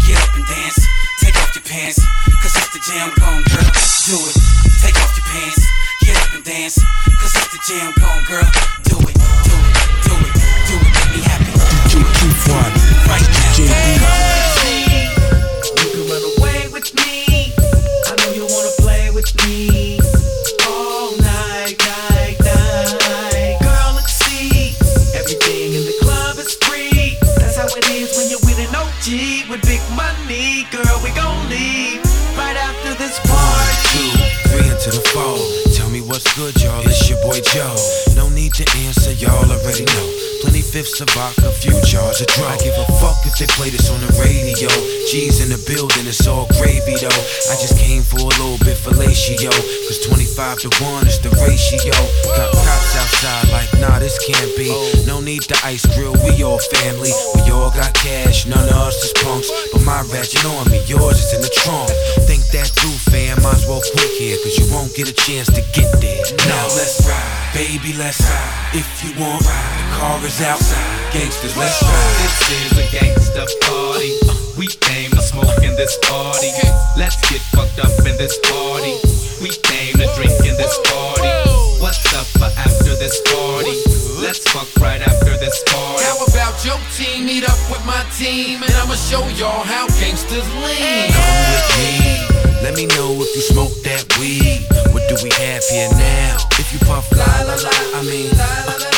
Get 0.04 0.20
up 0.20 0.36
and 0.36 0.44
dance, 0.44 0.76
take 1.20 1.34
off 1.40 1.54
your 1.54 1.64
pants. 1.64 1.96
Cause 2.42 2.54
it's 2.56 2.68
the 2.74 2.80
jam, 2.84 3.08
gon' 3.18 3.42
girl, 3.48 3.70
do 4.04 4.16
it. 4.20 4.36
Take 4.84 4.96
off 5.00 5.16
your 5.16 5.24
pants, 5.24 5.64
get 6.04 6.16
up 6.20 6.34
and 6.34 6.44
dance. 6.44 6.76
Cause 7.20 7.32
it's 7.32 7.48
the 7.48 7.60
jam, 7.64 7.94
gon' 7.96 8.24
girl, 8.28 8.44
do 8.84 8.96
it, 9.08 9.16
do 9.16 9.56
it, 9.56 9.72
do 10.04 10.14
it, 10.20 10.32
do 10.68 10.74
it. 10.76 10.92
Make 10.92 11.10
me 11.16 11.20
happy. 11.24 11.52
Do 11.88 11.98
it, 12.00 12.44
right 13.08 13.24
now. 13.24 13.56
You 13.56 14.43
boy 37.34 37.40
Joe. 37.42 37.76
No 38.14 38.28
need 38.28 38.54
to 38.54 38.64
answer, 38.78 39.12
y'all 39.12 39.50
already 39.50 39.84
know. 39.84 40.33
Fifths 40.74 41.00
of 41.00 41.08
vodka, 41.10 41.54
few 41.62 41.70
jars 41.86 42.20
of 42.20 42.26
dro. 42.34 42.50
I 42.50 42.58
give 42.58 42.74
a 42.74 42.82
fuck 42.98 43.22
if 43.22 43.38
they 43.38 43.46
play 43.54 43.70
this 43.70 43.94
on 43.94 44.02
the 44.02 44.10
radio. 44.18 44.66
G's 45.06 45.38
in 45.38 45.54
the 45.54 45.62
building, 45.70 46.02
it's 46.02 46.26
all 46.26 46.50
gravy 46.58 46.98
though. 46.98 47.22
I 47.46 47.54
just 47.62 47.78
came 47.78 48.02
for 48.02 48.18
a 48.18 48.34
little 48.42 48.58
bit 48.66 48.74
fellatio. 48.74 49.54
Cause 49.86 50.02
25 50.02 50.66
to 50.66 50.68
1 50.82 51.06
is 51.06 51.22
the 51.22 51.30
ratio. 51.46 51.94
Got 52.34 52.50
cops 52.58 52.90
outside 52.98 53.46
like, 53.54 53.70
nah, 53.78 54.02
this 54.02 54.18
can't 54.18 54.50
be. 54.58 54.66
No 55.06 55.22
need 55.22 55.46
to 55.46 55.56
ice 55.62 55.86
grill, 55.94 56.18
we 56.26 56.42
all 56.42 56.58
family. 56.58 57.14
We 57.38 57.54
all 57.54 57.70
got 57.70 57.94
cash, 57.94 58.42
none 58.50 58.66
of 58.66 58.74
us 58.74 58.98
is 58.98 59.14
punks. 59.22 59.46
But 59.70 59.86
my 59.86 60.02
ratchet 60.10 60.42
on 60.58 60.66
me, 60.74 60.82
yours 60.90 61.22
is 61.22 61.38
in 61.38 61.40
the 61.46 61.54
trunk. 61.54 61.86
Think 62.26 62.42
that 62.50 62.66
through, 62.74 62.98
fam, 63.14 63.38
might 63.46 63.62
as 63.62 63.66
well 63.70 63.78
quit 63.94 64.10
here. 64.18 64.42
Cause 64.42 64.58
you 64.58 64.66
won't 64.74 64.90
get 64.98 65.06
a 65.06 65.14
chance 65.14 65.46
to 65.54 65.62
get 65.70 65.86
there. 66.02 66.26
Now 66.50 66.66
let's 66.74 66.98
ride, 67.06 67.54
baby, 67.54 67.94
let's 67.94 68.18
ride. 68.26 68.74
If 68.74 68.90
you 69.06 69.14
want, 69.22 69.46
the 69.46 69.86
car 69.94 70.18
is 70.26 70.42
outside. 70.64 71.12
Gangsters, 71.12 71.56
let's 71.56 71.82
ride. 71.82 72.16
This 72.24 72.36
is 72.50 72.72
a 72.78 72.86
gangsta 72.96 73.44
party. 73.68 74.12
We 74.56 74.66
came 74.66 75.10
to 75.10 75.22
smoke 75.22 75.62
in 75.62 75.76
this 75.76 75.98
party. 76.02 76.50
Let's 76.96 77.16
get 77.28 77.40
fucked 77.52 77.78
up 77.78 77.92
in 78.06 78.16
this 78.16 78.38
party. 78.50 78.96
We 79.42 79.50
came 79.50 79.94
to 80.00 80.06
drink 80.16 80.34
in 80.40 80.56
this 80.56 80.78
party. 80.90 81.28
What's 81.80 82.00
up 82.14 82.26
for 82.38 82.50
after 82.58 82.96
this 82.96 83.20
party? 83.28 83.76
Let's 84.20 84.40
fuck 84.48 84.68
right 84.80 85.02
after 85.02 85.36
this 85.36 85.62
party. 85.68 86.04
How 86.04 86.24
about 86.26 86.64
your 86.64 86.78
team 86.96 87.26
meet 87.26 87.44
up 87.44 87.58
with 87.70 87.84
my 87.84 88.02
team 88.16 88.62
and 88.62 88.72
I'ma 88.80 88.94
show 88.94 89.26
y'all 89.36 89.64
how 89.64 89.86
gangsters 90.00 90.48
lean. 90.54 91.12
Come 91.12 91.36
with 91.52 91.68
me. 91.78 92.34
Let 92.62 92.76
me 92.76 92.86
know 92.86 93.12
if 93.20 93.28
you 93.36 93.42
smoke 93.42 93.74
that 93.84 94.06
weed. 94.18 94.64
What 94.94 95.04
do 95.08 95.16
we 95.22 95.30
have 95.44 95.62
here 95.68 95.90
now? 95.90 96.38
If 96.56 96.72
you 96.72 96.78
puff 96.86 97.10
la 97.12 97.42
la 97.44 97.54
la, 97.60 97.98
I 97.98 98.02
mean. 98.08 98.30
Uh, 98.32 98.93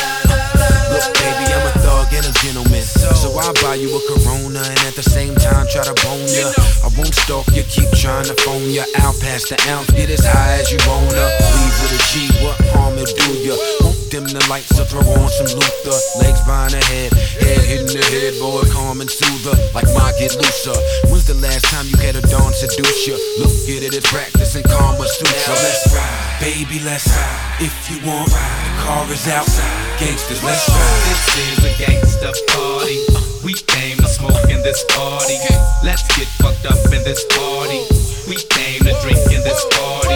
Look, 0.97 1.13
baby, 1.21 1.45
I'm 1.53 1.61
a 1.69 1.73
thug 1.85 2.09
and 2.17 2.25
a 2.25 2.33
gentleman. 2.41 2.81
So 3.21 3.29
I'll 3.37 3.53
buy 3.61 3.77
you 3.77 3.93
a 3.93 4.01
Corona 4.09 4.65
and 4.65 4.81
at 4.89 4.97
the 4.97 5.05
same 5.05 5.37
time 5.37 5.69
try 5.69 5.85
to 5.85 5.93
bone 6.01 6.25
ya. 6.33 6.49
I 6.81 6.89
won't 6.97 7.13
stalk 7.13 7.45
you, 7.53 7.61
keep 7.69 7.93
trying 7.93 8.25
to 8.25 8.37
phone 8.41 8.65
ya. 8.73 8.89
Out 9.05 9.13
past 9.21 9.53
the 9.53 9.61
ounce, 9.69 9.93
get 9.93 10.09
as 10.09 10.25
high 10.25 10.57
as 10.57 10.73
you 10.73 10.81
wanna. 10.89 11.29
Leave 11.53 11.77
with 11.85 12.01
a 12.01 12.03
G, 12.09 12.33
what 12.41 12.57
harm 12.73 12.97
it 12.97 13.13
do 13.13 13.29
ya? 13.45 13.53
Won't 13.85 14.09
dim 14.09 14.25
the 14.25 14.41
lights, 14.49 14.73
so 14.73 14.89
throw 14.89 15.05
on 15.05 15.29
some 15.29 15.53
Luther. 15.53 16.01
Legs 16.25 16.41
behind 16.49 16.73
the 16.73 16.81
head, 16.89 17.13
head 17.45 17.61
hitting 17.61 17.93
the 17.93 18.01
head, 18.01 18.33
boy, 18.41 18.65
calm 18.73 19.05
and 19.05 19.11
soother. 19.13 19.53
Like 19.77 19.93
my 19.93 20.17
get 20.17 20.33
looser. 20.33 20.81
When's 21.13 21.29
the 21.29 21.37
last 21.45 21.69
time 21.69 21.85
you 21.93 22.01
had 22.01 22.17
a 22.17 22.25
dawn 22.33 22.57
seduce 22.57 23.05
ya? 23.05 23.21
Look 23.37 23.53
at 23.69 23.85
it 23.85 23.93
as 23.93 24.07
practicing 24.09 24.65
Kama 24.65 25.05
Sutra. 25.05 25.61
Let's 25.61 25.93
ride, 25.93 26.41
baby, 26.41 26.81
let's 26.81 27.05
ride. 27.13 27.69
If 27.69 27.77
you 27.93 28.01
want, 28.01 28.33
the 28.33 28.73
car 28.81 29.05
is 29.13 29.29
outside. 29.29 29.86
Gangsters, 29.99 30.43
let's 30.45 30.69
ride. 30.69 31.03
This 31.09 31.25
is 31.41 31.65
a 31.65 31.73
gangsta 31.81 32.29
party. 32.53 33.01
We 33.43 33.55
came 33.55 33.97
to 33.97 34.07
smoke 34.09 34.45
in 34.51 34.61
this 34.63 34.85
party. 34.91 35.39
Let's 35.83 36.03
get 36.17 36.29
fucked 36.37 36.67
up 36.67 36.77
in 36.93 37.03
this 37.03 37.25
party. 37.33 37.81
We 38.29 38.37
came 38.37 38.85
to 38.85 38.93
drink 39.01 39.17
in 39.33 39.43
this 39.43 39.65
party. 39.73 40.15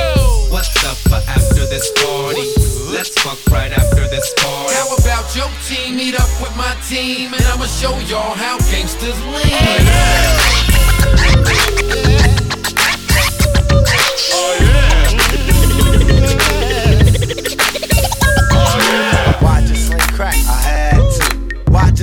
What's 0.52 0.84
up 0.84 0.98
for 1.08 1.22
after 1.30 1.64
this 1.72 1.90
party? 1.96 2.44
Let's 2.92 3.16
fuck 3.22 3.38
right 3.50 3.72
after 3.72 4.06
this 4.08 4.34
party. 4.36 4.74
How 4.74 4.96
about 4.96 5.34
your 5.34 5.48
team 5.64 5.96
meet 5.96 6.14
up 6.14 6.28
with 6.42 6.54
my 6.56 6.76
team 6.86 7.32
and 7.32 7.42
I'ma 7.46 7.64
show 7.64 7.98
y'all 8.00 8.34
how 8.34 8.58
gangsters 8.68 9.18
lean. 9.32 9.88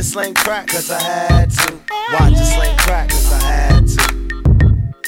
Sling 0.08 0.34
crack? 0.34 0.68
Cause 0.68 0.90
I 0.90 1.02
had 1.02 1.52
to. 1.52 1.80
Watch 2.14 2.34
just 2.34 2.56
sling 2.56 2.78
crack? 2.78 3.10
Cause 3.10 3.34
I 3.34 3.40
had 3.42 3.88
to. 3.88 4.07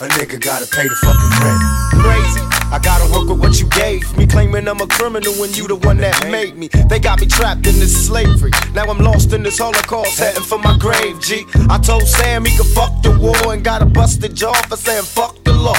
A 0.01 0.03
nigga 0.03 0.39
gotta 0.39 0.65
pay 0.65 0.88
the 0.88 0.95
fucking 0.95 1.43
rent. 1.43 1.62
Crazy. 1.99 2.39
I 2.71 2.79
gotta 2.79 3.12
work 3.12 3.27
with 3.27 3.39
what 3.39 3.59
you 3.59 3.67
gave 3.67 4.15
me, 4.15 4.25
claiming 4.25 4.65
I'm 4.65 4.79
a 4.79 4.88
criminal 4.88 5.33
when 5.33 5.51
you 5.53 5.67
the 5.67 5.75
one 5.75 5.97
that 5.97 6.15
made 6.31 6.55
me. 6.55 6.69
They 6.88 6.99
got 6.99 7.19
me 7.19 7.27
trapped 7.27 7.67
in 7.67 7.75
this 7.79 8.07
slavery. 8.07 8.51
Now 8.73 8.85
I'm 8.85 8.99
lost 8.99 9.33
in 9.33 9.43
this 9.43 9.57
holocaust, 9.57 10.17
heading 10.17 10.43
for 10.43 10.57
my 10.57 10.77
grave, 10.77 11.19
G. 11.19 11.45
I 11.69 11.79
told 11.79 12.07
Sam 12.07 12.45
he 12.45 12.55
could 12.55 12.67
fuck 12.67 13.01
the 13.03 13.12
war 13.19 13.53
and 13.53 13.62
got 13.62 13.81
a 13.81 13.85
busted 13.85 14.35
jaw 14.35 14.53
for 14.69 14.77
saying 14.77 15.03
fuck 15.03 15.35
the 15.43 15.51
law. 15.51 15.75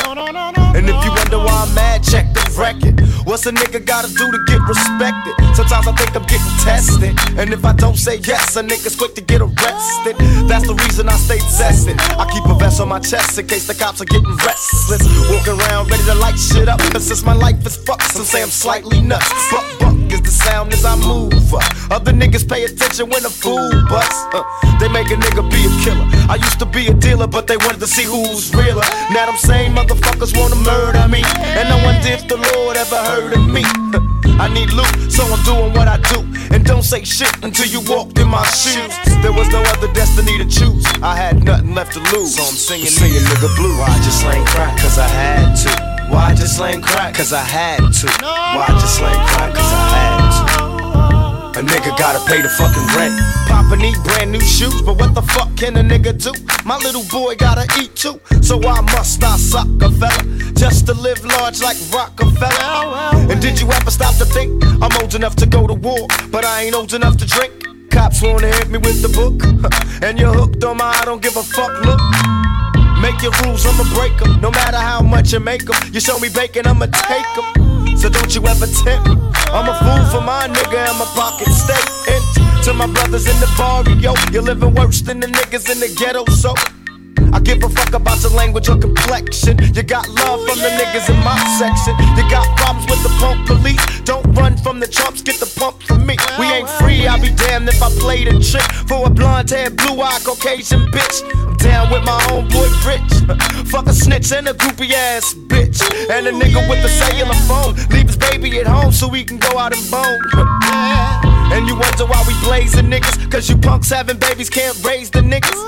And 0.77 0.85
if 0.85 1.05
you 1.05 1.11
wonder 1.17 1.39
why 1.39 1.65
I'm 1.67 1.75
mad, 1.75 2.05
check 2.05 2.27
the 2.35 2.45
record. 2.59 3.01
What's 3.25 3.47
a 3.47 3.53
nigga 3.53 3.85
gotta 3.85 4.13
do 4.13 4.31
to 4.31 4.39
get 4.47 4.61
respected? 4.67 5.35
Sometimes 5.55 5.87
I 5.87 5.93
think 5.95 6.17
I'm 6.17 6.27
getting 6.27 6.57
tested. 6.61 7.39
And 7.39 7.53
if 7.53 7.65
I 7.65 7.73
don't 7.73 7.97
say 7.97 8.17
yes, 8.17 8.57
a 8.57 8.63
nigga's 8.63 8.97
quick 8.97 9.15
to 9.15 9.23
get 9.23 9.41
arrested. 9.41 10.17
That's 10.51 10.67
the 10.67 10.75
reason 10.75 11.09
I 11.09 11.17
stay 11.17 11.39
tested. 11.39 11.97
I 12.19 12.29
keep 12.33 12.45
a 12.47 12.55
vest 12.59 12.81
on 12.81 12.89
my 12.89 12.99
chest 12.99 13.39
in 13.39 13.47
case 13.47 13.67
the 13.67 13.75
cops 13.75 14.01
are 14.01 14.10
getting 14.11 14.37
restless. 14.45 15.03
Walking 15.31 15.59
around 15.59 15.91
ready 15.91 16.05
to 16.05 16.15
light 16.15 16.39
shit 16.39 16.69
up. 16.69 16.81
Since 16.99 17.25
my 17.25 17.33
life 17.33 17.65
is 17.67 17.77
fucked, 17.77 18.11
some 18.13 18.25
say 18.25 18.43
I'm 18.43 18.51
slightly 18.51 19.01
nuts. 19.01 19.31
Buck, 19.51 19.65
buck 19.79 19.97
is 20.13 20.21
the 20.21 20.31
sound 20.31 20.73
as 20.73 20.85
I 20.85 20.97
move. 20.97 21.33
Other 21.91 22.13
niggas 22.13 22.47
pay 22.49 22.65
attention 22.65 23.09
when 23.09 23.25
a 23.25 23.31
fool 23.31 23.71
busts. 23.89 24.27
Uh, 24.35 24.43
they 24.79 24.89
make 24.89 25.11
a 25.11 25.17
nigga 25.17 25.43
be 25.51 25.65
a 25.65 25.73
killer. 25.83 26.07
I 26.29 26.37
used 26.37 26.59
to 26.59 26.67
be 26.67 26.89
a 26.89 26.95
dealer, 26.95 27.27
but 27.27 27.47
they 27.47 27.57
wanted 27.57 27.81
to 27.81 27.87
see 27.87 28.05
who's 28.05 28.53
realer. 28.55 28.85
Now 29.11 29.27
them 29.27 29.37
same 29.37 29.75
motherfuckers 29.75 30.37
wanna 30.37 30.57
murder 30.57 31.09
me. 31.09 31.23
And 31.59 31.69
I 31.69 31.85
wonder 31.85 32.09
if 32.09 32.29
the 32.29 32.37
Lord 32.37 32.77
ever 32.77 32.97
heard 32.97 33.33
of 33.33 33.49
me. 33.49 33.65
I 34.39 34.53
need 34.53 34.71
loot, 34.73 35.11
so 35.11 35.25
I'm 35.25 35.43
doing 35.45 35.73
what 35.75 35.89
I 35.89 35.99
do. 36.13 36.21
And 36.55 36.65
don't 36.65 36.83
say 36.83 37.05
shit 37.05 37.33
until 37.43 37.67
you 37.67 37.81
walked 37.89 38.19
in 38.19 38.29
my 38.29 38.45
shoes. 38.47 38.95
There 39.23 39.33
was 39.33 39.49
no 39.49 39.63
other 39.63 39.93
destiny 39.93 40.39
to 40.39 40.45
choose. 40.45 40.85
I 41.03 41.17
had 41.17 41.43
nothing 41.45 41.75
left 41.75 41.93
to 41.95 42.01
lose. 42.13 42.37
So 42.37 42.43
I'm 42.43 42.55
singing, 42.55 42.87
singing 42.87 43.23
nigga 43.23 43.55
blue. 43.57 43.79
Why 43.79 43.87
I 43.89 43.97
just 44.03 44.21
slang 44.21 44.45
crack? 44.47 44.77
Cause 44.79 44.99
I 44.99 45.09
had 45.09 45.55
to. 45.65 46.13
Why 46.13 46.31
I 46.31 46.35
just 46.35 46.57
slang 46.57 46.83
crack? 46.83 47.15
Cause 47.15 47.33
I 47.33 47.43
had 47.43 47.79
to. 47.79 48.07
Why 48.21 48.67
I 48.69 48.73
just 48.81 48.97
slang 48.97 49.27
crack? 49.29 49.55
Cause 49.55 49.73
I 49.73 49.89
had 49.95 50.47
to. 50.47 50.50
A 51.61 51.63
nigga 51.63 51.95
gotta 51.99 52.21
pay 52.25 52.41
the 52.41 52.49
fucking 52.49 52.87
rent. 52.97 53.21
Papa 53.47 53.77
need 53.77 53.95
brand 54.03 54.33
new 54.33 54.41
shoes, 54.41 54.81
but 54.81 54.97
what 54.97 55.15
the 55.15 55.21
fuck 55.21 55.55
can 55.59 55.77
a 55.77 55.83
nigga 55.83 56.17
do? 56.17 56.33
My 56.65 56.79
little 56.79 57.05
boy 57.11 57.37
gotta 57.37 57.67
eat 57.79 57.95
too, 57.95 58.19
so 58.41 58.57
why 58.57 58.81
must 58.81 59.23
I 59.23 59.37
suck 59.37 59.69
a 59.83 59.91
fella? 59.91 60.25
Just 60.55 60.87
to 60.87 60.95
live 60.95 61.23
large 61.23 61.61
like 61.61 61.77
Rockefeller. 61.93 63.29
And 63.31 63.43
did 63.43 63.61
you 63.61 63.71
ever 63.73 63.91
stop 63.91 64.17
to 64.17 64.25
think 64.25 64.65
I'm 64.81 64.91
old 65.03 65.15
enough 65.15 65.37
to 65.37 65.45
go 65.47 65.67
to 65.67 65.75
war, 65.75 66.09
but 66.31 66.47
I 66.47 66.63
ain't 66.63 66.75
old 66.75 66.95
enough 66.95 67.19
to 67.19 67.27
drink? 67.27 67.53
Cops 67.91 68.23
wanna 68.23 68.47
hit 68.47 68.71
me 68.71 68.79
with 68.79 69.03
the 69.03 69.11
book, 69.11 69.45
and 70.03 70.19
you're 70.19 70.33
hooked 70.33 70.65
on 70.65 70.79
my 70.79 70.89
I 70.89 71.05
don't 71.05 71.21
give 71.21 71.37
a 71.37 71.43
fuck 71.43 71.73
look. 71.85 72.01
Make 73.03 73.21
your 73.21 73.33
rules, 73.45 73.67
I'ma 73.67 73.85
break 73.93 74.17
them. 74.17 74.41
No 74.41 74.51
matter 74.51 74.79
how 74.79 75.03
much 75.03 75.35
you 75.35 75.41
make 75.41 75.67
them. 75.67 75.77
You 75.93 76.01
show 76.01 76.19
me 76.21 76.31
bacon, 76.31 76.67
I'ma 76.67 76.87
take 76.87 77.29
them. 77.37 77.80
So 78.01 78.09
don't 78.09 78.35
you 78.35 78.41
ever 78.47 78.67
tempt 78.67 79.09
me. 79.11 79.17
I'm 79.53 79.69
a 79.69 79.77
fool 79.77 80.05
for 80.09 80.25
my 80.25 80.49
nigga, 80.49 80.89
and 80.89 80.99
my 80.99 81.05
pocket 81.15 81.49
stay 81.53 81.77
empty. 82.09 82.65
To 82.65 82.73
my 82.73 82.87
brothers 82.87 83.27
in 83.29 83.39
the 83.41 83.49
barrio, 83.59 84.15
you're 84.33 84.41
living 84.41 84.75
worse 84.75 85.03
than 85.03 85.21
the 85.21 85.27
niggas 85.27 85.71
in 85.71 85.81
the 85.81 85.95
ghetto, 85.99 86.25
so. 86.33 86.55
I 87.33 87.41
give 87.41 87.63
a 87.63 87.69
fuck 87.69 87.95
about 87.95 88.23
your 88.23 88.33
language 88.33 88.69
or 88.69 88.77
complexion. 88.77 89.59
You 89.75 89.83
got 89.83 90.09
love 90.09 90.41
from 90.47 90.59
the 90.59 90.71
niggas 90.79 91.09
in 91.09 91.19
my 91.25 91.39
section. 91.59 91.95
You 92.17 92.29
got 92.31 92.47
problems 92.57 92.91
with 92.91 93.03
the 93.03 93.13
punk 93.19 93.47
police. 93.47 94.01
Don't 94.01 94.27
run 94.35 94.57
from 94.57 94.81
the 94.81 94.89
chumps, 94.89 95.23
get 95.23 95.37
the 95.37 95.51
pump 95.59 95.83
from 95.83 96.07
me. 96.07 96.17
We 96.39 96.47
ain't 96.47 96.69
free, 96.69 97.07
I'll 97.07 97.21
be 97.21 97.31
damned 97.31 97.69
if 97.69 97.83
I 97.83 97.91
played 98.01 98.29
a 98.29 98.41
trick 98.41 98.63
for 98.89 99.07
a 99.07 99.11
blonde 99.11 99.51
haired, 99.51 99.77
blue 99.77 100.01
eyed 100.01 100.23
Caucasian 100.25 100.87
bitch. 100.93 101.23
I'm 101.35 101.57
down 101.57 101.91
with 101.91 102.05
my 102.05 102.19
homeboy 102.29 102.71
Rich. 102.87 103.69
Fuck 103.71 103.87
a 103.87 103.93
snitch 103.93 104.33
and 104.33 104.49
a 104.49 104.55
groupie 104.55 104.93
ass 104.93 105.35
bitch. 105.35 105.81
And 106.11 106.27
a 106.27 106.33
nigga 106.33 106.69
with 106.69 106.85
a 106.85 106.89
cellular 106.89 107.35
phone. 107.49 107.75
Leave 107.91 108.07
his 108.07 108.17
baby 108.17 108.59
at 108.59 108.67
home 108.67 108.93
so 108.93 109.09
he 109.09 109.25
can 109.25 109.39
go 109.39 109.59
out 109.59 109.77
and 109.77 109.91
bone. 109.91 111.37
And 111.53 111.67
you 111.67 111.75
wonder 111.75 112.07
why 112.07 112.23
we 112.27 112.35
blazing 112.45 112.87
niggas. 112.87 113.31
Cause 113.31 113.49
you 113.49 113.57
punks 113.57 113.91
having 113.91 114.19
babies 114.19 114.49
can't 114.49 114.77
raise 114.85 115.11
the 115.11 115.21
niggas. 115.21 115.59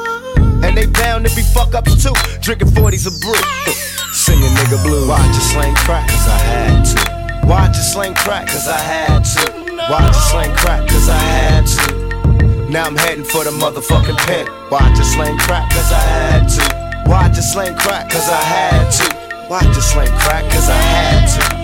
And 0.64 0.76
they 0.76 0.86
bound 0.86 1.26
to 1.26 1.34
be 1.34 1.42
fuck 1.42 1.74
ups 1.74 2.02
too. 2.02 2.14
Drinking 2.40 2.68
40s 2.68 3.06
of 3.06 3.20
brew. 3.20 3.34
Singing 4.12 4.54
nigga 4.54 4.82
blue. 4.84 5.08
Why 5.08 5.18
just 5.34 5.52
slang 5.52 5.74
crack? 5.74 6.08
Cause 6.08 6.28
I 6.28 6.38
had 6.38 6.84
to. 6.84 7.46
Why 7.48 7.66
just 7.68 7.92
slang 7.92 8.14
crack? 8.14 8.46
Cause 8.46 8.68
I 8.68 8.78
had 8.78 9.24
to. 9.24 9.52
Why 9.90 10.06
just 10.06 10.30
slang 10.30 10.54
crack? 10.56 10.88
Cause 10.88 11.08
I 11.08 11.18
had 11.18 11.66
to. 11.66 12.70
Now 12.70 12.84
I'm 12.84 12.96
heading 12.96 13.24
for 13.24 13.44
the 13.44 13.50
motherfucking 13.50 14.16
pen. 14.18 14.46
Why 14.70 14.94
just 14.94 15.12
slang 15.14 15.36
crack? 15.38 15.68
Cause 15.70 15.92
I 15.92 16.00
had 16.00 16.46
to. 16.48 17.10
Why 17.10 17.28
just 17.28 17.52
slang 17.52 17.76
crack? 17.76 18.08
Cause 18.08 18.28
I 18.28 18.40
had 18.40 18.90
to. 18.90 19.16
Why 19.48 19.60
just 19.74 19.92
slang 19.92 20.16
crack? 20.20 20.44
Cause 20.50 20.68
I 20.68 20.76
had 20.76 21.56
to. 21.56 21.61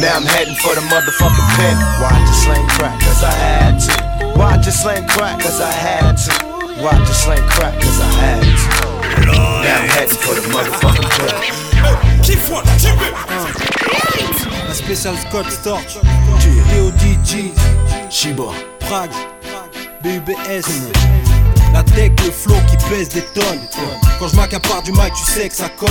Now 0.00 0.16
I'm 0.16 0.24
heading 0.24 0.54
for 0.54 0.74
the 0.74 0.80
motherfucking 0.80 1.48
pen. 1.56 1.76
Why 2.00 2.08
I 2.08 2.24
just 2.24 2.44
slang 2.44 2.66
crack? 2.68 2.98
Cause 3.00 3.22
I 3.22 3.32
had 3.32 3.78
to. 3.80 4.38
Why 4.38 4.54
I 4.54 4.56
just 4.56 4.80
slang 4.80 5.06
crack? 5.06 5.38
Cause 5.40 5.60
I 5.60 5.70
had 5.70 6.16
to. 6.16 6.32
Why 6.80 6.92
I 6.92 7.04
just 7.04 7.22
slang 7.22 7.46
crack? 7.46 7.74
Cause 7.74 8.00
I 8.00 8.08
had 8.16 8.40
to. 8.40 9.26
Now 9.28 9.76
I'm 9.76 9.88
heading 9.92 10.16
for 10.16 10.34
the 10.34 10.40
motherfucking 10.48 11.04
pen. 11.20 12.24
Keep 12.24 12.50
one, 12.50 12.64
keep 12.80 12.96
it. 12.96 13.12
La 14.68 14.74
spéciale 14.74 15.18
Scott 15.18 15.50
Storch, 15.50 15.98
DODG, 16.72 17.52
Shiba, 18.10 18.54
Pragz, 18.78 19.14
BUBS. 20.00 21.19
La 21.72 21.82
tech, 21.82 22.12
le 22.24 22.30
flow 22.30 22.56
qui 22.68 22.76
pèse 22.88 23.08
des 23.08 23.22
tonnes. 23.34 23.60
Quand 24.18 24.28
je 24.28 24.36
m'accapare 24.36 24.82
du 24.82 24.92
mic, 24.92 25.12
tu 25.14 25.24
sais 25.24 25.48
que 25.48 25.54
ça 25.54 25.68
colle. 25.68 25.88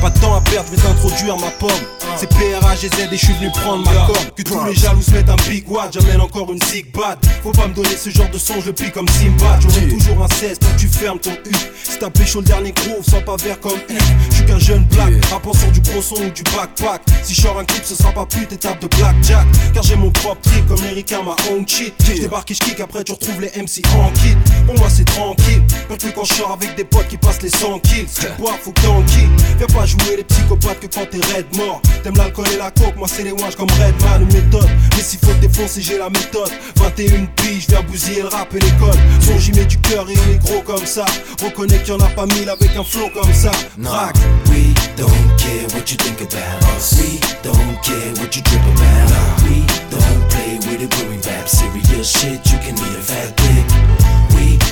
Pas 0.00 0.10
de 0.10 0.18
temps 0.18 0.34
à 0.34 0.40
perdre, 0.40 0.68
je 0.70 0.76
vais 0.76 0.82
t'introduire 0.82 1.36
ma 1.38 1.50
pomme. 1.52 1.70
C'est 2.16 2.28
PRAGZ 2.28 2.84
et 2.84 3.16
je 3.16 3.16
suis 3.16 3.32
venu 3.34 3.50
prendre 3.50 3.84
ma 3.84 4.06
com. 4.06 4.16
Que 4.34 4.42
tous 4.42 4.64
les 4.64 4.74
jaloux 4.74 5.02
se 5.02 5.10
mettent 5.10 5.28
un 5.28 5.36
big 5.48 5.70
wad, 5.70 5.90
j'amène 5.92 6.20
encore 6.20 6.50
une 6.52 6.62
zig 6.62 6.90
bad. 6.92 7.18
Faut 7.42 7.52
pas 7.52 7.66
me 7.66 7.74
donner 7.74 7.96
ce 7.96 8.10
genre 8.10 8.28
de 8.30 8.38
son, 8.38 8.60
je 8.60 8.66
le 8.66 8.72
pique 8.72 8.92
comme 8.92 9.08
Simba. 9.08 9.58
J'aurai 9.60 9.88
toujours 9.88 10.22
un 10.22 10.28
16 10.28 10.58
quand 10.60 10.76
tu 10.78 10.88
fermes 10.88 11.18
ton 11.18 11.32
U. 11.32 11.52
Si 11.84 11.98
t'as 11.98 12.10
pécho 12.10 12.40
le 12.40 12.46
dernier 12.46 12.72
groove, 12.72 13.04
sans 13.08 13.20
pas 13.20 13.36
vert 13.36 13.60
comme 13.60 13.78
U. 13.88 13.98
Je 14.30 14.34
suis 14.36 14.46
qu'un 14.46 14.58
jeune 14.58 14.84
black, 14.84 15.12
rapport 15.30 15.56
sur 15.56 15.70
du 15.70 15.80
gros 15.80 16.02
son 16.02 16.16
ou 16.16 16.30
du 16.30 16.42
backpack. 16.42 17.02
Si 17.22 17.34
je 17.34 17.42
sors 17.42 17.58
un 17.58 17.64
clip, 17.64 17.84
ce 17.84 17.94
sera 17.94 18.12
pas 18.12 18.26
plus 18.26 18.46
d'étape 18.46 18.80
de 18.80 18.88
blackjack. 18.96 19.46
Car 19.74 19.82
j'ai 19.82 19.96
mon 19.96 20.10
propre 20.10 20.40
trip 20.42 20.66
comme 20.68 20.84
Erika, 20.84 21.22
ma 21.22 21.36
own 21.52 21.66
cheat. 21.66 21.94
J'débarque 22.04 22.50
et 22.50 22.54
j'kick, 22.54 22.80
après 22.80 23.04
tu 23.04 23.12
retrouves 23.12 23.40
les 23.40 23.48
MC 23.60 23.82
en 23.98 24.10
kit. 24.12 24.36
Pour 24.66 24.74
moi 24.78 24.88
c'est 24.96 25.04
tranquille, 25.04 25.62
pas 25.88 25.96
quand 26.14 26.24
je 26.24 26.34
sors 26.34 26.52
avec 26.52 26.74
des 26.74 26.84
potes 26.84 27.08
qui 27.08 27.18
passent 27.18 27.42
les 27.42 27.50
100 27.50 27.80
kills. 27.80 28.06
Tu 28.06 28.26
bois, 28.38 28.54
faut 28.62 28.72
que 28.72 28.80
t'enquilles. 28.80 29.28
Viens 29.58 29.66
pas 29.66 29.84
jouer 29.84 30.16
les 30.16 30.24
psychopathes 30.24 30.80
que 30.80 30.86
quand 30.86 31.06
t'es 31.10 31.18
red 31.34 31.46
mort. 31.56 31.82
T'aimes 32.02 32.16
l'alcool 32.16 32.46
et 32.54 32.56
la 32.56 32.70
coke, 32.70 32.96
moi 32.96 33.06
c'est 33.06 33.22
les 33.22 33.32
wanges 33.32 33.56
comme 33.56 33.70
Redman 33.72 34.22
ou 34.22 34.32
méthode. 34.32 34.68
Mais 34.96 35.02
s'il 35.02 35.18
faut 35.18 35.32
te 35.32 35.40
défoncer, 35.40 35.82
j'ai 35.82 35.98
la 35.98 36.08
méthode. 36.08 36.50
21 36.76 37.26
piges, 37.36 37.66
viens 37.68 37.82
bousiller 37.82 38.22
le 38.22 38.28
rap 38.28 38.54
et 38.54 38.58
l'école. 38.58 38.96
Son 39.20 39.38
j'y 39.38 39.52
mets 39.52 39.66
du 39.66 39.78
cœur 39.78 40.08
et 40.08 40.14
il 40.14 40.34
est 40.34 40.38
gros 40.38 40.62
comme 40.62 40.86
ça. 40.86 41.04
Reconnais 41.42 41.78
qu'il 41.78 41.92
y 41.92 41.96
en 41.96 42.00
a 42.00 42.08
pas 42.08 42.26
mille 42.26 42.48
avec 42.48 42.74
un 42.74 42.84
flow 42.84 43.10
comme 43.12 43.32
ça. 43.34 43.50
Rack. 43.82 44.16
We 44.48 44.72
don't 44.96 45.10
care 45.36 45.66
what 45.74 45.90
you 45.90 45.96
think 45.98 46.22
about 46.22 46.64
us. 46.76 46.94
We 46.98 47.20
don't 47.42 47.82
care 47.82 48.14
what 48.16 48.34
you 48.34 48.42
trip 48.42 48.62
about. 48.74 49.42
We 49.44 49.60
don't 49.90 50.28
play 50.30 50.58
with 50.70 50.82
it 50.82 50.94
when 50.96 51.10
we 51.10 51.16
rap 51.28 51.46
serious 51.46 52.10
shit. 52.10 52.40
You 52.50 52.58
can 52.60 52.74
eat 52.76 52.96
a 52.96 53.02
fat 53.02 53.36
dick. 53.36 54.05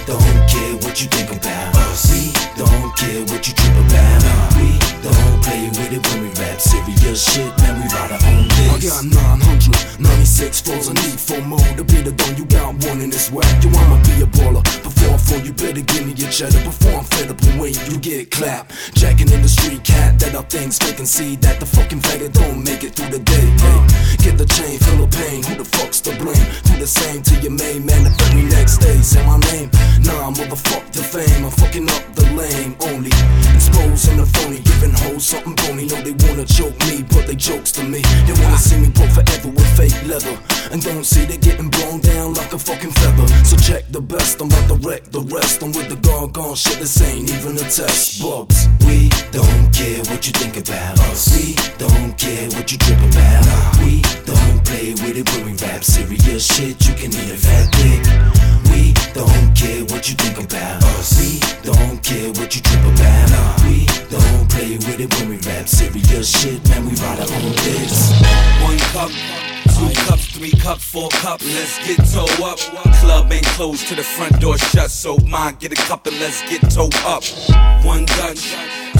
Don't 0.06 0.20
care 0.48 0.74
what 0.84 1.00
you 1.00 1.08
think 1.08 1.30
about 1.32 1.74
us. 1.76 2.10
We 2.12 2.32
don't 2.56 2.94
care 2.96 3.22
what 3.32 3.46
you 3.48 3.54
trip 3.54 3.76
about. 3.88 4.54
We 4.56 4.76
don't 5.02 5.42
play 5.42 5.68
with 5.68 5.92
it 5.92 6.02
when 6.08 6.22
we 6.22 6.28
rap 6.40 6.60
serious 6.60 7.24
shit. 7.24 7.56
Man, 7.58 7.76
we 7.80 7.84
ride 7.88 8.12
our 8.12 8.20
own 8.28 8.44
I 8.50 8.78
dicks. 8.78 8.90
got 8.90 9.04
996 10.24 10.60
flows, 10.62 10.88
I 10.88 10.94
need 11.04 11.20
four 11.20 11.42
more 11.44 11.76
to 11.76 11.84
be 11.84 12.00
the 12.00 12.12
gun. 12.12 12.34
You 12.36 12.46
got 12.46 12.72
one 12.88 13.02
in 13.02 13.10
this 13.10 13.30
whack. 13.30 13.44
You 13.62 13.68
I'ma 13.68 14.00
be 14.08 14.24
a 14.24 14.26
baller. 14.32 14.64
Before 14.82 15.12
I 15.12 15.18
fall, 15.18 15.38
you 15.44 15.52
better 15.52 15.82
give 15.82 16.06
me 16.06 16.14
your 16.16 16.30
cheddar. 16.30 16.64
Before 16.64 16.96
I'm 16.96 17.04
fed 17.04 17.30
up 17.30 17.42
and 17.42 17.60
wait, 17.60 17.76
you 17.92 17.98
get 17.98 18.30
clapped. 18.30 18.72
Jacking 18.94 19.30
in 19.30 19.42
the 19.42 19.48
street 19.48 19.84
cat 19.84 20.18
that 20.20 20.34
up 20.34 20.48
things 20.48 20.80
and 20.80 21.06
see 21.06 21.36
that 21.44 21.60
the 21.60 21.66
fucking 21.66 22.00
faggot 22.00 22.32
don't 22.32 22.64
make 22.64 22.82
it 22.84 22.96
through 22.96 23.12
the 23.12 23.18
day. 23.20 23.46
Hey, 23.60 23.80
get 24.24 24.38
the 24.40 24.48
chain, 24.48 24.78
feel 24.80 25.04
the 25.04 25.08
pain. 25.12 25.44
Who 25.44 25.60
the 25.60 25.68
fuck's 25.76 26.00
to 26.08 26.16
blame? 26.16 26.48
Do 26.64 26.80
the 26.80 26.86
same 26.86 27.20
to 27.20 27.34
your 27.44 27.52
main 27.52 27.84
man 27.84 28.04
the 28.04 28.12
very 28.24 28.48
next 28.48 28.78
day. 28.78 28.96
Say 29.04 29.20
my 29.26 29.36
name. 29.52 29.68
Nah, 30.00 30.32
motherfuck 30.32 30.88
the 30.96 31.04
fame. 31.04 31.44
I'm 31.44 31.52
fucking 31.52 31.84
up 31.92 32.04
the 32.16 32.24
lame 32.32 32.72
only. 32.80 33.12
Exposing 33.52 34.16
the 34.16 34.24
phony, 34.24 34.64
giving 34.64 34.96
hoes 35.04 35.28
something 35.28 35.54
bony. 35.68 35.84
Know 35.84 36.00
they 36.00 36.16
wanna 36.24 36.48
choke 36.48 36.78
me, 36.88 37.04
but 37.12 37.26
they 37.28 37.36
jokes 37.36 37.72
to 37.76 37.84
me. 37.84 38.00
They 38.24 38.32
wanna 38.40 38.56
see 38.56 38.80
me 38.80 38.88
broke 38.88 39.12
forever 39.12 39.52
with 39.52 39.68
fake 39.76 40.00
leather. 40.14 40.38
And 40.70 40.82
don't 40.82 41.04
see 41.04 41.24
they 41.24 41.36
getting 41.36 41.70
blown 41.70 42.00
down 42.00 42.34
like 42.34 42.52
a 42.52 42.58
fucking 42.58 42.92
feather. 42.92 43.26
So 43.44 43.56
check 43.56 43.84
the 43.90 44.00
best, 44.00 44.40
I'm 44.40 44.48
about 44.48 44.68
to 44.68 44.76
wreck 44.86 45.04
the 45.10 45.22
rest. 45.34 45.62
I'm 45.62 45.72
with 45.72 45.88
the 45.88 45.98
gone 46.32 46.54
shit, 46.54 46.78
this 46.78 47.00
ain't 47.02 47.30
even 47.30 47.56
a 47.56 47.66
test. 47.68 48.22
Bubs, 48.22 48.68
we 48.86 49.08
don't 49.30 49.66
care 49.74 50.02
what 50.10 50.26
you 50.26 50.32
think 50.32 50.56
about 50.56 50.98
us. 51.10 51.34
We 51.34 51.54
don't 51.78 52.16
care 52.16 52.48
what 52.54 52.70
you 52.70 52.78
trip 52.78 52.98
about. 52.98 53.78
We 53.82 54.02
don't 54.24 54.58
play 54.64 54.94
with 55.02 55.16
it 55.18 55.26
when 55.32 55.42
we 55.46 55.52
rap 55.58 55.82
serious 55.82 56.46
shit. 56.46 56.78
You 56.86 56.94
can 56.94 57.10
eat 57.10 57.30
a 57.34 57.38
fat 57.38 57.66
dick. 57.74 58.02
We 58.70 58.94
don't 59.14 59.50
care 59.54 59.82
what 59.90 60.08
you 60.08 60.14
think 60.14 60.38
about 60.38 60.82
us. 60.94 61.18
We 61.18 61.42
don't 61.62 61.98
care 62.02 62.30
what 62.38 62.54
you 62.54 62.62
trip 62.62 62.84
about. 62.94 63.62
We 63.66 63.86
don't 64.10 64.46
play 64.50 64.78
with 64.78 65.00
it 65.00 65.10
when 65.18 65.28
we 65.30 65.36
rap 65.48 65.66
serious 65.68 66.30
shit. 66.30 66.62
Man, 66.68 66.86
we 66.86 66.94
ride 67.02 67.18
our 67.18 67.30
own 67.30 67.52
dicks. 67.66 68.10
One 68.62 68.78
cup, 68.94 69.10
two 69.74 69.90
cups, 70.06 70.26
three 70.26 70.52
cups, 70.52 70.84
four 70.84 71.08
cups. 71.10 71.44
Let's 71.44 71.78
get 71.86 71.98
toe 72.12 72.44
up. 72.44 72.58
Club 73.00 73.32
ain't 73.32 73.46
closed 73.56 73.86
to 73.88 73.94
the 73.94 74.02
front 74.02 74.40
door 74.40 74.56
shut, 74.58 74.90
so 74.90 75.16
mine 75.18 75.56
get 75.58 75.72
a 75.72 75.76
cup 75.76 76.06
and 76.06 76.18
let's 76.20 76.42
get 76.48 76.60
toe 76.70 76.90
up. 77.04 77.24
One 77.84 78.04
Dutch. 78.04 78.54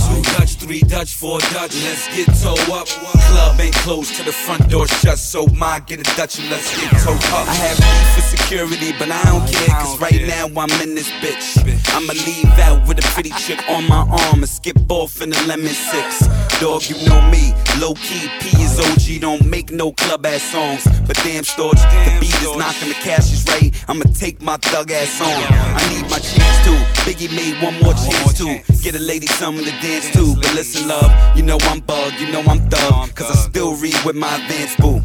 Two 0.04 0.22
Dutch, 0.36 0.56
three 0.56 0.80
Dutch, 0.80 1.14
four 1.14 1.38
Dutch, 1.54 1.74
let's 1.84 2.06
get 2.14 2.26
toe 2.42 2.74
up. 2.74 2.86
Club 2.86 3.60
ain't 3.60 3.74
closed 3.76 4.14
to 4.16 4.22
the 4.22 4.32
front 4.32 4.68
door 4.68 4.86
shut, 4.86 5.18
so 5.18 5.46
mine 5.46 5.82
get 5.86 6.00
a 6.00 6.16
Dutch 6.16 6.38
and 6.38 6.50
let's 6.50 6.68
get 6.78 6.90
toe 7.02 7.14
up. 7.14 7.48
I 7.48 7.54
have 7.54 7.78
beef 7.78 8.14
for 8.14 8.36
security, 8.36 8.92
but 8.98 9.10
I 9.10 9.22
don't 9.24 9.46
care, 9.50 9.74
cause 9.80 9.98
right 10.00 10.22
now 10.26 10.46
I'm 10.46 10.70
in 10.82 10.94
this 10.94 11.10
bitch. 11.22 11.56
I'ma 11.94 12.12
leave 12.26 12.58
out 12.58 12.86
with 12.86 12.98
a 12.98 13.08
pretty 13.14 13.30
chick 13.30 13.62
on 13.68 13.88
my 13.88 14.06
arm 14.28 14.42
and 14.42 14.48
skip 14.48 14.76
off 14.90 15.22
in 15.22 15.30
the 15.30 15.42
lemon 15.46 15.68
six. 15.68 16.28
Dog, 16.64 16.88
you 16.88 16.96
know 17.06 17.20
me, 17.28 17.52
low 17.78 17.92
key, 17.92 18.26
P 18.40 18.48
is 18.62 18.80
OG, 18.80 19.20
don't 19.20 19.44
make 19.44 19.70
no 19.70 19.92
club 19.92 20.24
ass 20.24 20.40
songs. 20.44 20.82
But 21.06 21.14
damn, 21.16 21.44
Storch, 21.44 21.76
the 21.76 22.18
beat 22.18 22.34
is 22.40 22.56
knocking, 22.56 22.88
the 22.88 22.94
cash 23.04 23.30
is 23.34 23.44
right. 23.48 23.70
I'ma 23.86 24.04
take 24.14 24.40
my 24.40 24.56
thug 24.56 24.90
ass 24.90 25.20
on. 25.20 25.28
I 25.28 25.86
need 25.92 26.10
my 26.10 26.18
chance 26.18 26.64
too. 26.64 26.80
Biggie 27.04 27.28
made 27.36 27.62
one 27.62 27.78
more 27.82 27.92
chance 27.92 28.38
too. 28.38 28.60
Get 28.80 28.94
a 28.94 28.98
lady 28.98 29.26
something 29.26 29.62
to 29.62 29.70
dance 29.82 30.10
to. 30.12 30.34
But 30.36 30.54
listen, 30.54 30.88
love, 30.88 31.36
you 31.36 31.42
know 31.42 31.58
I'm 31.64 31.80
bugged, 31.80 32.18
you 32.18 32.32
know 32.32 32.40
I'm 32.40 32.66
thug. 32.70 33.14
Cause 33.14 33.30
I 33.30 33.34
still 33.34 33.76
read 33.76 34.02
with 34.06 34.16
my 34.16 34.34
advanced 34.34 34.78
boo. 34.78 35.02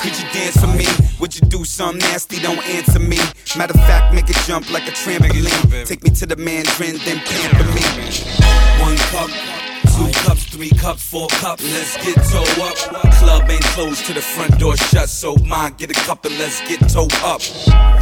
Could 0.00 0.18
you 0.18 0.26
dance 0.32 0.56
for 0.56 0.68
me? 0.68 0.86
Would 1.20 1.34
you 1.34 1.42
do 1.48 1.66
something 1.66 1.98
nasty? 1.98 2.40
Don't 2.40 2.66
answer 2.70 2.98
me. 2.98 3.18
Matter 3.58 3.74
of 3.74 3.84
fact, 3.84 4.14
make 4.14 4.30
it 4.30 4.36
jump 4.46 4.72
like 4.72 4.88
a 4.88 4.92
trampoline. 4.92 5.86
Take 5.86 6.02
me 6.02 6.08
to 6.12 6.24
the 6.24 6.36
mandarin, 6.36 6.96
then 7.04 7.18
pamper 7.26 7.68
me. 7.74 7.84
One 8.80 8.96
cup. 9.12 9.57
Two 9.98 10.12
cups, 10.12 10.44
three 10.44 10.70
cups, 10.70 11.02
four 11.02 11.26
cups, 11.26 11.64
let's 11.64 11.96
get 12.06 12.14
toe 12.30 12.62
up. 12.62 12.76
Club 13.18 13.50
ain't 13.50 13.64
closed 13.74 14.06
to 14.06 14.12
the 14.12 14.22
front 14.22 14.56
door 14.58 14.76
shut, 14.76 15.08
so 15.08 15.34
mine 15.44 15.74
get 15.76 15.90
a 15.90 15.94
cup 16.06 16.24
and 16.24 16.38
let's 16.38 16.60
get 16.68 16.78
toe 16.88 17.08
up. 17.24 17.42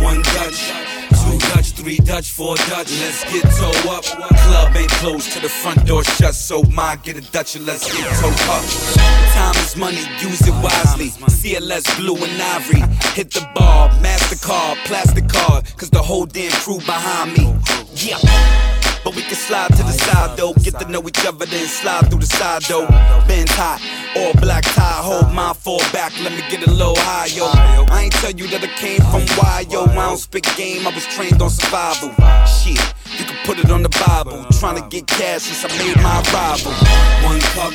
One 0.03 0.21
Dutch, 0.21 0.61
two 1.09 1.39
Dutch, 1.49 1.73
three 1.73 1.97
Dutch, 1.97 2.33
four 2.33 2.55
Dutch, 2.69 2.93
let's 3.01 3.25
get 3.33 3.45
toe 3.57 3.91
up. 3.91 4.05
Club 4.05 4.77
ain't 4.77 4.91
closed 5.01 5.33
to 5.33 5.41
the 5.41 5.49
front 5.49 5.87
door 5.87 6.05
shut, 6.05 6.35
so 6.35 6.63
mine 6.65 6.99
get 7.03 7.17
a 7.17 7.33
Dutch 7.33 7.57
and 7.57 7.65
let's 7.65 7.87
get 7.91 8.07
toe 8.21 8.29
up. 8.53 8.65
Time 9.33 9.57
is 9.65 9.75
money, 9.75 10.05
use 10.21 10.47
it 10.47 10.55
wisely. 10.63 11.09
CLS 11.33 11.97
blue 11.97 12.17
and 12.17 12.43
ivory. 12.43 12.83
Hit 13.15 13.31
the 13.31 13.49
bar, 13.55 13.89
MasterCard, 14.03 14.77
plastic 14.85 15.29
card, 15.31 15.65
cause 15.79 15.89
the 15.89 16.03
whole 16.03 16.27
damn 16.27 16.53
crew 16.53 16.79
behind 16.81 17.33
me. 17.33 17.55
Yeah. 17.95 18.86
But 19.07 19.15
we 19.15 19.23
can 19.23 19.37
slide 19.37 19.69
to 19.69 19.85
the 19.85 19.93
side 19.93 20.37
though, 20.37 20.53
get 20.55 20.81
to 20.81 20.91
know 20.91 21.01
each 21.07 21.25
other, 21.25 21.47
then 21.47 21.69
slide 21.69 22.11
through 22.11 22.19
the 22.19 22.27
side 22.27 22.63
though. 22.63 22.89
Benz 23.29 23.53
hot, 23.55 23.79
all 24.17 24.35
black 24.43 24.65
tie, 24.65 24.99
hold 24.99 25.33
mine 25.33 25.55
fall 25.55 25.79
back, 25.93 26.13
let 26.25 26.33
me 26.33 26.43
get 26.51 26.67
a 26.67 26.71
little 26.73 26.99
high, 26.99 27.27
yo. 27.27 27.47
I 27.47 28.03
ain't 28.03 28.13
tell 28.15 28.33
you 28.33 28.49
that 28.49 28.65
I 28.65 28.67
came 28.67 28.99
from 28.99 29.23
why, 29.39 29.65
yo. 29.71 29.85
I 29.85 30.11
don't 30.11 30.19
speak 30.19 30.43
game, 30.57 30.89
I 30.89 30.91
was 30.91 31.07
trained 31.07 31.41
on 31.41 31.51
survival. 31.51 32.11
Shit, 32.51 32.83
you 33.15 33.25
can 33.25 33.39
put 33.47 33.61
it 33.61 33.71
on 33.71 33.85
the 33.85 33.95
Bible. 33.95 34.45
Trying 34.59 34.83
to 34.83 34.89
get 34.89 35.07
cash 35.07 35.43
since 35.43 35.63
I 35.63 35.71
made 35.79 36.03
my 36.03 36.19
arrival. 36.27 36.75
One 37.23 37.39
cup. 37.55 37.75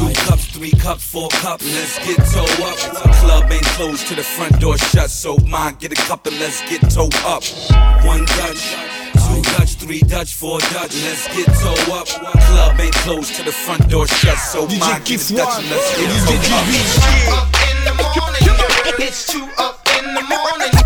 Two 0.00 0.12
cups, 0.24 0.46
three 0.46 0.72
cups, 0.72 1.04
four 1.04 1.28
cups, 1.28 1.62
let's 1.62 1.98
get 2.06 2.16
toe 2.32 2.64
up. 2.64 2.76
Club 3.20 3.52
ain't 3.52 3.62
closed 3.76 4.06
to 4.08 4.14
the 4.14 4.24
front 4.24 4.58
door 4.60 4.78
shut, 4.78 5.10
so 5.10 5.36
mine 5.46 5.76
get 5.78 5.92
a 5.92 5.94
cup 6.08 6.26
and 6.26 6.40
let's 6.40 6.62
get 6.70 6.80
toe 6.90 7.10
up. 7.26 7.44
One 8.04 8.24
Dutch, 8.24 8.74
Dutch, 9.56 9.74
three 9.74 10.00
Dutch, 10.00 10.34
four 10.34 10.58
Dutch, 10.58 10.94
let's 11.04 11.28
get 11.36 11.46
toe 11.46 11.94
up. 11.94 12.06
Club 12.08 12.80
ain't 12.80 12.94
closed 12.94 13.34
to 13.36 13.42
the 13.44 13.52
front 13.52 13.88
door 13.88 14.06
shut, 14.06 14.36
so 14.38 14.66
mine 14.66 15.02
get 15.04 15.30
a 15.30 15.34
Dutch 15.34 15.64
let's 15.70 15.94
get 15.96 16.42
toe 16.42 16.56
up. 16.56 17.38
Up 17.38 17.54
in 17.70 17.84
the 17.84 17.94
morning. 17.94 18.44
It's 18.98 19.26
two 19.30 19.48
up 19.58 19.86
in 19.98 20.14
the 20.14 20.22
morning. 20.22 20.83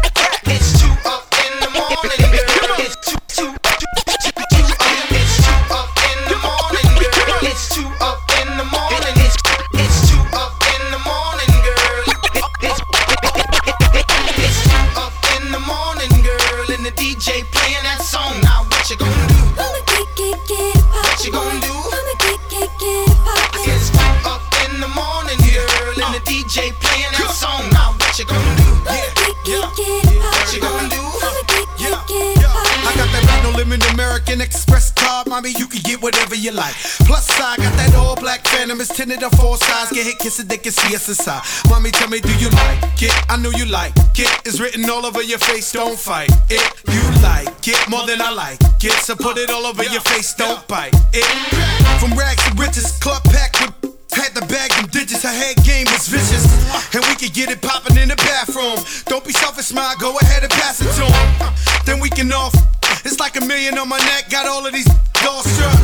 Kiss 40.29 40.41
it, 40.41 40.49
they 40.49 40.59
can 40.59 40.73
see 40.73 40.95
us 40.95 41.09
inside. 41.09 41.43
Mommy, 41.71 41.91
tell 41.91 42.09
me, 42.09 42.21
do 42.21 42.35
you 42.37 42.51
like 42.51 43.03
it? 43.03 43.15
I 43.31 43.37
know 43.39 43.51
you 43.51 43.65
like 43.65 43.95
it. 43.97 44.29
It's 44.45 44.61
written 44.61 44.85
all 44.91 45.07
over 45.07 45.23
your 45.23 45.39
face. 45.39 45.73
Don't 45.73 45.99
fight 45.99 46.31
it. 46.51 46.65
You 46.87 47.03
like 47.23 47.67
it 47.67 47.81
more 47.89 48.07
than 48.07 48.21
I 48.21 48.31
like 48.31 48.61
it. 48.85 48.93
So 49.07 49.17
put 49.17 49.39
it 49.39 49.49
all 49.49 49.65
over 49.65 49.85
your 49.85 50.03
face. 50.03 50.35
Don't 50.35 50.67
bite 50.69 50.93
it. 51.15 51.25
From 51.99 52.13
rags 52.19 52.45
to 52.45 52.55
riches, 52.63 52.99
club 52.99 53.25
packed 53.25 53.61
with. 53.61 53.88
Had 54.13 54.35
to 54.35 54.45
bag 54.47 54.71
them 54.73 54.87
digits, 54.91 55.23
her 55.23 55.29
head 55.29 55.57
game 55.65 55.87
was 55.93 56.09
vicious. 56.09 56.45
And 56.95 57.05
we 57.07 57.15
could 57.17 57.35
get 57.35 57.51
it 57.51 57.61
poppin' 57.61 57.99
in 57.99 58.09
the 58.09 58.17
bathroom. 58.17 58.79
Don't 59.07 59.25
be 59.25 59.33
selfish, 59.33 59.67
smile, 59.67 59.95
go 60.01 60.17
ahead 60.19 60.43
and 60.43 60.53
pass 60.53 60.81
it 60.81 60.91
to 60.97 61.05
him. 61.05 61.55
Then 61.85 62.01
we 62.01 62.11
can 62.11 62.33
off. 62.33 62.55
It's 63.05 63.21
like 63.21 63.37
a 63.37 63.45
million 63.45 63.79
on 63.79 63.89
my 63.89 63.99
neck, 63.99 64.31
got 64.31 64.47
all 64.47 64.67
of 64.67 64.73
these 64.73 64.89
all 65.27 65.43
struck. 65.43 65.79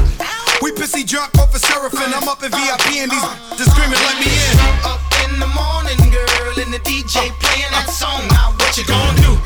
We 0.62 0.72
pissy 0.72 1.06
drunk 1.06 1.36
off 1.38 1.54
a 1.54 1.58
seraphim. 1.58 2.14
I'm 2.14 2.28
up 2.28 2.42
in 2.42 2.50
VIP 2.50 3.04
and 3.04 3.10
these 3.10 3.28
just 3.60 3.70
screaming, 3.72 4.00
let 4.00 4.16
me 4.16 4.30
in. 4.32 4.56
Up 4.88 5.00
in 5.26 5.40
the 5.40 5.50
morning, 5.52 6.00
girl, 6.08 6.54
and 6.64 6.72
the 6.72 6.80
DJ 6.80 7.28
playing 7.44 7.72
that 7.76 7.90
song. 7.90 8.24
Now 8.32 8.56
what 8.56 8.72
you 8.76 8.84
gonna 8.88 9.20
do? 9.20 9.36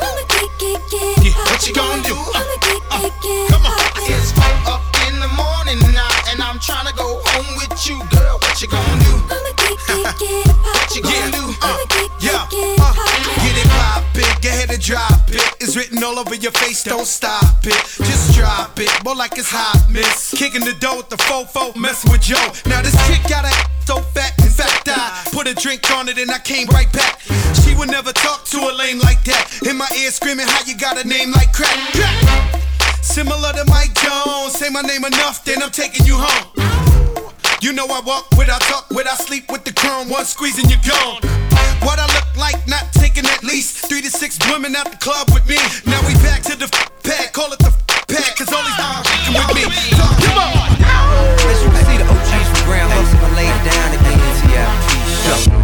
Yeah, 1.26 1.34
what 1.50 1.66
you 1.66 1.74
gonna 1.74 2.02
do? 2.02 2.14
Uh, 2.14 3.10
come 3.50 3.66
on. 3.66 3.78
It's 4.06 4.32
up 4.66 4.82
in 5.08 5.18
the 5.18 5.30
morning 5.34 5.80
now, 5.92 6.08
and 6.30 6.40
I'm 6.40 6.58
trying 6.60 6.86
to 6.86 6.94
go 6.94 7.20
home 7.24 7.56
with 7.56 7.74
you, 7.86 7.98
girl. 8.10 8.17
What 8.59 8.64
you 8.64 8.70
gonna 8.70 9.04
do? 9.04 9.14
what 10.66 10.96
you 10.96 11.02
gonna 11.02 11.30
do? 11.30 11.54
Yeah, 12.18 12.42
uh, 12.42 12.90
get 13.38 13.54
it 13.54 13.68
poppin', 13.70 14.40
get 14.40 14.50
ahead 14.50 14.70
and 14.70 14.82
drop 14.82 15.30
it. 15.30 15.46
It's 15.61 15.76
written 15.76 16.02
all 16.02 16.18
over 16.18 16.34
your 16.34 16.50
face, 16.50 16.82
don't 16.82 17.06
stop 17.06 17.64
it. 17.64 17.78
Just 18.02 18.34
drop 18.34 18.72
it, 18.80 18.90
more 19.04 19.14
like 19.14 19.38
it's 19.38 19.48
hot, 19.48 19.86
miss. 19.88 20.34
Kicking 20.36 20.64
the 20.64 20.74
door 20.80 20.96
with 20.96 21.09
the 21.09 21.18
fofo, 21.18 21.76
messing 21.76 22.11
with 22.11 22.22
Joe. 22.22 22.50
Now 22.66 22.82
this 22.82 22.98
chick 23.06 23.22
got 23.30 23.44
a 23.44 23.54
so 23.86 24.00
fat, 24.11 24.34
in 24.42 24.50
fact 24.50 24.88
I 24.88 25.22
put 25.30 25.46
a 25.46 25.54
drink 25.54 25.88
on 25.92 26.09
it 26.09 26.18
and 26.18 26.28
I 26.28 26.40
came 26.40 26.66
right 26.74 26.92
back. 26.92 27.20
She 27.62 27.76
would 27.76 27.92
never 27.92 28.12
talk 28.12 28.44
to 28.46 28.59
a 28.59 28.74
lame 28.74 28.98
like 28.98 29.22
that. 29.22 29.68
In 29.70 29.76
my 29.76 29.86
ear 30.02 30.11
screaming 30.11 30.48
how 30.48 30.66
you 30.66 30.76
got 30.76 30.98
a 30.98 31.06
name 31.06 31.30
like 31.30 31.52
crack. 31.52 31.78
crack. 31.94 32.61
Similar 33.04 33.52
to 33.52 33.64
Mike 33.70 33.94
Jones, 33.94 34.59
say 34.59 34.68
my 34.68 34.82
name 34.82 35.04
enough, 35.04 35.44
then 35.44 35.62
I'm 35.62 35.70
taking 35.70 36.04
you 36.04 36.16
home. 36.18 36.59
You 37.61 37.72
know 37.72 37.86
I 37.90 38.00
walk, 38.06 38.30
with 38.38 38.48
I 38.48 38.59
talk, 38.70 38.88
with 38.90 39.06
I 39.09 39.14
sleep 39.16 39.50
with 39.50 39.64
the 39.64 39.72
chrome. 39.72 40.09
One 40.09 40.24
squeeze 40.24 40.59
and 40.59 40.70
you're 40.70 40.80
gone. 40.86 41.20
What 41.82 41.98
I 41.98 42.06
look 42.06 42.28
like, 42.36 42.56
not 42.68 42.86
taking 42.92 43.26
at 43.26 43.42
least 43.42 43.88
three 43.88 44.00
to 44.00 44.11
six 44.11 44.38
women 44.50 44.76
out 44.76 44.90
the 44.90 44.96
club 44.98 45.28
with 45.34 45.46
me. 45.48 45.56
Now 45.84 45.98
we 46.06 46.14
back 46.22 46.42
to 46.44 46.56
the 46.56 46.70
f- 46.70 47.02
pack, 47.02 47.32
call 47.32 47.52
it 47.52 47.59
the 47.59 47.66
f- 47.74 48.06
pack, 48.06 48.36
cause 48.38 48.48
all 48.54 48.62
these 48.62 48.78
are 48.78 49.02
with 49.50 49.66
me. 49.66 49.74
Talk, 49.90 50.14
come 50.22 50.38
on. 50.38 50.70
As 51.50 51.59
you 51.62 51.70
can 51.70 51.82
see, 51.84 51.98
the 51.98 52.06
OGs 52.06 52.46
from 52.54 52.62
Grand 52.70 52.90
Hustle 52.94 53.30
laid 53.34 53.59
down 53.66 53.90
again, 53.90 54.18
TFT 54.38 55.50
show 55.50 55.57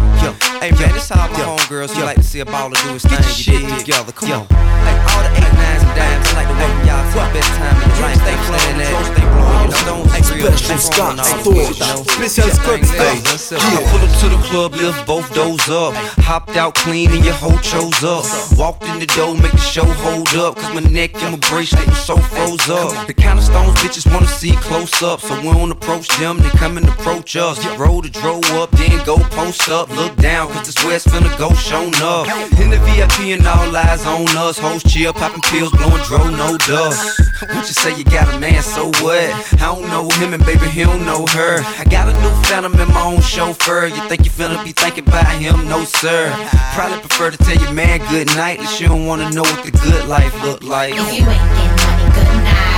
a 2.41 2.45
baller 2.45 2.75
do 2.83 2.93
his 2.93 3.03
thing. 3.03 3.11
Get 3.11 3.25
your 3.25 3.59
shit 3.59 3.79
together, 3.79 4.11
come 4.11 4.31
on. 4.31 4.47
Like 4.47 4.99
all 5.11 5.23
the 5.23 5.31
eight 5.37 5.53
nines 5.53 5.83
and 5.83 5.95
dimes, 5.95 6.27
I 6.27 6.33
like 6.35 6.47
to 6.47 6.53
welcome 6.53 6.87
y'all 6.87 7.05
to 7.05 7.17
the 7.17 7.33
best 7.33 7.51
time 7.55 7.75
in 7.81 7.89
your 7.89 8.01
life. 8.01 8.17
Stay 8.21 8.37
flowing, 8.45 8.75
stay 9.13 9.27
blowing, 9.29 9.61
you 9.61 9.69
know. 9.71 9.85
Don't 9.85 10.05
Special 10.25 10.77
Scott 10.77 11.17
Storch. 11.17 11.73
Special 12.09 12.49
Scott 12.49 12.79
Storch. 12.81 13.53
I 13.53 13.83
pull 13.91 14.01
up 14.01 14.19
to 14.19 14.29
the 14.29 14.37
club, 14.47 14.73
lift 14.73 15.05
both 15.05 15.33
doors 15.33 15.69
up. 15.69 15.93
Hopped 16.23 16.57
out 16.57 16.75
clean 16.75 17.11
and 17.11 17.23
your 17.23 17.33
whole 17.33 17.57
chose 17.59 18.03
up. 18.03 18.25
Walked 18.57 18.83
in 18.85 18.99
the 18.99 19.05
door, 19.07 19.35
make 19.35 19.51
the 19.51 19.57
show 19.57 19.85
hold 19.85 20.33
up. 20.35 20.55
Cause 20.55 20.73
my 20.73 20.81
neck 20.89 21.15
and 21.21 21.33
my 21.33 21.49
bracelet 21.49 21.87
was 21.87 22.03
so 22.03 22.17
froze 22.17 22.69
up. 22.69 23.07
The 23.07 23.13
kind 23.13 23.37
of 23.37 23.45
stones 23.45 23.75
bitches 23.79 24.11
wanna 24.11 24.27
see 24.27 24.55
close 24.57 25.01
up. 25.03 25.21
So 25.21 25.35
we 25.41 25.51
don't 25.51 25.71
approach 25.71 26.07
them, 26.19 26.39
they 26.39 26.49
come 26.49 26.77
and 26.77 26.87
approach 26.87 27.35
us. 27.35 27.63
Roll 27.77 28.01
the 28.01 28.09
drove 28.09 28.45
up, 28.51 28.71
then 28.71 29.03
go 29.05 29.17
post 29.17 29.69
up. 29.69 29.89
Look 29.95 30.15
down, 30.17 30.47
cause 30.55 30.73
this 30.73 30.85
West 30.85 31.07
finna 31.07 31.35
go 31.37 31.53
shown 31.53 31.93
up. 32.01 32.27
In 32.59 32.69
the 32.69 32.79
VIP 32.79 33.35
and 33.35 33.45
all 33.45 33.75
eyes 33.75 34.05
on 34.05 34.27
us. 34.37 34.57
Hoes 34.57 34.83
chill, 34.83 35.13
popping 35.13 35.41
pills, 35.41 35.71
blowing 35.71 36.03
dro, 36.03 36.29
no 36.29 36.57
dust. 36.57 37.19
What 37.41 37.67
you 37.67 37.75
say 37.75 37.95
you 37.95 38.03
got 38.03 38.33
a 38.33 38.39
man, 38.39 38.61
so 38.63 38.87
what? 39.03 39.29
I 39.61 39.67
don't 39.67 39.87
know 39.87 40.09
him 40.09 40.33
and 40.33 40.45
baby, 40.45 40.67
he 40.67 40.83
don't 40.83 41.05
know 41.05 41.25
her. 41.27 41.59
I 41.77 41.83
got 41.85 42.07
a 42.07 42.13
new 42.21 42.33
phantom 42.43 42.73
in 42.79 42.87
my 42.89 43.03
own 43.03 43.21
chauffeur. 43.21 43.87
You 43.87 44.01
think 44.07 44.25
you 44.25 44.31
finna 44.31 44.63
be 44.63 44.71
thinking 44.71 45.07
about 45.07 45.27
him? 45.35 45.67
No, 45.67 45.83
sir. 45.83 46.31
Probably 46.73 46.99
prefer 46.99 47.31
to 47.31 47.37
tell 47.37 47.57
your 47.57 47.73
man 47.73 47.99
good 48.09 48.27
night, 48.35 48.59
unless 48.59 48.79
you 48.79 48.87
don't 48.87 49.05
wanna 49.05 49.29
know 49.31 49.41
what 49.41 49.63
the 49.63 49.71
good 49.71 50.07
life 50.07 50.33
look 50.43 50.63
like. 50.63 50.93
If 50.93 50.99
you 50.99 51.03
ain't 51.03 51.49
getting 51.55 51.75
money, 51.83 52.07
good 52.15 52.35
night. 52.43 52.75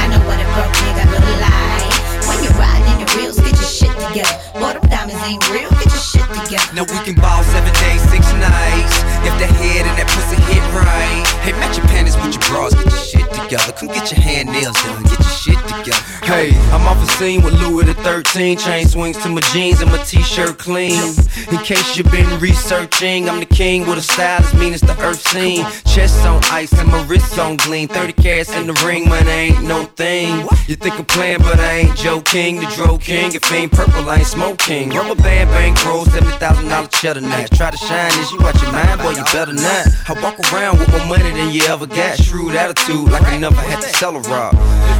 I 0.00 0.06
know 0.10 0.20
what 0.26 0.38
a 0.40 0.46
broke 0.54 0.74
nigga 0.86 1.07
together. 4.08 4.34
Boy, 4.54 4.72
them 4.72 4.84
diamonds 4.88 5.22
ain't 5.24 5.42
real, 5.50 5.70
get 5.70 5.86
your 5.86 6.02
shit 6.02 6.26
together. 6.32 6.72
Now 6.74 6.84
we 6.88 6.98
can 7.04 7.14
ball 7.14 7.42
seven 7.44 7.72
days, 7.84 8.02
six 8.10 8.24
nights. 8.36 8.94
If 9.24 9.34
the 9.38 9.48
head 9.48 9.84
and 9.86 9.94
that 9.98 10.08
pussy 10.08 10.40
hit 10.48 10.62
right. 10.72 11.24
Hey, 11.44 11.52
match 11.60 11.76
your 11.76 11.86
panties 11.86 12.16
with 12.16 12.34
your 12.34 12.44
bras, 12.48 12.74
get 12.74 12.84
your 12.84 13.04
shit 13.04 13.28
together. 13.32 13.72
Come 13.72 13.88
get 13.88 14.10
your 14.10 14.20
hand 14.20 14.50
nails 14.52 14.76
done, 14.82 15.02
get 15.04 15.20
your 15.20 15.36
shit 15.36 15.60
together. 15.68 16.04
Hey, 16.24 16.52
I'm 16.72 16.86
off 16.86 17.00
the 17.00 17.10
scene 17.16 17.42
with 17.42 17.54
Louis 17.54 17.84
the 17.84 17.94
13. 17.94 18.58
Chain 18.58 18.86
swings 18.86 19.16
to 19.22 19.28
my 19.28 19.40
jeans 19.52 19.80
and 19.80 19.90
my 19.90 19.98
t-shirt 20.04 20.58
clean. 20.58 21.14
In 21.50 21.58
case 21.64 21.96
you've 21.96 22.10
been 22.10 22.28
researching, 22.38 23.28
I'm 23.28 23.40
the 23.40 23.46
king 23.46 23.86
with 23.86 23.98
a 23.98 24.02
style 24.02 24.40
as 24.40 24.52
mean 24.54 24.74
as 24.74 24.82
the 24.82 24.96
earth 25.00 25.26
scene. 25.28 25.64
Chest 25.86 26.26
on 26.26 26.42
ice 26.50 26.72
and 26.72 26.88
my 26.90 27.02
wrists 27.06 27.38
on 27.38 27.56
gleam. 27.56 27.88
30 27.88 28.12
carats 28.12 28.54
in 28.54 28.66
the 28.66 28.74
ring, 28.84 29.08
man, 29.08 29.26
ain't 29.28 29.64
no 29.64 29.84
thing. 29.84 30.46
You 30.66 30.76
think 30.76 30.98
I'm 30.98 31.06
playing, 31.06 31.38
but 31.38 31.58
I 31.58 31.88
ain't 31.88 31.96
joking. 31.96 32.56
The 32.56 32.66
Dro 32.76 32.98
King. 32.98 33.32
If 33.34 33.50
ain't 33.50 33.72
purple, 33.72 33.97
I 34.06 34.18
ain't 34.18 34.26
smoking. 34.26 34.90
Rubber 34.90 35.20
band 35.20 35.50
bankroll, 35.50 36.04
$70,000 36.04 36.90
cheddar 36.92 37.20
natch. 37.20 37.50
Try 37.56 37.70
to 37.70 37.76
shine 37.76 38.12
this, 38.12 38.32
you 38.32 38.40
out 38.42 38.60
your 38.62 38.72
mind, 38.72 39.00
boy, 39.00 39.10
you 39.10 39.24
better 39.32 39.52
not. 39.52 39.86
I 40.08 40.12
walk 40.22 40.38
around 40.52 40.78
with 40.78 40.90
more 40.90 41.06
money 41.06 41.30
than 41.30 41.50
you 41.52 41.62
ever 41.64 41.86
got. 41.86 42.18
Shrewd 42.18 42.54
attitude, 42.54 43.10
like 43.10 43.22
I 43.24 43.38
never 43.38 43.56
had 43.56 43.80
to 43.80 43.88
sell 43.88 44.16
a 44.16 44.20
rock. 44.20 44.52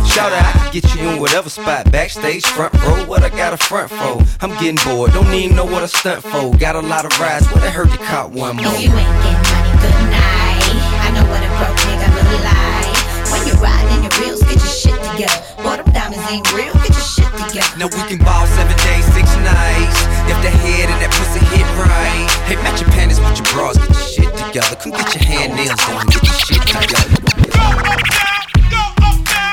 Shout 0.08 0.32
out, 0.32 0.44
I 0.44 0.52
can 0.58 0.72
get 0.72 0.94
you 0.94 1.08
in 1.08 1.20
whatever 1.20 1.50
spot. 1.50 1.90
Backstage, 1.92 2.44
front 2.46 2.74
row, 2.82 3.04
what 3.06 3.22
I 3.22 3.28
got 3.28 3.52
a 3.52 3.56
front 3.56 3.90
for. 3.90 4.22
I'm 4.40 4.50
getting 4.58 4.78
bored, 4.84 5.12
don't 5.12 5.32
even 5.32 5.56
know 5.56 5.64
what 5.64 5.82
I 5.82 5.86
stunt 5.86 6.22
for. 6.22 6.56
Got 6.56 6.76
a 6.76 6.80
lot 6.80 7.04
of 7.04 7.18
rides, 7.20 7.46
but 7.52 7.62
I 7.62 7.70
heard 7.70 7.90
you 7.90 7.98
caught 7.98 8.30
one 8.30 8.56
more. 8.56 8.66
If 8.66 8.82
you 8.82 8.90
ain't 8.90 9.22
getting 9.22 9.44
money, 9.52 9.72
good 9.84 10.00
night. 10.10 10.64
I 11.04 11.10
know 11.14 11.24
what 11.28 11.42
a 11.44 11.50
broke 11.58 11.78
nigga 11.86 12.08
look 12.16 12.42
like. 12.44 13.32
When 13.32 13.46
you're 13.46 13.62
riding 13.62 14.07
in 14.18 14.24
your 14.24 14.30
reels, 14.30 14.42
get 14.42 14.58
your 14.58 14.66
shit 14.66 14.98
together. 15.02 15.38
Boy, 15.62 15.76
them 15.76 15.92
diamonds 15.92 16.26
ain't 16.30 16.52
real, 16.52 16.72
get 16.74 16.90
your 16.90 17.00
shit 17.00 17.30
together. 17.30 17.78
Now 17.78 17.86
we 17.86 18.00
can 18.08 18.18
ball 18.18 18.46
seven 18.46 18.76
days, 18.84 19.04
six 19.14 19.26
nights. 19.42 19.98
If 20.26 20.38
the 20.42 20.50
head 20.50 20.90
and 20.90 21.00
that 21.02 21.12
pussy 21.14 21.40
hit 21.54 21.66
right. 21.78 22.26
Hey, 22.46 22.56
match 22.62 22.80
your 22.80 22.90
panties 22.90 23.20
with 23.20 23.38
your 23.38 23.46
bras, 23.54 23.78
get 23.78 23.88
your 23.88 24.02
shit 24.02 24.30
together. 24.36 24.76
Come 24.76 24.92
get 24.92 25.14
your 25.14 25.24
hand 25.24 25.54
nails 25.54 25.78
done, 25.86 26.06
get 26.06 26.22
your 26.22 26.34
shit 26.34 26.62
together. 26.66 27.18
DJ 28.68 28.82
Kiff 28.98 29.47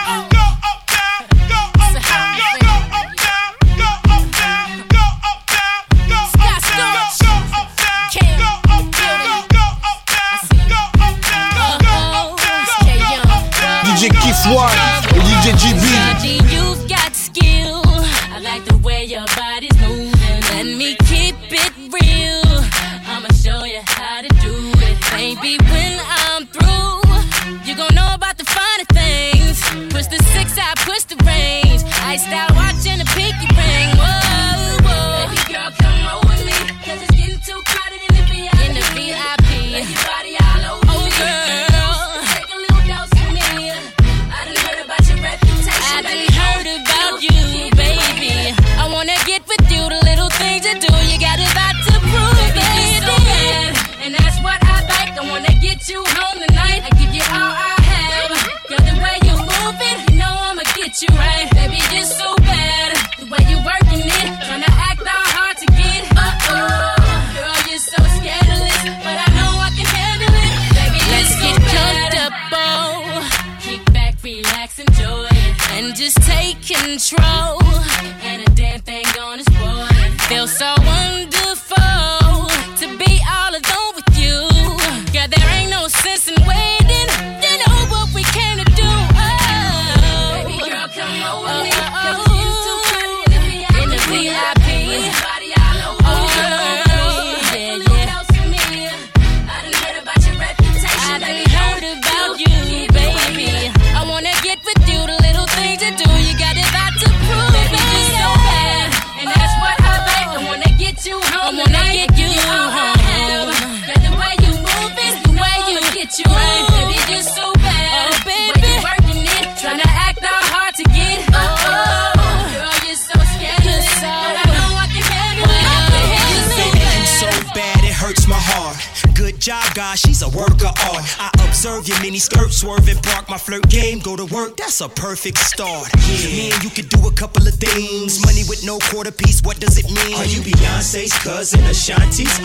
One 14.53 14.69
et 15.15 15.19
DJ 15.21 15.55
JB. 15.57 16.51
You've 16.53 16.87
got 16.87 17.15
skill. 17.15 17.81
I 18.31 18.39
like 18.43 18.63
the 18.65 18.77
way 18.77 19.05
your 19.05 19.25
body's 19.35 19.75
moving. 19.81 20.11
Let 20.53 20.65
me 20.65 20.95
keep 21.05 21.35
it 21.49 21.73
real. 21.91 22.63
I'ma 23.07 23.29
show 23.41 23.65
you 23.65 23.81
how 23.85 24.21
to 24.21 24.27
do 24.45 24.53
it. 24.85 24.97
Baby, 25.09 25.57
when 25.71 25.99
I'm 25.99 26.45
through, 26.45 27.01
you 27.65 27.75
gon' 27.75 27.95
know 27.95 28.13
about 28.13 28.37
the 28.37 28.45
finer 28.45 28.85
things. 28.93 29.59
Push 29.91 30.07
the 30.07 30.21
six, 30.33 30.57
I 30.59 30.73
push 30.85 31.05
the 31.05 31.17
range. 31.25 31.81
Iced 32.03 32.29
out 32.29 32.54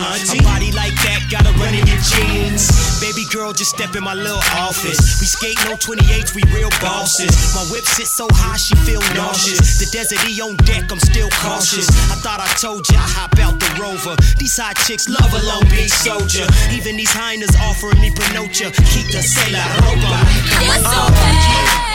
auntie? 0.01 0.39
A 0.39 0.43
body 0.43 0.71
like 0.73 0.95
that, 1.05 1.21
gotta 1.29 1.53
run 1.61 1.73
in 1.73 1.85
your 1.85 2.01
jeans. 2.01 2.69
Baby 2.99 3.25
girl, 3.29 3.53
just 3.53 3.71
step 3.75 3.95
in 3.95 4.03
my 4.03 4.13
little 4.13 4.43
office. 4.57 5.21
We 5.21 5.27
skate 5.27 5.57
no 5.65 5.75
28s, 5.75 6.33
we 6.35 6.43
real 6.53 6.69
bosses. 6.81 7.31
My 7.53 7.63
whip 7.69 7.85
sits 7.85 8.15
so 8.15 8.27
high, 8.31 8.57
she 8.57 8.75
feel 8.87 9.01
nauseous. 9.13 9.79
The 9.79 9.87
desert 9.91 10.21
E 10.29 10.39
on 10.41 10.55
deck, 10.67 10.91
I'm 10.91 10.99
still 10.99 11.29
cautious. 11.41 11.89
I 12.09 12.15
thought 12.21 12.39
I 12.39 12.49
told 12.57 12.89
ya, 12.89 12.99
I 12.99 13.09
hop 13.09 13.37
out 13.39 13.59
the 13.59 13.69
rover. 13.81 14.15
These 14.37 14.57
hot 14.57 14.77
chicks 14.85 15.09
love 15.09 15.31
a 15.33 15.41
Long 15.45 15.65
Beach 15.69 15.93
soldier. 15.93 16.47
Even 16.71 16.97
these 16.97 17.11
hyenas 17.11 17.55
offering 17.67 17.99
me 18.01 18.11
Pinocha. 18.11 18.73
Keep 18.73 19.07
the 19.11 19.21
sailor 19.21 19.65
ropa. 19.85 20.17
You're 20.65 20.81
so 20.81 21.01
bad, 21.13 21.90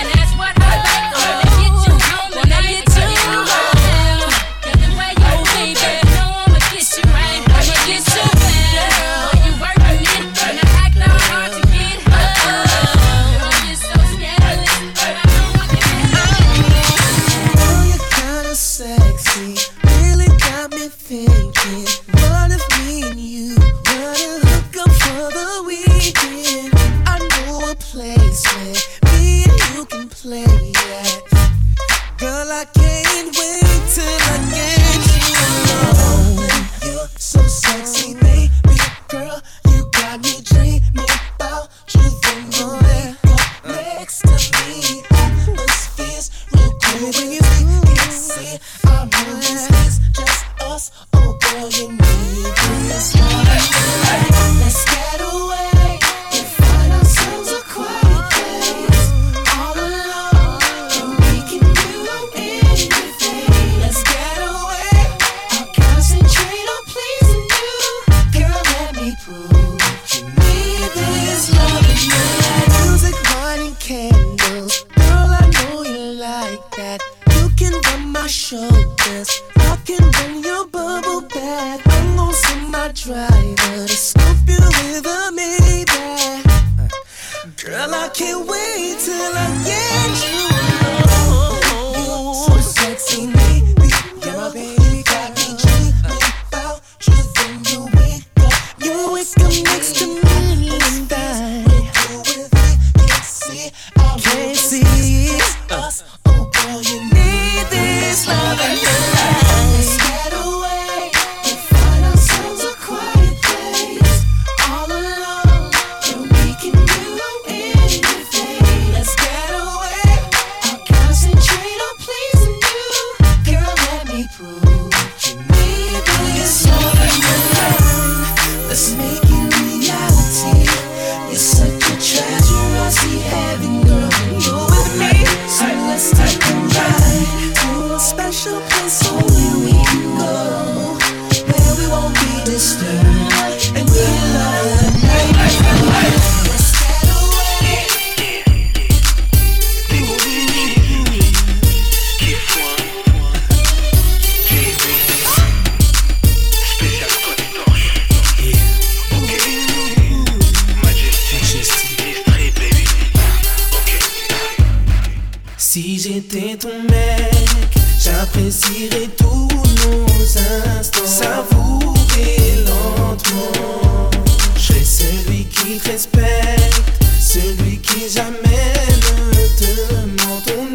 Celui 177.37 177.76
qui 177.80 178.09
jamais 178.09 178.72
ne 179.03 179.47
te 179.59 180.22
ment 180.22 180.41
ton 180.47 180.68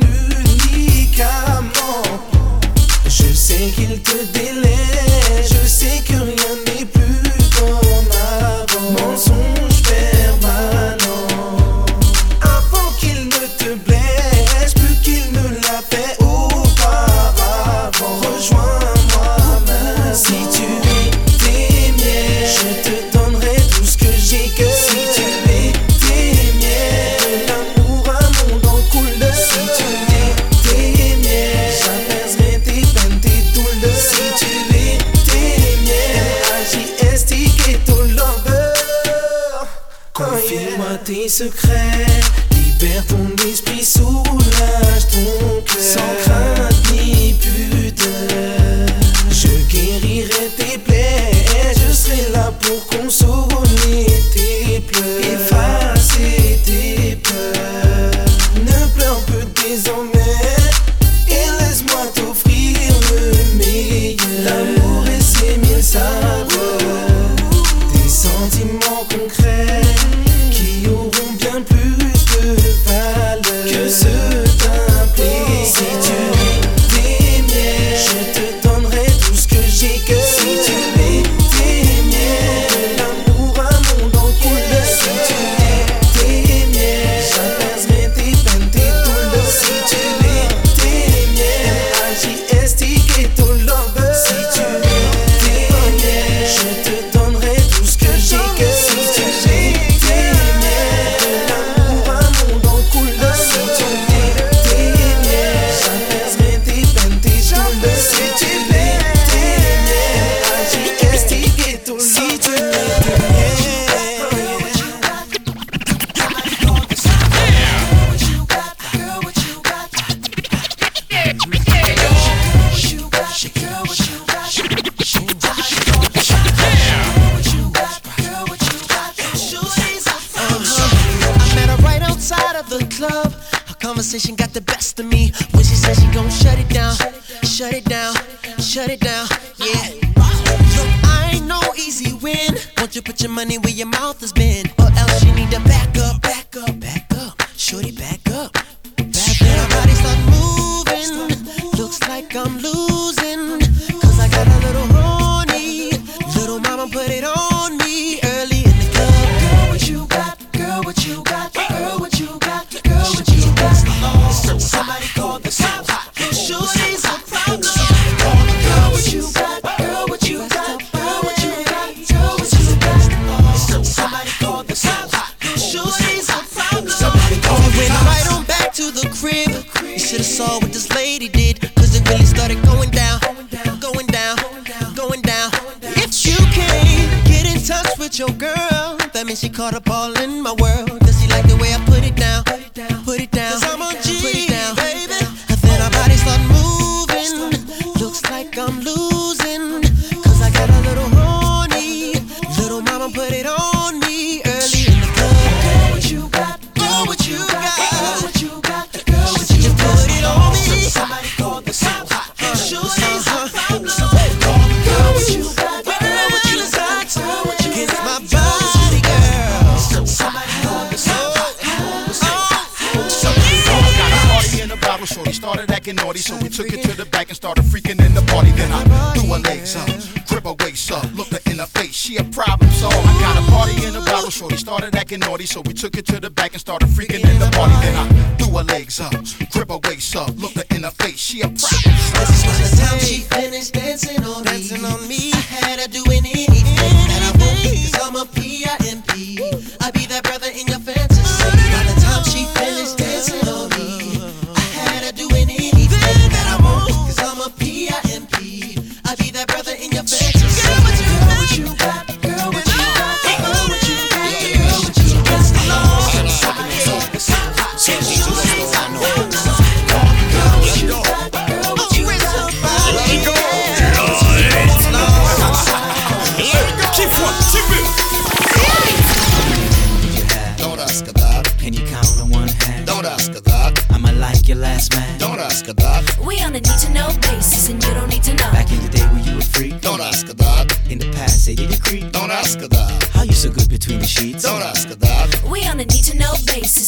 unique 0.45 1.19
amant. 1.19 2.03
Je 3.05 3.33
sais 3.33 3.71
qu'il 3.75 3.99
te 3.99 4.23
délève. 4.31 4.70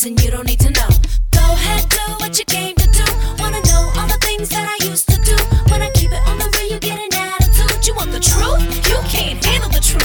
And 0.05 0.21
you 0.21 0.31
don't 0.31 0.45
need 0.45 0.59
to 0.59 0.69
know. 0.71 0.89
Go 1.31 1.39
ahead, 1.39 1.87
do 1.87 2.01
what 2.19 2.37
you 2.37 2.43
came 2.45 2.75
to 2.75 2.87
do. 2.91 3.05
Wanna 3.39 3.61
know 3.63 3.91
all 3.95 4.07
the 4.07 4.17
things 4.19 4.49
that 4.49 4.67
I 4.67 4.85
used 4.85 5.07
to 5.07 5.17
do. 5.23 5.35
When 5.71 5.81
I 5.81 5.89
keep 5.91 6.11
it 6.11 6.19
on 6.27 6.37
the 6.39 6.49
real, 6.57 6.73
you 6.73 6.79
get 6.79 6.99
an 6.99 7.13
attitude. 7.13 7.87
You 7.87 7.95
want 7.95 8.11
the 8.11 8.19
truth? 8.19 8.59
You 8.89 8.99
can't 9.07 9.39
handle 9.43 9.69
the 9.69 9.79
truth. 9.79 10.03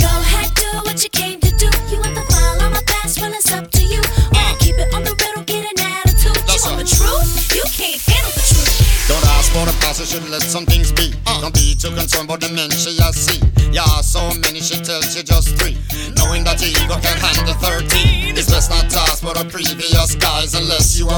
Go 0.00 0.08
ahead, 0.08 0.48
do 0.54 0.68
what 0.88 1.02
you 1.04 1.10
came 1.10 1.40
to 1.40 1.50
do. 1.60 1.68
You 1.92 2.00
want 2.00 2.14
the 2.14 2.24
file 2.32 2.62
on 2.62 2.72
my 2.72 2.82
past? 2.86 3.20
Well, 3.20 3.32
it's 3.34 3.52
up 3.52 3.70
to 3.72 3.82
you. 3.84 4.00
When 4.32 4.44
I 4.44 4.56
keep 4.60 4.78
it 4.78 4.88
on 4.94 5.04
the 5.04 5.12
real, 5.12 5.44
get 5.44 5.68
an 5.68 5.76
attitude. 5.92 6.40
You 6.48 6.60
want 6.64 6.80
the 6.80 6.88
truth? 6.88 7.28
You 7.52 7.64
can't 7.68 8.00
handle 8.00 8.32
the 8.32 8.44
truth. 8.48 9.08
Don't 9.08 9.26
ask 9.36 9.52
for 9.52 9.66
the 9.68 9.76
past, 9.84 10.00
should 10.08 10.24
let 10.30 10.40
some 10.40 10.64
things 10.64 10.92
be. 10.92 11.12
Don't 11.44 11.52
be 11.52 11.74
too 11.76 11.92
concerned 11.92 12.32
about 12.32 12.40
the 12.40 12.48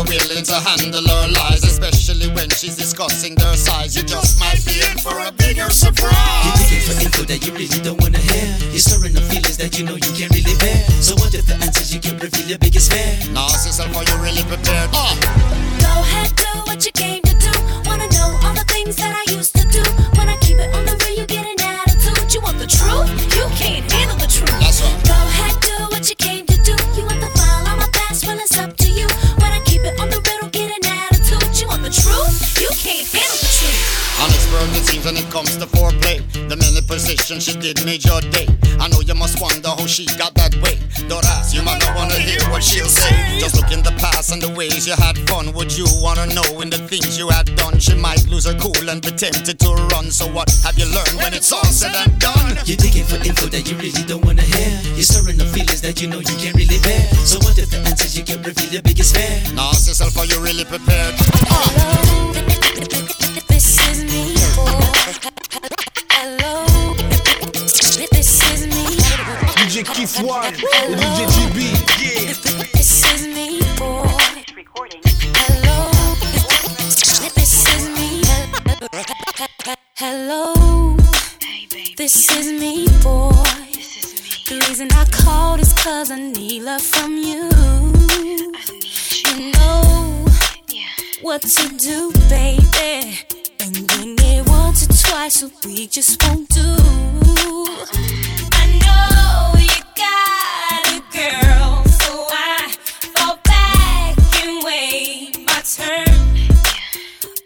willing 0.06 0.44
to 0.44 0.56
handle 0.56 1.04
her 1.04 1.26
lies. 1.34 1.62
Especially 1.64 2.28
when 2.32 2.48
she's 2.50 2.76
discussing 2.76 3.34
their 3.34 3.54
size. 3.54 3.96
You 3.96 4.02
just 4.02 4.40
might 4.40 4.62
be 4.64 4.80
in 4.80 4.98
for 4.98 5.18
a 5.20 5.30
bigger 5.32 5.70
surprise. 5.70 6.14
You're 6.46 6.56
digging 6.62 6.84
for 6.86 6.96
info 7.02 7.22
that 7.30 7.40
you 7.46 7.52
really 7.52 7.80
don't 7.82 8.00
wanna 8.00 8.18
hear. 8.18 8.46
You're 8.70 8.82
stirring 8.82 9.16
up 9.16 9.24
feelings 9.24 9.56
that 9.58 9.78
you 9.78 9.84
know 9.84 9.96
you 9.96 10.12
can't 10.14 10.32
really 10.32 10.56
bear. 10.58 10.80
So 11.02 11.14
what 11.16 11.34
if 11.34 11.46
the 11.46 11.54
answers 11.60 11.92
you 11.94 12.00
can 12.00 12.18
reveal 12.18 12.46
your 12.46 12.58
biggest 12.58 12.92
fear? 12.92 13.32
Now, 13.32 13.46
ask 13.46 13.66
yourself, 13.66 13.94
are 13.96 14.04
you 14.04 14.16
really 14.22 14.42
prepared? 14.46 14.90
Uh. 14.92 15.14
Go 15.82 15.92
ahead, 16.02 16.34
do 16.36 16.50
what 16.66 16.84
you 16.86 16.92
came 16.92 17.22
to 17.22 17.34
do. 17.36 17.52
Wanna 17.84 18.08
know 18.16 18.38
all 18.42 18.54
the 18.54 18.64
things 18.68 18.96
that 18.96 19.12
I 19.12 19.32
used 19.32 19.45
many 37.30 37.40
she 37.40 37.56
did 37.58 37.84
made 37.84 38.04
your 38.04 38.20
day. 38.20 38.46
I 38.78 38.88
know 38.88 39.00
you 39.00 39.14
must 39.14 39.40
wonder 39.40 39.68
how 39.68 39.86
she 39.86 40.06
got 40.18 40.34
that 40.34 40.54
way. 40.62 40.78
Don't 41.08 41.24
ask, 41.24 41.54
you 41.54 41.62
might 41.62 41.80
not 41.80 41.96
wanna 41.96 42.14
hear 42.14 42.40
what 42.50 42.62
she'll 42.62 42.86
say. 42.86 43.38
Just 43.38 43.56
look 43.56 43.72
in 43.72 43.82
the 43.82 43.90
past 43.98 44.32
and 44.32 44.40
the 44.40 44.50
ways 44.50 44.86
you 44.86 44.94
had 44.94 45.18
fun. 45.28 45.52
Would 45.54 45.76
you 45.76 45.86
wanna 46.02 46.26
know 46.34 46.60
in 46.60 46.70
the 46.70 46.78
things 46.78 47.18
you 47.18 47.28
had 47.28 47.46
done? 47.56 47.78
She 47.78 47.94
might 47.94 48.26
lose 48.28 48.46
her 48.46 48.54
cool 48.58 48.90
and 48.90 49.00
be 49.02 49.10
tempted 49.10 49.58
to 49.58 49.70
run. 49.90 50.10
So 50.10 50.26
what 50.30 50.50
have 50.62 50.78
you 50.78 50.86
learned 50.86 51.16
when 51.16 51.34
it's 51.34 51.52
all 51.52 51.64
said 51.64 51.94
and 51.94 52.18
done? 52.20 52.58
You're 52.64 52.76
digging 52.76 53.04
for 53.04 53.16
info 53.16 53.46
that 53.48 53.66
you 53.68 53.76
really 53.78 54.04
don't 54.04 54.24
wanna 54.24 54.42
hear. 54.42 54.70
You're 54.94 55.08
stirring 55.08 55.40
up 55.40 55.48
feelings 55.48 55.80
that 55.82 56.00
you 56.02 56.08
know 56.08 56.20
you 56.20 56.36
can't 56.36 56.54
really 56.54 56.78
bear. 56.82 57.06
So 57.24 57.38
what 57.42 57.58
if 57.58 57.70
the 57.70 57.78
answers 57.86 58.16
you 58.16 58.24
can 58.24 58.42
reveal 58.42 58.70
your 58.70 58.82
biggest 58.82 59.16
fear? 59.16 59.54
Now 59.54 59.70
ask 59.70 59.88
yourself, 59.88 60.16
are 60.18 60.26
you 60.26 60.38
really 60.38 60.64
prepared? 60.64 61.14
This 61.16 62.65
Kiff 69.94 70.22
One 70.26 70.52
DJ 70.52 71.26
JB. 71.34 71.58
Yeah. 72.02 72.32
This 72.72 73.04
is 73.12 73.26
me, 73.26 73.60
boy. 73.76 74.06
Hello. 75.34 75.90
This 77.34 77.66
is 77.74 77.88
me. 77.96 78.22
Hello. 79.96 80.96
This 81.96 82.28
is 82.36 82.46
me, 82.60 82.86
boy. 83.02 83.30
The 84.48 84.54
reason 84.68 84.88
I 84.92 85.04
called 85.10 85.60
is 85.60 85.72
cause 85.72 86.10
I 86.10 86.18
need 86.18 86.62
love 86.62 86.82
from 86.82 87.16
you. 87.16 87.48
You 89.24 89.52
know 89.52 90.24
what 91.22 91.42
to 91.42 91.68
do, 91.76 92.12
baby. 92.28 93.18
And 93.60 93.88
doing 93.88 94.16
it 94.18 94.48
once 94.48 94.84
or 94.84 94.92
twice 95.08 95.42
a 95.42 95.50
week 95.66 95.90
just 95.92 96.22
won't 96.22 96.48
do. 96.48 96.76
I 98.52 98.64
know 98.82 99.58
you 99.58 99.65
got 99.65 99.65
a 99.65 99.65
girl, 101.16 101.82
so 101.84 102.26
I 102.30 102.76
fall 103.14 103.38
back 103.44 104.18
and 104.44 104.62
wait 104.62 105.38
my 105.46 105.60
turn. 105.64 106.20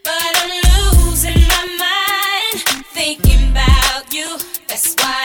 But 0.03 0.33
I'm 0.43 0.51
losing 0.67 1.43
my 1.55 1.65
mind 1.87 2.85
thinking 2.93 3.53
about 3.53 4.13
you. 4.13 4.39
That's 4.67 4.95
why 4.99 5.20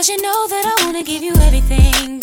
Cause 0.00 0.08
you 0.08 0.22
know 0.22 0.48
that 0.48 0.64
I 0.64 0.86
wanna 0.86 1.02
give 1.02 1.22
you 1.22 1.34
everything, 1.42 2.19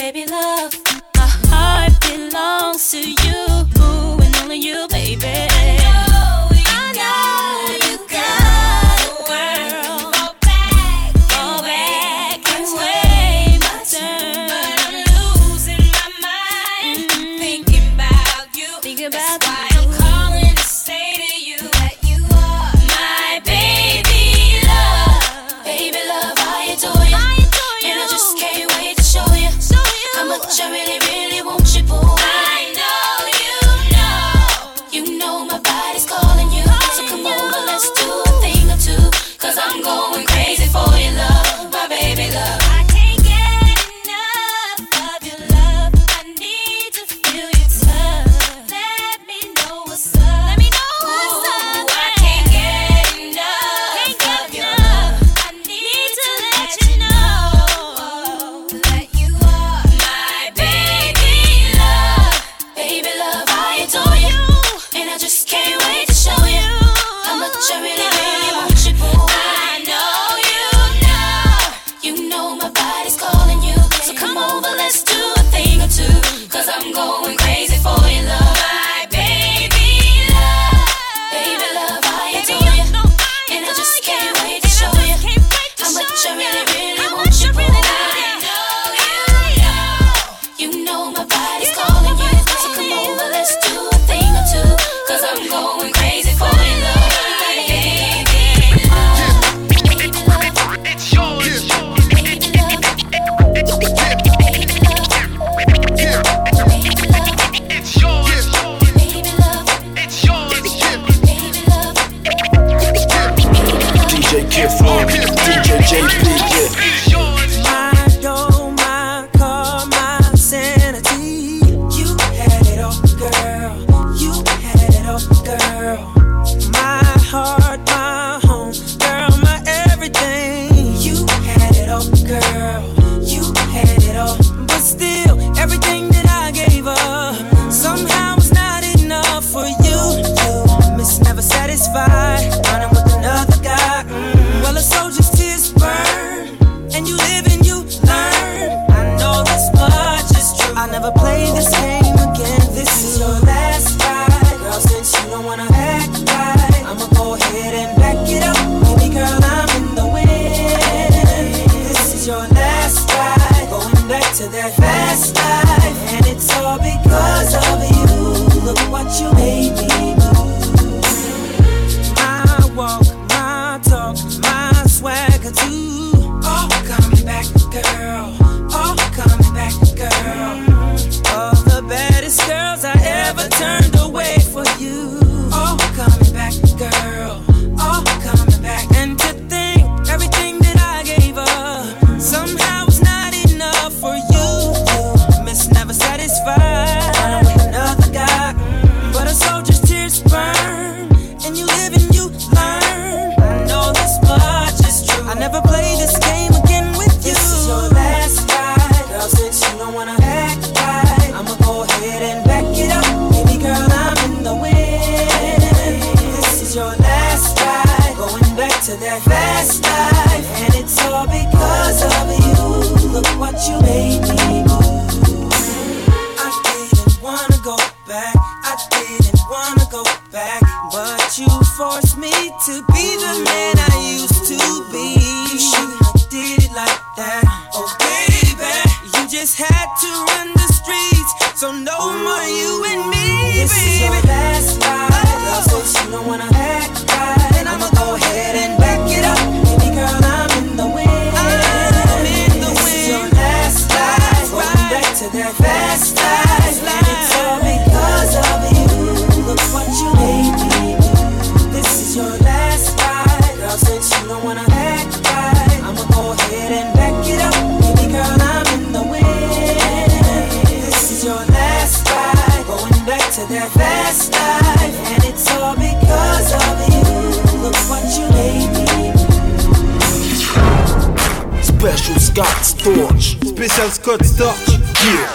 Scott 282.38 282.62
Storch. 282.62 283.26
Special 283.48 283.90
Scott 283.90 284.20
Storch. 284.20 284.78
Yeah. 285.04 285.26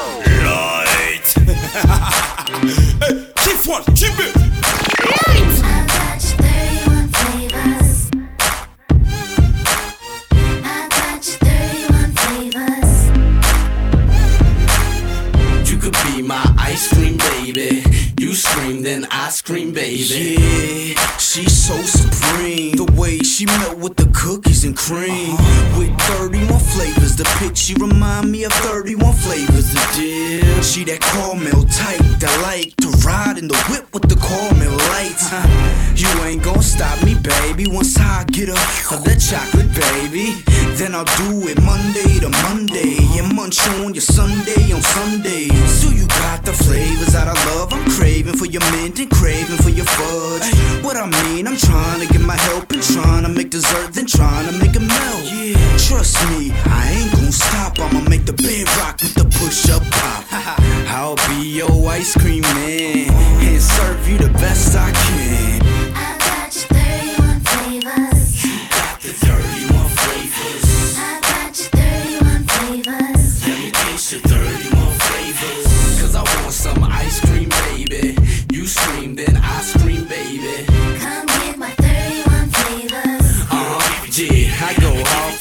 Light. 0.47 1.35
hey, 3.03 3.27
keep 3.39 3.67
one, 3.67 3.83
keep 3.97 4.15
it. 4.21 4.37
Light. 5.05 5.53
ice 16.73 16.89
cream 16.95 17.19
baby. 17.19 17.83
You 18.19 18.33
scream, 18.35 18.83
then 18.83 19.07
I 19.11 19.29
scream, 19.29 19.73
baby. 19.73 20.37
Yeah, 20.39 21.17
she's 21.19 21.55
so 21.67 21.75
supreme. 21.83 22.77
The 22.77 22.91
way 22.97 23.19
she 23.19 23.45
met 23.45 23.77
with 23.77 24.02
and 24.65 24.77
cream. 24.77 25.35
With 25.77 25.97
31 26.19 26.59
flavors, 26.61 27.17
the 27.17 27.25
pic 27.39 27.57
she 27.57 27.75
remind 27.75 28.31
me 28.31 28.45
of 28.45 28.53
31 28.53 29.13
flavors 29.15 29.75
of 29.75 29.83
dip. 29.97 30.63
She 30.63 30.85
that 30.85 31.01
caramel 31.01 31.65
type 31.65 32.05
that 32.21 32.35
like 32.43 32.77
to 32.77 32.89
ride 33.07 33.39
in 33.39 33.49
the 33.49 33.59
whip 33.71 33.93
with 33.93 34.09
the 34.09 34.17
caramel 34.17 34.77
lights. 34.93 35.31
You 36.03 36.09
ain't 36.25 36.43
gon' 36.43 36.63
stop 36.63 37.01
me, 37.05 37.15
baby. 37.15 37.67
Once 37.69 37.97
I 37.99 38.25
get 38.25 38.49
up 38.49 38.59
of 38.91 39.05
that 39.05 39.21
chocolate, 39.21 39.71
baby, 39.71 40.35
then 40.75 40.95
I'll 40.97 41.05
do 41.21 41.47
it 41.47 41.61
Monday 41.63 42.19
to 42.25 42.31
Monday 42.43 42.97
and 43.21 43.37
munch 43.37 43.61
on 43.79 43.95
your 43.95 44.03
Sunday 44.03 44.73
on 44.73 44.81
Sunday. 44.81 45.49
So 45.69 45.91
you 45.91 46.09
got 46.09 46.45
the 46.45 46.53
flavors 46.53 47.13
that 47.13 47.29
I 47.29 47.37
love. 47.55 47.73
I'm 47.73 47.85
craving 47.93 48.37
for 48.37 48.47
your 48.47 48.63
mint 48.73 48.99
and 48.99 49.11
craving 49.11 49.59
for 49.59 49.69
your 49.69 49.85
fudge. 49.85 50.49
What 50.83 50.97
I 50.97 51.07
mean, 51.07 51.47
I'm 51.47 51.57
trying 51.57 52.01
to 52.01 52.13
get 52.13 52.23
my 52.23 52.37
help 52.37 52.73
and 52.73 52.83
trying 52.83 53.23
to 53.23 53.29
make 53.29 53.51
dessert, 53.51 53.93
then 53.93 54.07
trying 54.07 54.47
to 54.51 54.52
Trust 55.93 56.17
me, 56.31 56.51
I 56.65 56.91
ain't 56.91 57.13
gon' 57.13 57.33
stop. 57.33 57.79
I'ma 57.79 58.01
make 58.09 58.25
the 58.25 58.33
bed 58.33 58.67
rock 58.79 59.01
with 59.03 59.15
the 59.15 59.25
push 59.39 59.69
up 59.69 59.83
pop. 59.91 60.25
I'll 60.89 61.17
be 61.29 61.59
your 61.59 61.89
ice 61.89 62.17
cream 62.17 62.43
man 62.43 63.11
and 63.11 63.61
serve 63.61 64.09
you 64.09 64.19
the 64.19 64.31
best 64.35 64.75
I 64.75 64.91
can. 64.91 65.63
I 65.95 66.17
got 66.19 66.55
you 66.55 66.63
31 66.63 67.41
flavors. 67.41 68.45
You 68.45 68.57
got 68.71 69.01
the 69.01 69.13
31 69.13 69.89
flavors. 70.01 70.99
I 70.99 71.21
got 71.21 71.59
you 71.59 71.69
31 71.71 72.45
flavors. 72.45 73.47
Let 73.47 73.59
me 73.59 73.71
taste 73.71 74.13
your 74.13 74.21
31 74.23 74.99
flavors. 75.07 76.01
Cause 76.01 76.15
I 76.17 76.23
want 76.23 76.53
some 76.53 76.85
ice 76.85 77.21
cream, 77.21 77.49
baby. 77.49 78.17
You 78.51 78.67
scream, 78.67 79.15
then 79.15 79.37
I 79.37 79.62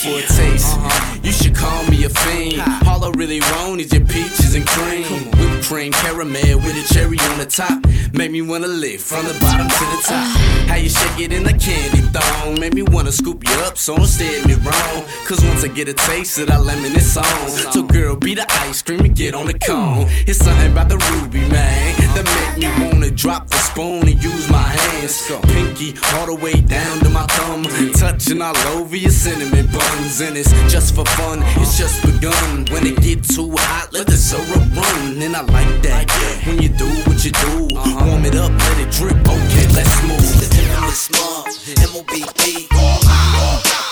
for 0.01 0.17
a 0.17 0.21
taste. 0.21 0.79
You 1.23 1.31
should 1.31 1.55
call 1.55 1.83
me 1.85 2.05
a 2.05 2.09
fiend. 2.09 2.61
All 2.87 3.03
I 3.03 3.11
really 3.15 3.39
want 3.39 3.81
is 3.81 3.93
your 3.93 4.05
peaches 4.05 4.55
and 4.55 4.65
cream 4.65 5.40
caramel 5.79 6.57
with 6.57 6.75
a 6.75 6.93
cherry 6.93 7.17
on 7.31 7.37
the 7.37 7.45
top. 7.45 7.85
Make 8.13 8.31
me 8.31 8.41
wanna 8.41 8.67
live 8.67 9.01
from 9.01 9.25
the 9.25 9.33
bottom 9.39 9.69
to 9.69 9.85
the 9.95 10.01
top. 10.03 10.37
How 10.67 10.75
you 10.75 10.89
shake 10.89 11.19
it 11.19 11.31
in 11.31 11.43
the 11.43 11.53
candy 11.53 12.01
thong. 12.11 12.59
Make 12.59 12.73
me 12.73 12.81
wanna 12.83 13.11
scoop 13.11 13.47
you 13.47 13.55
up, 13.61 13.77
so 13.77 13.95
don't 13.95 14.05
steer 14.05 14.45
me 14.45 14.55
wrong. 14.55 15.05
Cause 15.25 15.41
once 15.45 15.63
I 15.63 15.69
get 15.69 15.87
a 15.87 15.93
taste 15.93 16.37
of 16.39 16.47
that 16.47 16.63
lemon, 16.63 16.91
it's 16.93 17.15
on. 17.15 17.49
So 17.71 17.83
girl, 17.83 18.17
be 18.17 18.35
the 18.35 18.45
ice 18.67 18.81
cream 18.81 18.99
and 18.99 19.15
get 19.15 19.33
on 19.33 19.45
the 19.47 19.57
cone. 19.57 20.07
It's 20.27 20.39
something 20.39 20.71
about 20.73 20.89
the 20.89 20.97
ruby, 20.97 21.39
man. 21.47 21.95
That 22.15 22.25
make 22.35 22.57
me 22.59 22.85
wanna 22.85 23.09
drop 23.09 23.47
the 23.47 23.57
spoon 23.57 24.07
and 24.09 24.21
use 24.21 24.49
my 24.49 24.61
hands. 24.61 25.31
Pinky 25.53 25.95
all 26.15 26.25
the 26.25 26.35
way 26.35 26.59
down 26.59 26.99
to 26.99 27.09
my 27.09 27.25
thumb. 27.27 27.63
Touching 27.93 28.41
all 28.41 28.57
over 28.75 28.97
your 28.97 29.11
cinnamon 29.11 29.67
buns. 29.67 30.19
And 30.19 30.35
it's 30.35 30.51
just 30.69 30.95
for 30.95 31.05
fun, 31.05 31.41
it's 31.61 31.77
just 31.77 32.01
begun. 32.03 32.65
When 32.71 32.85
it 32.85 33.01
get 33.01 33.23
too 33.23 33.55
hot, 33.55 33.93
let 33.93 34.07
the 34.07 34.17
syrup 34.17 34.63
run. 34.75 35.21
And 35.21 35.35
I 35.35 35.41
like 35.41 35.60
that. 35.83 36.05
When 36.45 36.61
you 36.61 36.69
do 36.69 36.87
what 37.05 37.23
you 37.23 37.31
do, 37.31 37.67
warm 38.05 38.25
it 38.25 38.35
up, 38.35 38.51
let 38.51 38.79
it 38.79 38.91
drip. 38.91 39.17
Okay, 39.17 39.67
let's 39.73 40.01
move. 40.03 40.21
Infamous 40.41 41.09
mob, 41.11 41.47
M-O-B-B. 41.77 42.67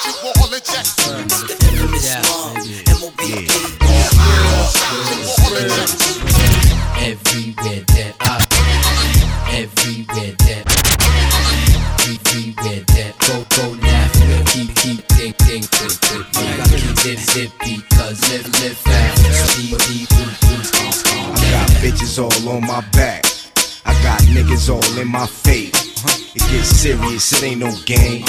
The 0.05 0.15
infamous 1.05 1.58
on 22.49 22.61
my 22.61 22.81
back. 22.91 23.23
I 23.85 23.93
got 24.03 24.19
niggas 24.21 24.69
all 24.69 24.99
in 24.99 25.07
my 25.07 25.27
face. 25.27 25.71
It 26.35 26.41
gets 26.51 26.67
serious, 26.67 27.31
it 27.33 27.43
ain't 27.43 27.59
no 27.59 27.71
game. 27.85 28.25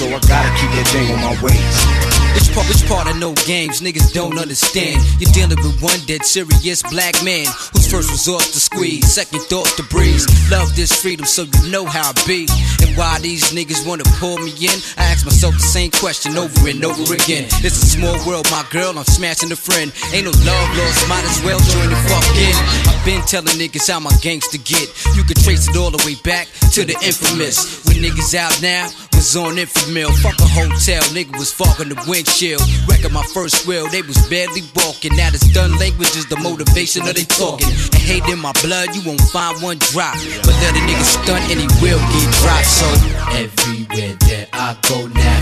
So 0.00 0.08
I 0.08 0.16
gotta 0.32 0.48
keep 0.56 0.72
that 0.80 0.88
thing 0.96 1.12
on 1.12 1.20
my 1.20 1.36
waist. 1.44 1.84
Which 2.32 2.48
part, 2.56 2.64
which 2.72 2.80
part 2.88 3.06
of 3.12 3.20
no 3.20 3.36
games 3.44 3.84
niggas 3.84 4.14
don't 4.16 4.38
understand? 4.40 4.96
You're 5.20 5.28
dealing 5.36 5.60
with 5.60 5.76
one 5.84 6.00
dead 6.08 6.24
serious 6.24 6.80
black 6.88 7.20
man 7.20 7.44
whose 7.76 7.84
first 7.84 8.08
resort 8.08 8.40
the 8.56 8.64
squeeze, 8.64 9.04
second 9.12 9.44
thought 9.52 9.68
to 9.76 9.84
breeze. 9.92 10.24
Love 10.48 10.74
this 10.74 10.88
freedom 10.88 11.26
so 11.26 11.44
you 11.44 11.68
know 11.68 11.84
how 11.84 12.00
I 12.08 12.16
be. 12.24 12.48
And 12.80 12.96
why 12.96 13.20
these 13.20 13.52
niggas 13.52 13.84
wanna 13.84 14.08
pull 14.16 14.40
me 14.40 14.56
in? 14.56 14.72
I 14.96 15.04
ask 15.12 15.28
myself 15.28 15.52
the 15.60 15.68
same 15.68 15.90
question 15.90 16.32
over 16.32 16.64
and 16.64 16.80
over 16.80 17.12
again. 17.12 17.44
It's 17.60 17.76
a 17.76 17.88
small 17.92 18.16
world, 18.24 18.48
my 18.48 18.64
girl, 18.72 18.96
I'm 18.96 19.04
smashing 19.04 19.52
a 19.52 19.60
friend. 19.68 19.92
Ain't 20.16 20.24
no 20.24 20.32
love 20.32 20.68
lost, 20.80 21.12
might 21.12 21.28
as 21.28 21.44
well 21.44 21.60
join 21.76 21.92
the 21.92 22.00
fuck 22.08 22.24
in. 22.40 22.56
I've 22.88 23.04
been 23.04 23.20
telling 23.28 23.52
niggas 23.60 23.92
how 23.92 24.00
my 24.00 24.16
gangster 24.24 24.64
get. 24.64 24.88
You 25.12 25.28
can 25.28 25.36
trace 25.44 25.68
it 25.68 25.76
all 25.76 25.92
the 25.92 26.00
way 26.08 26.16
back 26.24 26.48
to 26.72 26.88
the 26.88 26.96
infamous. 27.04 27.84
When 27.84 28.00
niggas 28.00 28.32
out 28.32 28.56
now, 28.64 28.88
was 29.20 29.36
on 29.36 29.56
infamil. 29.56 30.08
Fuck 30.24 30.40
a 30.40 30.48
hotel, 30.48 31.02
nigga 31.12 31.36
was 31.36 31.52
fogging 31.52 31.90
the 31.92 31.98
windshield. 32.08 32.64
Wrecking 32.88 33.12
my 33.12 33.22
first 33.36 33.66
wheel, 33.66 33.86
they 33.92 34.00
was 34.00 34.16
barely 34.32 34.64
walking. 34.74 35.14
Now 35.14 35.28
this 35.28 35.44
done 35.52 35.76
language 35.76 36.16
is 36.16 36.26
the 36.32 36.40
motivation 36.40 37.04
of 37.04 37.12
they 37.12 37.28
talking. 37.28 37.68
And 37.68 38.00
hate 38.00 38.24
in 38.32 38.40
my 38.40 38.52
blood, 38.64 38.96
you 38.96 39.04
won't 39.04 39.20
find 39.28 39.60
one 39.60 39.76
drop. 39.92 40.16
But 40.40 40.56
let 40.64 40.72
a 40.72 40.80
nigga 40.88 41.04
stunt 41.04 41.44
and 41.52 41.60
he 41.60 41.68
will 41.84 42.00
get 42.00 42.28
dropped. 42.40 42.64
So 42.64 42.88
everywhere 43.36 44.16
that 44.32 44.48
I 44.56 44.72
go 44.88 45.04
now 45.12 45.40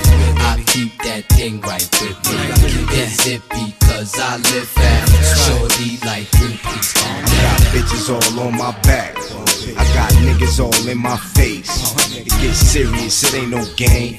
I 0.50 0.58
keep 0.74 0.98
that 1.06 1.30
thing 1.30 1.60
right 1.62 1.86
with 2.02 2.18
me 2.26 2.98
Is 2.98 3.26
it 3.30 3.42
because 3.46 4.10
I 4.18 4.42
live 4.50 4.66
fast? 4.66 5.46
Shorty 5.46 6.02
like 6.02 6.26
you, 6.42 6.50
please 6.66 6.92
calm 6.98 7.22
got 7.46 7.60
bitches 7.70 8.10
all 8.10 8.40
on 8.42 8.58
my 8.58 8.74
back. 8.82 9.14
I 9.76 9.84
got 9.94 10.12
niggas 10.22 10.60
all 10.60 10.88
in 10.88 10.98
my 10.98 11.16
face. 11.16 11.94
It 12.16 12.28
gets 12.40 12.58
serious, 12.58 13.24
it 13.24 13.34
ain't 13.34 13.50
no 13.50 13.64
game. 13.74 14.16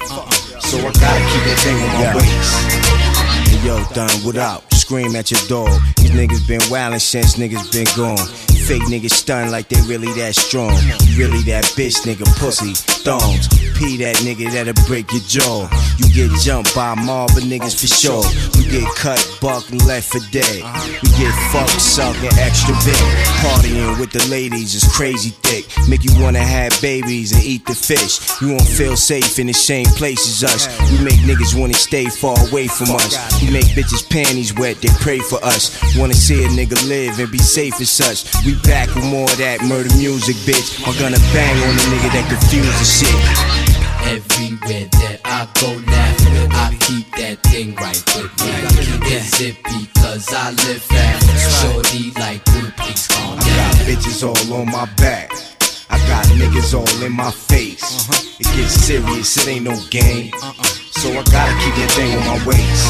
So 0.60 0.78
I 0.78 0.92
gotta 0.92 1.22
keep 1.30 1.42
that 1.48 1.58
thing 1.64 1.76
on 1.80 1.90
my 1.96 2.14
waist. 2.16 3.48
Hey 3.48 3.66
yo, 3.66 3.82
done, 3.94 4.10
what 4.24 4.36
up? 4.36 4.72
Scream 4.74 5.16
at 5.16 5.30
your 5.30 5.40
dog. 5.48 5.80
These 5.96 6.10
niggas 6.10 6.46
been 6.46 6.60
wildin' 6.68 7.00
since 7.00 7.36
niggas 7.36 7.72
been 7.72 7.86
gone. 7.96 8.26
Fake 8.66 8.82
niggas 8.82 9.12
stun 9.12 9.50
like 9.50 9.68
they 9.68 9.80
really 9.88 10.12
that 10.20 10.34
strong. 10.34 10.72
You 11.06 11.18
really 11.18 11.42
that 11.44 11.64
bitch 11.76 12.04
nigga, 12.04 12.26
pussy, 12.38 12.74
thongs. 13.02 13.48
P 13.80 13.96
that 13.96 14.16
nigga 14.20 14.52
that'll 14.52 14.76
break 14.84 15.10
your 15.12 15.24
jaw. 15.24 15.64
You 15.96 16.06
get 16.12 16.30
jumped 16.40 16.74
by 16.74 16.92
of 16.92 17.32
niggas 17.48 17.72
for 17.72 17.88
sure. 17.88 18.24
You 18.60 18.68
get 18.68 18.84
cut, 18.94 19.20
buck, 19.40 19.64
and 19.70 19.80
left 19.86 20.12
for 20.12 20.20
dead. 20.30 20.60
We 21.00 21.08
get 21.16 21.32
fucked, 21.48 21.80
sucked, 21.80 22.20
and 22.20 22.36
extra 22.36 22.76
big. 22.84 23.00
Partying 23.40 23.98
with 23.98 24.12
the 24.12 24.20
ladies 24.28 24.74
is 24.74 24.84
crazy 24.92 25.30
thick. 25.42 25.64
Make 25.88 26.04
you 26.04 26.12
wanna 26.20 26.44
have 26.44 26.76
babies 26.82 27.32
and 27.32 27.42
eat 27.42 27.64
the 27.64 27.74
fish. 27.74 28.20
You 28.42 28.48
won't 28.52 28.68
feel 28.68 28.96
safe 28.96 29.38
in 29.38 29.46
the 29.46 29.56
same 29.56 29.86
place 29.96 30.20
as 30.28 30.44
us. 30.44 30.68
We 30.92 31.02
make 31.02 31.20
niggas 31.24 31.58
wanna 31.58 31.74
stay 31.74 32.06
far 32.06 32.36
away 32.48 32.68
from 32.68 32.94
us. 32.96 33.16
We 33.40 33.50
make 33.50 33.72
bitches 33.72 34.04
panties 34.08 34.52
wet, 34.54 34.76
they 34.82 34.92
pray 35.00 35.20
for 35.20 35.42
us. 35.42 35.80
Wanna 35.96 36.14
see 36.14 36.44
a 36.44 36.48
nigga 36.48 36.76
live 36.86 37.18
and 37.18 37.32
be 37.32 37.38
safe 37.38 37.80
as 37.80 37.90
such. 37.90 38.28
We 38.44 38.56
back 38.68 38.94
with 38.94 39.04
more 39.04 39.24
of 39.24 39.38
that 39.38 39.64
murder 39.64 39.94
music, 39.96 40.36
bitch. 40.44 40.68
I'm 40.86 40.96
gonna 41.00 41.22
bang 41.32 41.56
on 41.64 41.74
a 41.74 41.84
nigga 41.88 42.12
that 42.12 42.28
confuse 42.28 42.78
the 42.78 42.89
shit. 42.90 43.14
Everywhere 44.10 44.86
that 44.98 45.20
I 45.24 45.46
go 45.62 45.70
now, 45.78 46.10
I 46.58 46.74
keep 46.80 47.06
that 47.16 47.38
thing 47.46 47.74
right 47.76 48.02
with 48.16 48.32
me. 48.42 49.14
Is 49.14 49.40
it 49.40 49.56
because 49.62 50.26
I 50.32 50.50
live 50.50 50.82
fast? 50.82 51.24
Shorty 51.62 52.10
like 52.18 52.42
you, 52.54 52.66
please 52.76 53.06
calm 53.06 53.38
I 53.38 53.46
got 53.56 53.74
bitches 53.86 54.20
all 54.26 54.60
on 54.60 54.66
my 54.66 54.86
back. 54.96 55.30
I 55.90 55.98
got 56.08 56.26
niggas 56.38 56.74
all 56.74 57.04
in 57.04 57.12
my 57.12 57.30
face. 57.30 58.08
It 58.40 58.46
gets 58.56 58.74
serious, 58.74 59.36
it 59.36 59.48
ain't 59.48 59.64
no 59.64 59.78
game. 59.90 60.32
So 61.00 61.08
I 61.08 61.24
gotta 61.32 61.56
keep 61.64 61.72
that 61.80 61.90
thing 61.96 62.12
on 62.12 62.20
my 62.28 62.36
waist. 62.44 62.84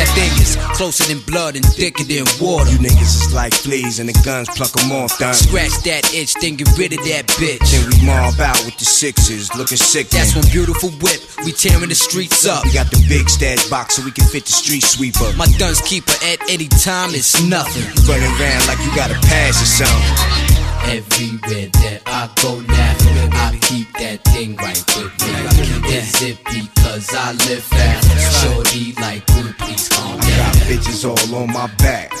that 0.00 0.08
thing 0.16 0.32
is 0.40 0.56
closer 0.72 1.04
than 1.04 1.20
blood 1.28 1.56
and 1.56 1.66
thicker 1.76 2.04
than 2.04 2.24
water. 2.40 2.70
You 2.72 2.78
niggas 2.78 3.28
is 3.28 3.34
like 3.34 3.52
fleas 3.52 3.98
and 3.98 4.08
the 4.08 4.16
guns 4.24 4.48
pluck 4.56 4.72
'em 4.80 4.90
off, 4.92 5.18
done. 5.18 5.34
Scratch 5.34 5.76
that 5.84 6.08
itch, 6.14 6.32
then 6.40 6.56
get 6.56 6.68
rid 6.78 6.94
of 6.94 7.04
that 7.04 7.26
bitch. 7.36 7.60
Then 7.70 7.84
we 7.90 8.06
mob 8.06 8.40
out 8.40 8.64
with 8.64 8.78
the 8.78 8.86
sixes, 8.86 9.54
looking 9.54 9.76
sick. 9.76 10.08
That's 10.08 10.34
one 10.34 10.48
beautiful 10.48 10.88
whip. 11.04 11.20
We 11.44 11.52
tearing 11.52 11.90
the 11.90 11.94
streets 11.94 12.46
up. 12.46 12.64
We 12.64 12.72
got 12.72 12.90
the 12.90 13.04
big 13.10 13.28
stash 13.28 13.66
box 13.68 13.96
so 13.96 14.02
we 14.04 14.10
can 14.10 14.24
fit 14.28 14.46
the 14.46 14.52
street 14.52 14.82
sweeper. 14.82 15.30
My 15.36 15.46
guns 15.58 15.82
keeper 15.82 16.16
at 16.24 16.40
any 16.48 16.68
time 16.68 17.14
it's 17.14 17.42
nothing. 17.42 17.84
Running 18.08 18.32
around 18.40 18.66
like 18.68 18.80
you 18.80 18.90
got 18.96 19.10
a 19.10 19.20
pass 19.28 19.60
or 19.60 19.66
something. 19.66 20.49
Everywhere 20.84 21.68
that 21.68 22.02
I 22.06 22.28
go 22.42 22.60
now, 22.60 22.96
I 23.36 23.58
keep 23.60 23.92
that 23.94 24.24
thing 24.24 24.56
right 24.56 24.82
with 24.96 25.12
me. 25.20 25.94
Is 25.94 26.22
it 26.22 26.38
because 26.44 27.14
I 27.14 27.32
live 27.32 27.62
fast? 27.62 28.08
Shorty 28.42 28.92
like 29.00 29.28
you, 29.36 29.52
please 29.58 29.88
calm 29.88 30.18
I 30.18 30.30
got 30.36 30.54
bitches 30.66 31.04
all 31.04 31.34
on 31.36 31.52
my 31.52 31.66
back. 31.78 32.12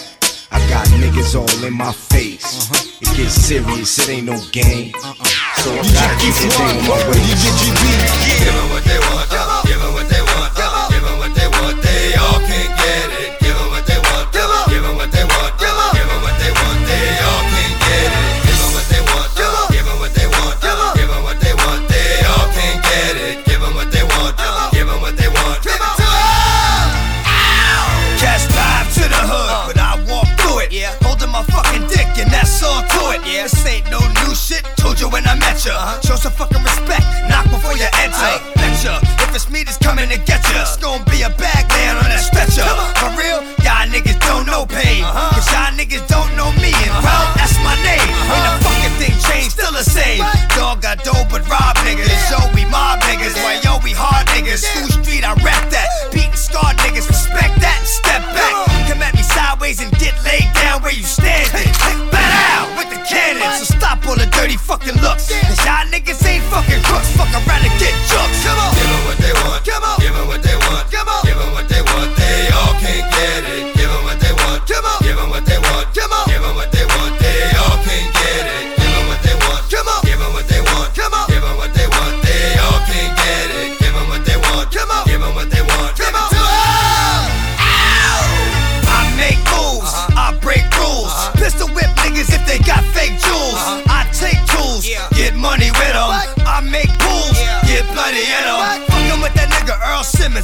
I 0.52 0.58
got 0.68 0.86
niggas 0.88 1.34
all 1.34 1.64
in 1.64 1.72
my 1.74 1.92
face. 1.92 2.70
It 3.00 3.16
gets 3.16 3.34
serious, 3.34 3.98
it 3.98 4.08
ain't 4.10 4.26
no 4.26 4.38
game. 4.52 4.92
So 5.62 5.72
I 5.72 5.82
gotta 5.94 6.16
keep 6.20 6.34
that 6.34 6.52
thing 6.52 6.76
on 6.76 6.84
my 6.86 6.98
waist. 7.08 7.46
Give 8.26 8.44
them 8.44 8.70
what 8.70 8.84
they 8.84 8.98
want, 8.98 9.30
give 9.66 9.80
them 9.80 9.92
what 9.94 10.08
they 10.08 10.19
want, 10.19 10.19
Yeah. 33.40 33.48
This 33.48 33.66
ain't 33.66 33.90
no 33.90 34.00
new 34.20 34.34
shit. 34.36 34.60
Told 34.76 35.00
you 35.00 35.08
when 35.08 35.24
I 35.24 35.34
met 35.34 35.64
ya. 35.64 35.72
Show 36.04 36.16
some 36.16 36.32
fucking 36.32 36.62
respect. 36.62 37.04
Knock 37.28 37.48
before 37.48 37.72
you 37.72 37.88
enter. 38.04 38.36
Betcha. 38.52 39.00
If 39.24 39.34
it's 39.34 39.48
me 39.48 39.64
that's 39.64 39.78
coming 39.78 40.08
to 40.12 40.18
get 40.28 40.44
ya, 40.52 40.60
it's 40.60 40.76
gonna 40.76 41.02
be 41.08 41.22
a 41.24 41.32
bag 41.40 41.64
man 41.72 41.96
on 41.96 42.04
that 42.12 42.20
stretcher. 42.20 42.68
For 43.00 43.08
real, 43.16 43.40
y'all 43.64 43.88
niggas 43.88 44.20
don't 44.28 44.44
know 44.44 44.68
pain. 44.68 45.04
Cause 45.32 45.48
y'all 45.56 45.72
niggas 45.72 46.04
don't 46.04 46.28
know 46.36 46.52
me. 46.60 46.68
And 46.84 46.92
well, 47.00 47.24
that's 47.32 47.56
my 47.64 47.72
name. 47.80 48.04
Ain't 48.28 48.44
a 48.44 48.52
fucking 48.60 48.94
thing 49.00 49.16
changed, 49.24 49.56
still 49.56 49.72
the 49.72 49.88
same. 49.88 50.20
Dog 50.52 50.84
got 50.84 51.00
dope, 51.00 51.32
but 51.32 51.40
rob 51.48 51.80
niggas. 51.80 52.12
Yo, 52.28 52.44
we 52.52 52.68
mob 52.68 53.00
niggas. 53.08 53.40
Why, 53.40 53.56
yo, 53.64 53.80
we 53.80 53.96
hard 53.96 54.28
niggas. 54.36 54.68
School 54.68 55.00
street, 55.00 55.24
I 55.24 55.32
fucking 64.70 65.02
looks. 65.02 65.26
Cause 65.50 65.58
y'all 65.66 65.82
niggas 65.90 66.22
ain't 66.30 66.44
fucking 66.46 66.82
crooks. 66.86 67.10
Fuck 67.18 67.32
around 67.34 67.66
and 67.66 67.74
get 67.82 67.90
jokes. 68.06 68.38
Come 68.46 68.54
on. 68.62 68.70
Give 68.78 68.86
them 68.86 69.02
what 69.10 69.18
they 69.18 69.32
want, 69.42 69.60
Come 69.66 69.82
on. 69.82 69.98
give 69.98 70.14
them 70.14 70.26
what 70.30 70.42
they 70.46 70.49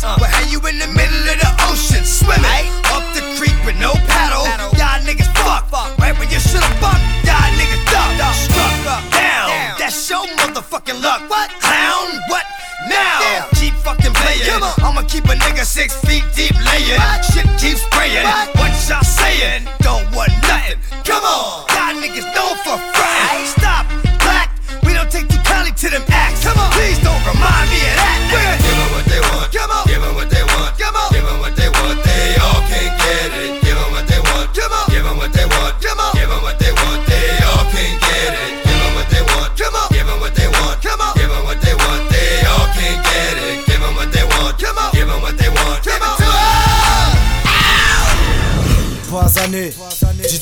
diamonds. 0.01 0.21
We'll 0.21 0.31
have 0.31 0.49
you 0.53 0.61
in 0.69 0.79
the 0.79 0.89
middle 0.93 1.23
of 1.29 1.39
the 1.41 1.51
ocean, 1.69 2.05
swimming. 2.05 2.69
Up 2.93 3.05
the 3.15 3.23
creek 3.39 3.57
with 3.65 3.79
no 3.79 3.93
paddle. 4.09 4.45
Y'all 4.77 5.01
niggas 5.05 5.31
fuck. 5.41 5.71
Right 5.99 6.17
when 6.19 6.29
you 6.31 6.41
should've 6.41 6.65
fucked, 6.81 7.03
y'all 7.25 7.53
niggas 7.57 7.85
duck. 7.91 8.35
Struck 8.35 9.03
down. 9.13 9.79
That's 9.79 9.97
your 10.11 10.27
motherfucking 10.37 11.03
luck. 11.03 11.29
What? 11.31 11.51
Clown? 11.61 12.21
What? 12.29 12.45
Now, 12.89 13.47
keep 13.55 13.75
fucking 13.75 14.13
playing. 14.13 14.63
I'ma 14.79 15.03
keep 15.09 15.25
a 15.25 15.35
nigga 15.35 15.65
six 15.65 15.99
feet 16.05 16.25
deep 16.35 16.55
laying. 16.65 17.01
Shit 17.33 17.47
keeps 17.59 17.83
spraying. 17.83 18.25
What 18.25 18.56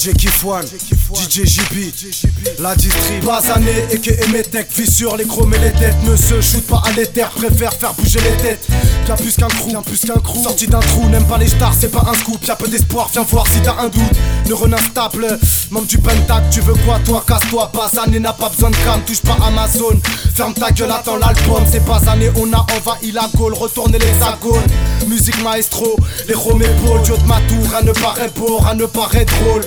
DJ 0.04 0.12
Kifwan, 0.12 0.62
DJ 1.14 1.46
JB, 1.46 1.90
la 2.58 2.76
distrib. 2.76 3.24
Basané 3.24 3.86
et 3.90 3.98
que 3.98 4.10
Emetek 4.10 4.68
vit 4.76 5.04
les 5.16 5.24
chromes 5.24 5.54
et 5.54 5.58
les 5.58 5.72
têtes. 5.72 5.96
Ne 6.02 6.14
se 6.14 6.42
shoot 6.42 6.62
pas 6.66 6.82
à 6.84 6.92
l'éther, 6.92 7.30
préfère 7.30 7.72
faire 7.72 7.94
bouger 7.94 8.20
les 8.20 8.36
têtes. 8.42 8.68
Y'a 9.08 9.14
plus 9.14 9.34
qu'un 9.34 9.48
crew, 9.48 9.70
plus 9.82 10.00
qu'un 10.00 10.20
crew. 10.20 10.42
Sorti 10.42 10.66
d'un 10.66 10.80
trou, 10.80 11.08
n'aime 11.08 11.24
pas 11.24 11.38
les 11.38 11.48
stars, 11.48 11.72
c'est 11.78 11.90
pas 11.90 12.04
un 12.06 12.12
scoop. 12.18 12.44
Y'a 12.44 12.54
peu 12.54 12.68
d'espoir, 12.68 13.08
viens 13.14 13.22
voir 13.22 13.46
si 13.46 13.62
t'as 13.62 13.76
un 13.80 13.88
doute. 13.88 14.02
Neurones 14.46 14.74
instable, 14.74 15.38
membre 15.70 15.86
du 15.86 15.96
Pentac, 15.96 16.50
tu 16.50 16.60
veux 16.60 16.74
quoi 16.84 16.98
toi, 17.06 17.24
casse-toi. 17.26 17.72
Basané 17.72 18.20
n'a 18.20 18.34
pas 18.34 18.50
besoin 18.50 18.68
de 18.68 18.76
cam, 18.84 19.00
touche 19.06 19.22
pas 19.22 19.38
Amazon. 19.46 19.98
Ferme 20.34 20.52
ta 20.52 20.70
gueule, 20.70 20.90
attends 20.90 21.16
l'album. 21.16 21.64
C'est 21.70 21.82
Basané, 21.82 22.30
on 22.36 22.52
a 22.52 22.66
envahi 22.76 23.10
la 23.10 23.30
Gaule, 23.34 23.54
retourner 23.54 23.98
l'hexagone. 23.98 24.64
Musique 25.08 25.42
maestro, 25.42 25.96
les 26.28 26.34
Roméo, 26.34 26.68
Dieu 27.04 27.14
de 27.16 27.26
ma 27.26 27.40
tour, 27.48 27.70
rien 27.70 27.82
ne 27.82 27.92
paraît 27.92 28.30
beau, 28.36 28.58
rien 28.58 28.74
ne 28.74 28.84
paraît 28.84 29.24
drôle. 29.24 29.62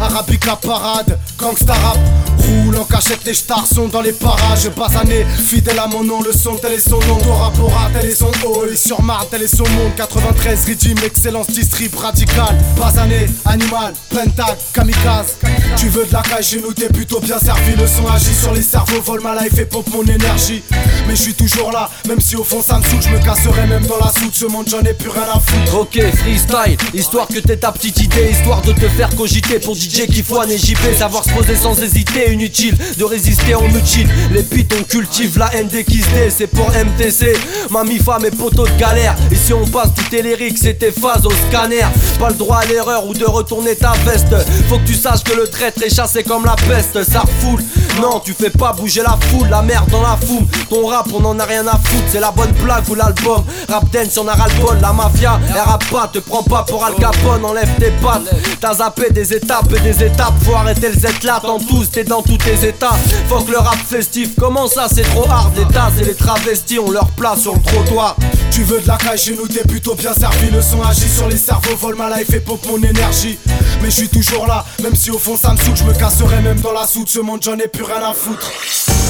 Arabica 0.00 0.56
parade, 0.56 1.18
gangsta 1.38 1.72
rap, 1.72 1.98
roule 2.38 2.76
en 2.76 2.84
cachette, 2.84 3.24
les 3.24 3.34
stars 3.34 3.66
sont 3.66 3.88
dans 3.88 4.02
les 4.02 4.12
parages. 4.12 4.68
Basané, 4.76 5.24
fidèle 5.46 5.78
à 5.78 5.86
mon 5.86 6.04
nom, 6.04 6.20
le 6.22 6.32
son 6.32 6.56
tel 6.56 6.74
est 6.74 6.88
son 6.88 6.98
nom. 7.00 7.16
Dora 7.24 7.50
Bora, 7.50 7.90
tel 7.92 8.10
est 8.10 8.14
son 8.14 8.30
haut, 8.44 8.66
et 8.70 8.76
sur 8.76 9.02
Mars, 9.02 9.26
tel 9.30 9.42
est 9.42 9.56
son 9.56 9.64
monde. 9.64 9.94
93, 9.96 10.64
rythme, 10.66 11.04
excellence, 11.04 11.46
distrib, 11.48 11.94
radical. 11.94 12.56
Basané, 12.78 13.26
animal, 13.46 13.94
pentag, 14.10 14.56
kamikaze. 14.72 15.36
Tu 15.78 15.88
veux 15.88 16.04
de 16.04 16.12
la 16.12 16.22
caille 16.22 16.44
chez 16.44 16.60
nous, 16.60 16.72
t'es 16.72 16.88
plutôt 16.88 17.20
bien 17.20 17.38
servi. 17.38 17.74
Le 17.76 17.86
son 17.86 18.06
agit 18.08 18.34
sur 18.34 18.52
les 18.52 18.62
cerveaux, 18.62 19.00
vole 19.00 19.22
ma 19.22 19.34
life 19.42 19.58
et 19.58 19.64
pompe 19.66 19.88
mon 19.94 20.04
énergie. 20.04 20.62
Mais 21.08 21.16
je 21.16 21.22
suis 21.22 21.34
toujours 21.34 21.72
là, 21.72 21.90
même 22.06 22.20
si 22.20 22.36
au 22.36 22.44
fond 22.44 22.62
ça 22.62 22.78
me 22.78 22.84
saoule, 22.84 23.02
je 23.02 23.08
me 23.08 23.18
casserai 23.18 23.66
même 23.66 23.86
dans 23.86 23.98
la 23.98 24.12
soude. 24.12 24.34
Ce 24.34 24.44
monde, 24.44 24.66
j'en 24.68 24.80
ai 24.80 24.92
plus 24.92 25.08
rien 25.08 25.26
à 25.34 25.40
foutre. 25.40 25.80
Ok, 25.80 25.98
freestyle, 26.16 26.76
histoire 26.92 27.26
que 27.28 27.38
t'aies 27.38 27.56
ta 27.56 27.72
petite 27.72 27.98
idée, 27.98 28.30
histoire 28.30 28.60
de 28.62 28.72
te 28.72 28.88
faire 28.88 29.08
cogiter 29.16 29.58
pour 29.58 29.74
DJ 29.86 30.06
Kifoine 30.06 30.50
et 30.50 30.58
JP. 30.58 30.98
Savoir 30.98 31.24
se 31.24 31.30
poser 31.30 31.54
sans 31.54 31.80
hésiter, 31.80 32.32
inutile 32.32 32.76
de 32.98 33.04
résister, 33.04 33.54
on 33.54 33.68
mutile. 33.68 34.08
Les 34.32 34.42
pits, 34.42 34.66
on 34.78 34.82
cultive 34.82 35.38
la 35.38 35.54
haine 35.54 35.68
des 35.68 35.84
qui 35.84 35.98
se 36.02 36.10
dé, 36.10 36.30
c'est 36.30 36.48
pour 36.48 36.68
MTC. 36.70 37.32
Mamie, 37.70 37.98
femme 37.98 38.24
et 38.24 38.30
poteaux 38.30 38.66
de 38.66 38.78
galère. 38.78 39.14
Et 39.30 39.36
si 39.36 39.52
on 39.52 39.66
passe 39.66 39.90
tout 39.94 40.16
lyrique, 40.16 40.58
c'est 40.58 40.78
tes 40.78 40.90
phases 40.90 41.24
au 41.24 41.32
scanner. 41.48 41.84
Pas 42.18 42.30
le 42.30 42.34
droit 42.34 42.58
à 42.58 42.64
l'erreur 42.66 43.06
ou 43.06 43.14
de 43.14 43.24
retourner 43.24 43.76
ta 43.76 43.92
veste. 44.04 44.34
Faut 44.68 44.78
que 44.78 44.86
tu 44.86 44.94
saches 44.94 45.22
que 45.22 45.34
le 45.34 45.46
traître 45.46 45.82
est 45.82 45.94
chassé 45.94 46.22
comme 46.22 46.44
la 46.44 46.56
peste, 46.56 47.02
ça 47.08 47.20
refoule. 47.20 47.62
Non, 48.00 48.20
tu 48.20 48.34
fais 48.34 48.50
pas 48.50 48.72
bouger 48.72 49.02
la 49.02 49.16
foule, 49.28 49.48
la 49.48 49.62
merde 49.62 49.88
dans 49.90 50.02
la 50.02 50.18
foule. 50.26 50.44
Ton 50.68 50.86
rap, 50.86 51.06
on 51.14 51.24
en 51.24 51.38
a 51.38 51.44
rien 51.44 51.66
à 51.66 51.78
foutre, 51.82 52.04
c'est 52.10 52.20
la 52.20 52.30
bonne 52.30 52.52
blague 52.62 52.88
ou 52.88 52.94
l'album. 52.94 53.44
Rap 53.68 53.90
dance, 53.90 54.18
on 54.18 54.26
a 54.28 54.34
ras 54.34 54.48
le 54.48 54.60
bol, 54.60 54.78
la 54.80 54.92
mafia, 54.92 55.40
elle 55.48 55.60
rappe 55.60 55.84
pas, 55.90 56.10
te 56.12 56.18
prends 56.18 56.42
pas 56.42 56.64
pour 56.64 56.84
Al 56.84 56.94
Capone, 56.94 57.44
enlève 57.44 57.70
tes 57.78 57.92
pattes. 58.02 58.28
T'as 58.60 58.74
zappé 58.74 59.10
des 59.10 59.32
étapes 59.34 59.75
des 59.80 60.04
étapes, 60.04 60.34
faut 60.42 60.54
arrêter 60.54 60.88
le 60.88 60.94
Z 60.94 61.22
là, 61.24 61.40
t'en 61.42 61.58
tous, 61.58 61.90
t'es 61.90 62.04
dans 62.04 62.22
tous 62.22 62.38
tes 62.38 62.66
états. 62.68 62.94
Faut 63.28 63.40
que 63.40 63.50
le 63.52 63.58
rap 63.58 63.78
festif, 63.78 64.30
comment 64.38 64.66
ça, 64.68 64.86
c'est 64.92 65.02
trop 65.02 65.28
hard, 65.28 65.56
les 65.56 65.64
tasses 65.72 65.94
et 66.00 66.04
les 66.04 66.14
travestis 66.14 66.78
ont 66.78 66.90
leur 66.90 67.08
place 67.12 67.42
sur 67.42 67.54
le 67.54 67.60
trottoir. 67.60 68.16
Tu 68.52 68.62
veux 68.62 68.80
de 68.80 68.86
la 68.88 68.96
caille 68.96 69.18
chez 69.18 69.34
nous, 69.34 69.46
t'es 69.46 69.64
plutôt 69.66 69.94
bien 69.94 70.12
servi. 70.14 70.50
Le 70.50 70.62
son 70.62 70.82
agit 70.82 71.08
sur 71.08 71.28
les 71.28 71.36
cerveaux, 71.36 71.76
vole 71.76 71.96
ma 71.96 72.16
life 72.16 72.32
et 72.32 72.40
pompe 72.40 72.66
mon 72.66 72.82
énergie. 72.82 73.38
Mais 73.82 73.90
je 73.90 73.96
suis 73.96 74.08
toujours 74.08 74.46
là, 74.46 74.64
même 74.82 74.94
si 74.94 75.10
au 75.10 75.18
fond 75.18 75.36
ça 75.36 75.52
me 75.52 75.56
saoule, 75.58 75.76
je 75.76 75.84
me 75.84 75.92
casserai 75.92 76.40
même 76.42 76.60
dans 76.60 76.72
la 76.72 76.86
soude. 76.86 77.08
Ce 77.08 77.20
monde, 77.20 77.40
j'en 77.42 77.56
ai 77.58 77.68
plus 77.68 77.84
rien 77.84 78.02
à 78.02 78.12
foutre. 78.14 78.50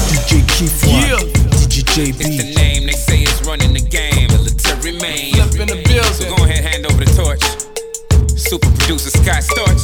DJ 0.09 0.43
Kifwan, 0.45 1.01
Yeah. 1.01 1.17
DJ 1.51 1.83
JB. 1.83 2.21
It's 2.21 2.37
the 2.37 2.55
name 2.55 2.85
they 2.85 2.93
say 2.93 3.23
is 3.23 3.41
running 3.45 3.73
the 3.73 3.81
game. 3.81 4.27
Military 4.29 4.93
man. 4.99 5.49
Flip 5.49 5.61
in 5.61 5.67
the 5.67 5.83
building. 5.83 6.13
So 6.13 6.35
go 6.35 6.43
ahead, 6.43 6.63
hand 6.63 6.85
over 6.85 7.03
the 7.03 7.11
torch. 7.15 7.56
Super 8.47 8.71
producer 8.79 9.09
Scott 9.09 9.43
Storch. 9.43 9.83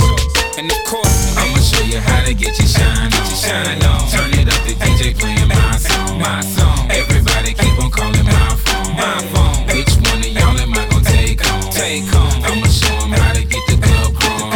And 0.58 0.72
of 0.72 0.78
course, 0.88 1.36
I'ma 1.36 1.60
show 1.60 1.84
you 1.84 2.00
how 2.00 2.24
to 2.24 2.34
get 2.34 2.58
your 2.58 2.68
shine 2.68 3.12
on. 3.12 3.26
Shine 3.36 3.84
on. 3.84 4.08
Turn 4.10 4.32
it 4.40 4.48
up, 4.48 4.64
the 4.64 4.74
DJ 4.80 5.12
playing 5.20 5.50
my 5.50 5.76
song. 5.76 6.20
My 6.20 6.40
song. 6.40 6.90
Everybody 6.90 7.54
keep 7.56 7.78
on 7.84 7.92
calling 7.92 8.24
my 8.24 8.56
phone. 8.64 8.96
My 8.96 9.20
phone. 9.36 9.68
Which 9.68 9.92
one 10.08 10.24
of 10.24 10.32
y'all 10.32 10.58
am 10.58 10.74
I 10.80 10.88
gonna 10.88 11.04
take 11.04 11.44
home? 11.44 11.72
Take 11.76 12.08
home. 12.08 12.40
I'ma 12.40 12.68
show 12.72 12.96
'em 13.04 13.12
how 13.12 13.34
to 13.34 13.44
get 13.44 13.68
the 13.68 13.76
club 13.84 14.16
crawling. 14.16 14.52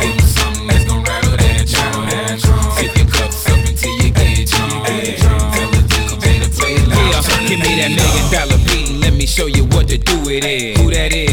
Give 0.00 0.20
'em 0.20 0.28
something 0.36 0.66
that's 0.66 0.84
gonna 0.84 1.08
rattle 1.08 1.36
that 1.40 1.64
drum. 1.64 2.76
Sip 2.76 2.92
your 2.94 3.08
cups 3.08 3.48
up 3.48 3.56
until 3.64 3.94
you 4.04 4.10
get 4.10 4.50
drunk. 4.52 4.84
Tell 4.84 5.70
the 5.72 5.82
DJ 5.88 6.40
to 6.44 6.48
play 6.52 6.74
it 6.76 6.88
loud. 6.88 7.24
Yeah, 7.24 7.48
give 7.48 7.60
me 7.64 7.72
that 7.80 7.90
million 7.96 8.52
up. 8.52 8.60
beat 8.68 9.00
let 9.00 9.14
me 9.14 9.24
show 9.24 9.46
you 9.46 9.64
what 9.72 9.88
to 9.88 9.96
do 9.96 10.18
with 10.28 10.44
it. 10.44 10.76
Who 10.76 10.90
that 10.90 11.14
is? 11.14 11.29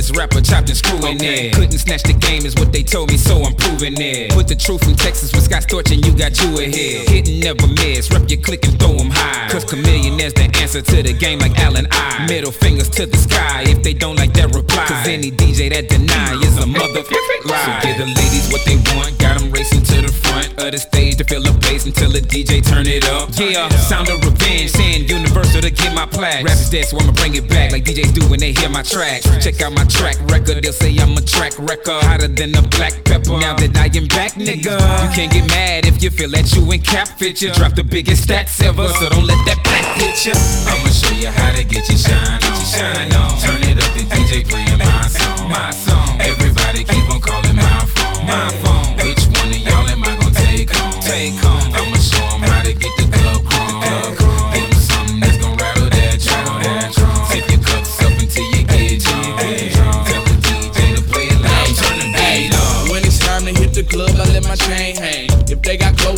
The 0.00 0.18
rapper 0.18 0.40
chopped 0.40 0.68
and 0.68 0.78
screwing 0.78 1.20
it. 1.20 1.52
Couldn't 1.54 1.78
snatch 1.78 2.02
the 2.02 2.14
game 2.14 2.46
is 2.46 2.56
what 2.56 2.72
they 2.72 2.82
told 2.82 3.10
me, 3.12 3.16
so 3.16 3.44
I'm 3.44 3.54
proving 3.54 4.00
it. 4.00 4.32
Put 4.32 4.48
the 4.48 4.56
truth 4.56 4.88
in 4.88 4.96
Texas 4.96 5.30
with 5.30 5.44
Scott 5.44 5.62
Storch 5.68 5.92
and 5.92 6.04
you 6.04 6.10
got 6.16 6.34
you 6.40 6.56
ahead. 6.58 7.06
Hit 7.06 7.28
and 7.28 7.38
never 7.44 7.68
miss, 7.68 8.10
rep 8.10 8.24
your 8.28 8.40
click 8.40 8.64
and 8.66 8.74
throw 8.80 8.96
'em 8.96 9.10
high. 9.10 9.46
Cause 9.52 9.64
Chamillionaire 9.66 10.32
is 10.32 10.34
the 10.34 10.48
answer 10.58 10.80
to 10.80 11.02
the 11.02 11.12
game 11.12 11.38
like 11.38 11.56
Allen 11.60 11.86
I. 11.92 12.26
Middle 12.26 12.50
fingers 12.50 12.88
to 12.96 13.06
the 13.06 13.16
sky 13.16 13.62
if 13.68 13.82
they 13.82 13.92
don't 13.92 14.16
like 14.16 14.32
that 14.34 14.54
reply. 14.54 14.86
Cause 14.86 15.06
any 15.06 15.30
DJ 15.30 15.68
that 15.68 15.88
deny 15.88 16.32
is 16.42 16.56
a 16.58 16.66
motherfucker. 16.66 17.46
So 17.46 17.70
give 17.84 17.98
the 17.98 18.08
ladies 18.08 18.50
what 18.50 18.64
they 18.64 18.80
want, 18.96 19.18
got 19.18 19.36
'em 19.36 19.52
racing 19.52 19.82
to 19.82 20.00
the 20.00 20.12
front 20.24 20.48
of 20.58 20.72
the 20.72 20.78
stage 20.78 21.18
to 21.18 21.24
fill 21.24 21.42
the 21.42 21.52
place 21.60 21.84
until 21.84 22.10
the 22.10 22.20
DJ 22.20 22.60
turn 22.62 22.86
it 22.86 23.04
up. 23.04 23.28
Yeah, 23.38 23.68
sound 23.86 24.08
of 24.08 24.24
revenge, 24.24 24.70
saying 24.70 25.08
universal 25.08 25.60
to 25.60 25.70
get 25.70 25.94
my 25.94 26.06
plaque. 26.06 26.42
Rap 26.42 26.56
is 26.56 26.70
dead, 26.70 26.86
so 26.86 26.98
I'ma 26.98 27.12
bring 27.12 27.34
it 27.34 27.46
back 27.48 27.70
like 27.70 27.84
DJs 27.84 28.12
do 28.12 28.26
when 28.28 28.40
they 28.40 28.52
hear 28.52 28.70
my 28.70 28.82
track. 28.82 29.22
Check 29.40 29.60
out 29.62 29.72
my 29.72 29.84
track 29.90 30.16
record, 30.30 30.62
they'll 30.62 30.72
say 30.72 30.96
I'm 30.98 31.16
a 31.16 31.20
track 31.20 31.58
record. 31.58 32.02
Hotter 32.04 32.28
than 32.28 32.54
a 32.54 32.62
black 32.62 33.04
pepper. 33.04 33.36
Now 33.38 33.54
that 33.56 33.76
I 33.76 33.90
am 33.96 34.06
back, 34.08 34.32
nigga, 34.34 34.78
you 34.78 35.08
can't 35.14 35.32
get 35.32 35.48
mad 35.48 35.86
if 35.86 36.02
you 36.02 36.10
feel 36.10 36.30
that 36.30 36.54
you 36.54 36.62
and 36.70 36.82
Cap 36.84 37.08
fit 37.18 37.42
you. 37.42 37.50
Drop 37.52 37.74
the 37.74 37.84
biggest 37.84 38.28
stats 38.28 38.62
ever, 38.62 38.88
so 38.88 39.08
don't 39.08 39.26
let 39.26 39.40
that 39.46 39.58
black 39.64 39.84
hit 39.98 40.26
you. 40.26 40.34
I'ma 40.70 40.90
show 40.90 41.14
you 41.14 41.28
how 41.28 41.52
to 41.52 41.64
get 41.64 41.88
your 41.88 41.98
shine 41.98 42.40
on. 42.42 42.64
Shine 42.64 43.12
on. 43.12 43.38
Turn 43.42 43.62
it 43.66 43.82
up, 43.82 43.90
the 43.94 44.04
DJ 44.06 44.48
playing 44.48 44.78
my 44.78 45.06
song. 45.08 45.50
My 45.50 45.70
song. 45.70 46.20
Everybody 46.20 46.84
keep 46.84 47.06
on 47.10 47.20
calling 47.20 47.56
my 47.56 47.84
phone. 47.94 48.26
My 48.26 48.48
phone. 48.62 48.96
Which 49.02 49.26
one 49.34 49.50
of 49.50 49.58
y'all 49.58 49.88
am 49.88 50.04
I 50.04 50.16
gonna 50.16 50.34
take 50.46 50.70
home? 50.70 51.00
Take 51.02 51.34
home. 51.42 51.74
I'ma 51.74 51.98
show 51.98 52.24
'em 52.34 52.42
how 52.42 52.62
to 52.62 52.72
get 52.72 52.92
the 52.96 53.06
club 53.10 53.44
crawling. 53.44 54.19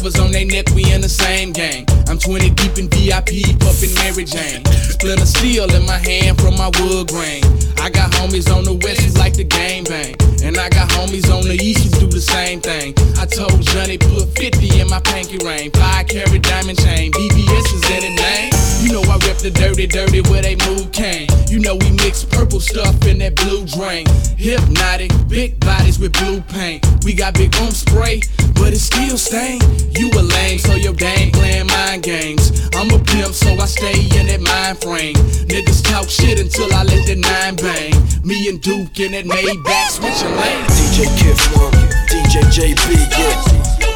Silvers 0.02 0.18
on 0.18 0.32
they 0.32 0.44
neck, 0.44 0.66
we 0.74 0.82
in 0.92 1.00
the 1.00 1.08
same 1.08 1.52
gang. 1.52 1.86
I'm 2.08 2.18
20 2.18 2.50
deep 2.58 2.76
in 2.76 2.88
VIP, 2.90 3.54
puffin' 3.62 3.94
Mary 4.02 4.24
Jane. 4.24 4.64
Splinter 4.90 5.26
steel 5.26 5.72
in 5.72 5.86
my 5.86 5.96
hand 5.96 6.40
from 6.40 6.58
my 6.58 6.74
wood 6.80 7.06
grain. 7.06 7.44
I 7.78 7.88
got 7.88 8.10
homies 8.18 8.50
on 8.50 8.64
the 8.64 8.74
west 8.82 9.00
who 9.02 9.14
like 9.14 9.34
the 9.34 9.44
game 9.44 9.84
bang. 9.84 10.16
And 10.42 10.58
I 10.58 10.70
got 10.70 10.90
homies 10.90 11.30
on 11.30 11.46
the 11.46 11.54
east 11.54 11.94
who 11.94 12.00
do 12.00 12.06
the 12.10 12.20
same 12.20 12.60
thing. 12.60 12.94
I 13.14 13.26
told 13.26 13.62
Johnny 13.62 13.96
put 13.96 14.26
50 14.34 14.80
in 14.80 14.90
my 14.90 14.98
pinky 15.06 15.38
ring. 15.38 15.70
Five 15.70 16.08
carry 16.08 16.40
diamond 16.40 16.82
chain, 16.82 17.12
BBS 17.12 17.66
is 17.70 17.84
in 17.94 18.02
the 18.02 18.14
name. 18.18 18.50
You 18.82 18.90
know 18.98 19.02
I 19.06 19.22
rep 19.22 19.38
the 19.38 19.52
dirty, 19.54 19.86
dirty 19.86 20.20
where 20.22 20.42
they 20.42 20.56
move 20.66 20.90
came 20.90 21.30
know 21.62 21.76
we 21.76 21.90
mix 21.92 22.24
purple 22.24 22.58
stuff 22.60 23.06
in 23.06 23.18
that 23.18 23.36
blue 23.36 23.64
drain. 23.64 24.04
Hypnotic, 24.36 25.12
big 25.28 25.58
bodies 25.60 25.98
with 25.98 26.12
blue 26.14 26.40
paint. 26.40 26.84
We 27.04 27.14
got 27.14 27.34
big 27.34 27.54
room 27.56 27.70
spray, 27.70 28.20
but 28.54 28.74
it's 28.74 28.82
still 28.82 29.16
stain. 29.16 29.60
You 29.94 30.10
a 30.18 30.22
lame, 30.22 30.58
so 30.58 30.74
your 30.74 30.92
game 30.92 31.30
playing 31.30 31.68
mind 31.68 32.02
games. 32.02 32.68
I'm 32.74 32.90
a 32.90 32.98
pimp, 32.98 33.32
so 33.32 33.54
I 33.54 33.66
stay 33.66 33.94
in 34.18 34.26
that 34.26 34.42
mind 34.42 34.82
frame. 34.82 35.14
Niggas 35.46 35.82
talk 35.86 36.08
shit 36.08 36.40
until 36.40 36.72
I 36.74 36.82
let 36.82 37.06
the 37.06 37.16
nine 37.16 37.54
bang. 37.56 37.94
Me 38.26 38.48
and 38.48 38.60
Duke 38.60 38.98
in 38.98 39.12
that 39.12 39.24
Maybach 39.24 39.90
switching 39.90 40.34
lanes. 40.34 40.74
DJ 40.82 41.06
Kiff 41.14 41.42
uh, 41.56 41.70
DJ 42.10 42.42
JB, 42.50 43.10
yeah. 43.10 43.91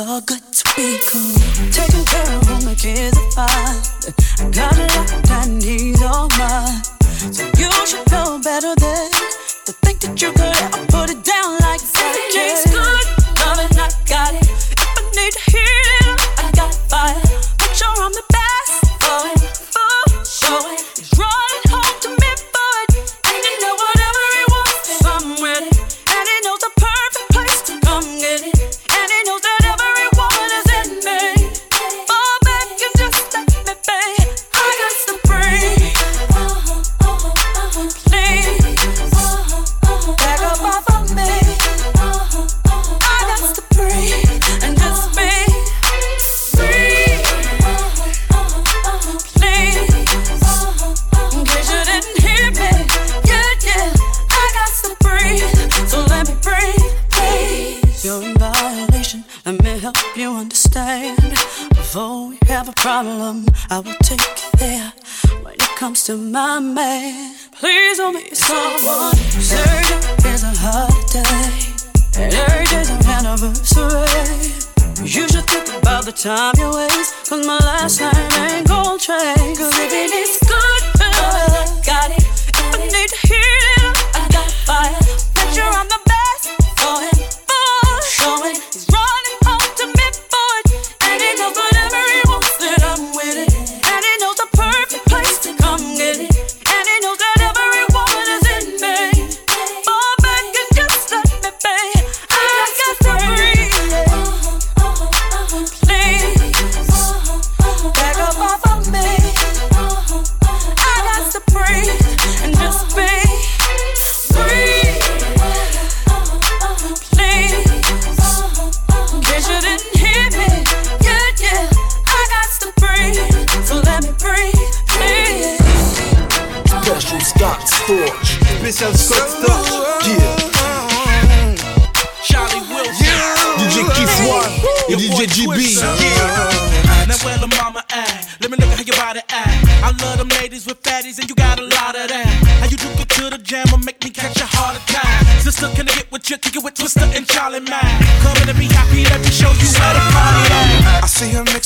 All 0.00 0.20
good 0.20 0.40
to 0.52 0.64
be 0.76 0.96
cool. 1.08 1.34
Taking 1.72 2.04
care 2.04 2.36
of 2.36 2.48
all 2.48 2.62
my 2.62 2.74
kids 2.76 3.18
are 3.18 3.30
fine. 3.32 3.82
I 4.38 4.50
got 4.52 4.78
a 4.78 4.86
lot 4.94 5.08
that 5.26 5.48
needs 5.48 6.00
all 6.02 6.28
mine. 6.38 6.84
So 7.34 7.42
you 7.58 7.68
should 7.84 8.08
know 8.08 8.38
better 8.38 8.76
than 8.76 9.10
to 9.66 9.72
think 9.82 9.98
that 10.02 10.22
you 10.22 10.30
could 10.30 10.54
ever 10.54 10.86
put 10.86 11.10
it 11.10 11.24
down 11.24 11.57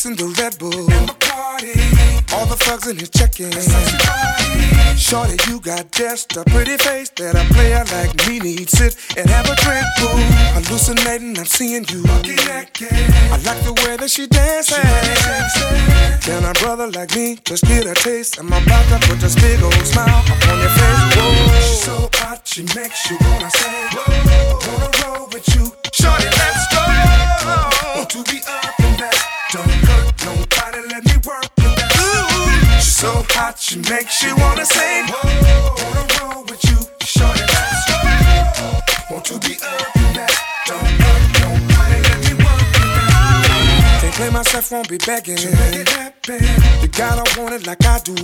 mixing 0.05 0.27
the 0.27 0.35
Red 0.41 0.59
Bull. 0.59 0.73
All 2.35 2.47
the 2.47 2.57
thugs 2.57 2.89
in 2.89 2.97
here 2.97 3.07
checking. 3.07 3.47
In. 3.47 4.97
Shorty, 4.97 5.37
you 5.49 5.61
got 5.61 5.93
just 5.93 6.37
a 6.37 6.45
pretty 6.45 6.77
face 6.77 7.11
that 7.17 7.35
a 7.35 7.45
player 7.55 7.85
like 7.93 8.11
me 8.27 8.41
needs. 8.41 8.73
Sit 8.73 8.97
and 9.17 9.29
have 9.31 9.47
a 9.47 9.55
drink, 9.63 9.87
boo. 9.99 10.09
Hallucinating, 10.59 11.39
I'm 11.39 11.47
seeing 11.47 11.85
you. 11.89 12.03
I 12.07 13.39
like 13.45 13.63
the 13.63 13.75
way 13.85 13.97
that 13.97 14.11
she 14.11 14.27
dances. 14.27 14.79
Can 16.25 16.45
a 16.45 16.53
brother 16.55 16.89
like 16.91 17.15
me 17.15 17.39
just 17.45 17.65
get 17.65 17.87
a 17.87 17.95
taste? 17.95 18.39
I'm 18.39 18.49
about 18.49 18.85
to 18.89 18.99
put 19.07 19.21
this 19.21 19.35
big 19.37 19.63
old 19.63 19.75
smile 19.87 20.09
up 20.09 20.49
on 20.49 20.59
your 20.59 20.71
face. 20.71 21.03
Whoa. 21.15 21.61
She's 21.61 21.83
so 21.83 22.09
hot, 22.15 22.41
she 22.45 22.63
makes 22.75 23.11
you 23.11 23.19
wanna 23.21 23.51
say. 23.51 23.87
Wanna 24.67 24.91
roll 25.05 25.29
with 25.33 25.47
you. 25.55 25.82
So 33.03 33.27
hot, 33.35 33.59
she 33.59 33.79
makes 33.91 34.23
you 34.23 34.33
wanna 34.37 34.65
say, 34.65 35.03
Whoa. 35.11 35.75
Wanna 35.83 36.05
roll 36.23 36.45
with 36.45 36.63
you. 36.71 36.79
Shorty, 37.03 37.43
let's 37.51 37.83
go. 37.91 37.99
Want 39.11 39.25
to 39.27 39.37
be 39.43 39.59
up 39.59 39.97
in 39.97 40.09
that. 40.15 40.31
Don't 40.71 40.87
hurt 41.03 41.25
nobody, 41.43 41.99
let 42.07 42.19
me 42.23 42.33
work 42.39 42.63
that. 42.79 43.99
Can't 44.03 44.15
play 44.15 44.31
myself, 44.31 44.71
won't 44.71 44.89
be 44.89 44.99
begging. 44.99 45.37
To 45.37 45.51
make 45.51 45.83
it 45.83 45.89
happen. 45.89 46.47
You 46.81 46.89
gotta 46.95 47.27
want 47.41 47.55
it 47.55 47.67
like 47.67 47.85
I 47.85 47.99
do. 48.05 48.15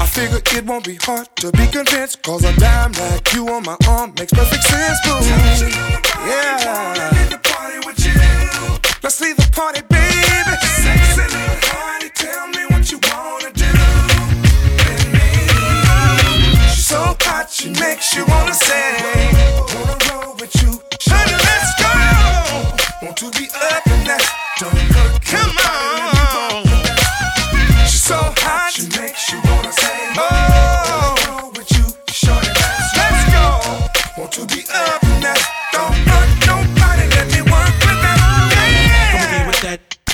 I 0.00 0.06
figure 0.06 0.40
it 0.40 0.64
won't 0.64 0.86
be 0.86 0.96
hard 1.02 1.28
to 1.36 1.52
be 1.52 1.66
convinced. 1.66 2.22
Cause 2.22 2.44
a 2.44 2.52
dime 2.56 2.92
like 2.92 3.30
you 3.34 3.46
on 3.50 3.62
my 3.64 3.76
arm 3.86 4.14
makes 4.18 4.32
perfect 4.32 4.64
sense, 4.64 4.98
boo. 5.04 5.20
Yeah. 6.24 6.64
Let's 9.02 9.20
leave 9.20 9.36
the 9.36 9.50
party, 9.52 9.82
baby. 9.90 10.73
Hot, 17.22 17.50
she 17.50 17.70
makes 17.70 18.14
you 18.14 18.24
wanna 18.26 18.54
say, 18.54 18.96
Wanna 19.74 19.96
roll 20.10 20.34
with 20.36 20.54
you. 20.62 20.80
Honey, 21.06 21.36
let's 21.48 21.70
go. 21.80 23.06
Want 23.06 23.16
to 23.18 23.30
be 23.32 23.48
up. 23.54 23.84
Come 25.24 25.58
on. 25.58 25.63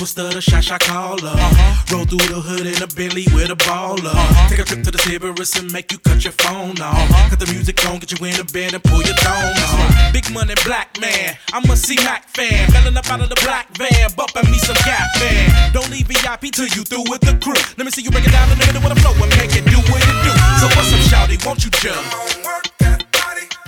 Twister, 0.01 0.33
the 0.33 0.41
shot 0.41 0.63
shot 0.63 0.81
caller. 0.81 1.29
Uh-huh. 1.29 1.93
Roll 1.93 2.05
through 2.09 2.25
the 2.25 2.41
hood 2.41 2.65
in 2.65 2.81
a 2.81 2.89
Bentley 2.89 3.29
with 3.37 3.53
a 3.53 3.59
baller. 3.69 4.09
Uh-huh. 4.09 4.49
Take 4.49 4.57
a 4.57 4.65
trip 4.65 4.81
to 4.81 4.89
the 4.89 4.97
Cerberus 4.97 5.53
and 5.61 5.69
make 5.69 5.93
you 5.93 6.01
cut 6.01 6.25
your 6.25 6.33
phone 6.41 6.73
off. 6.81 6.97
Uh-huh. 6.97 7.29
Cut 7.29 7.37
the 7.37 7.45
music 7.53 7.77
on, 7.85 8.01
get 8.01 8.09
you 8.09 8.17
in 8.25 8.33
the 8.33 8.47
bed 8.49 8.73
and 8.73 8.81
pull 8.81 9.05
your 9.05 9.13
thong 9.21 9.53
off. 9.61 10.09
Big 10.09 10.25
money 10.33 10.57
black 10.65 10.97
man, 10.97 11.37
I'm 11.53 11.69
a 11.69 11.77
C 11.77 12.01
Mac 12.01 12.25
fan. 12.33 12.65
Melling 12.73 12.97
up 12.97 13.05
out 13.13 13.21
of 13.21 13.29
the 13.29 13.37
black 13.45 13.69
van, 13.77 14.09
bumping 14.17 14.49
me 14.49 14.57
some 14.57 14.79
Gap 14.81 15.05
band. 15.21 15.69
Don't 15.69 15.85
leave 15.93 16.09
VIP 16.09 16.49
till 16.49 16.65
you 16.73 16.81
through 16.81 17.05
with 17.05 17.21
the 17.21 17.37
crew. 17.37 17.61
Let 17.77 17.85
me 17.85 17.93
see 17.93 18.01
you 18.01 18.09
break 18.09 18.25
it 18.25 18.33
down 18.33 18.49
in 18.49 18.57
the 18.57 18.65
middle 18.65 18.81
with 18.81 18.97
the 18.97 18.99
flow 19.05 19.13
and 19.21 19.29
make 19.37 19.53
it 19.53 19.69
do 19.69 19.77
what 19.85 20.01
it 20.01 20.17
do. 20.25 20.33
So 20.57 20.65
what's 20.73 20.89
up, 20.97 21.01
shouty? 21.13 21.37
Won't 21.45 21.61
you 21.61 21.69
jump? 21.77 22.01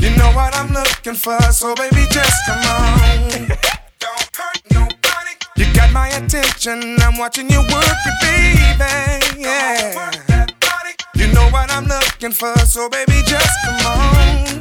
You 0.01 0.10
know 0.18 0.34
what 0.34 0.57
I'm 0.57 0.73
looking 0.73 1.14
for, 1.14 1.38
so 1.53 1.77
baby, 1.77 2.10
just 2.10 2.34
come 2.49 2.65
on. 2.65 3.53
Don't 4.01 4.30
hurt 4.34 4.60
nobody. 4.73 4.82
Got 5.84 5.91
my 5.91 6.07
attention, 6.07 6.95
I'm 7.01 7.18
watching 7.18 7.49
you 7.49 7.60
work 7.60 7.84
it, 7.84 8.15
baby. 8.22 9.41
Yeah. 9.41 10.47
You 11.14 11.27
know 11.34 11.49
what 11.49 11.69
I'm 11.73 11.85
looking 11.88 12.31
for, 12.31 12.57
so 12.60 12.88
baby, 12.88 13.22
just 13.26 13.51
come 13.65 13.85
on. 13.85 14.52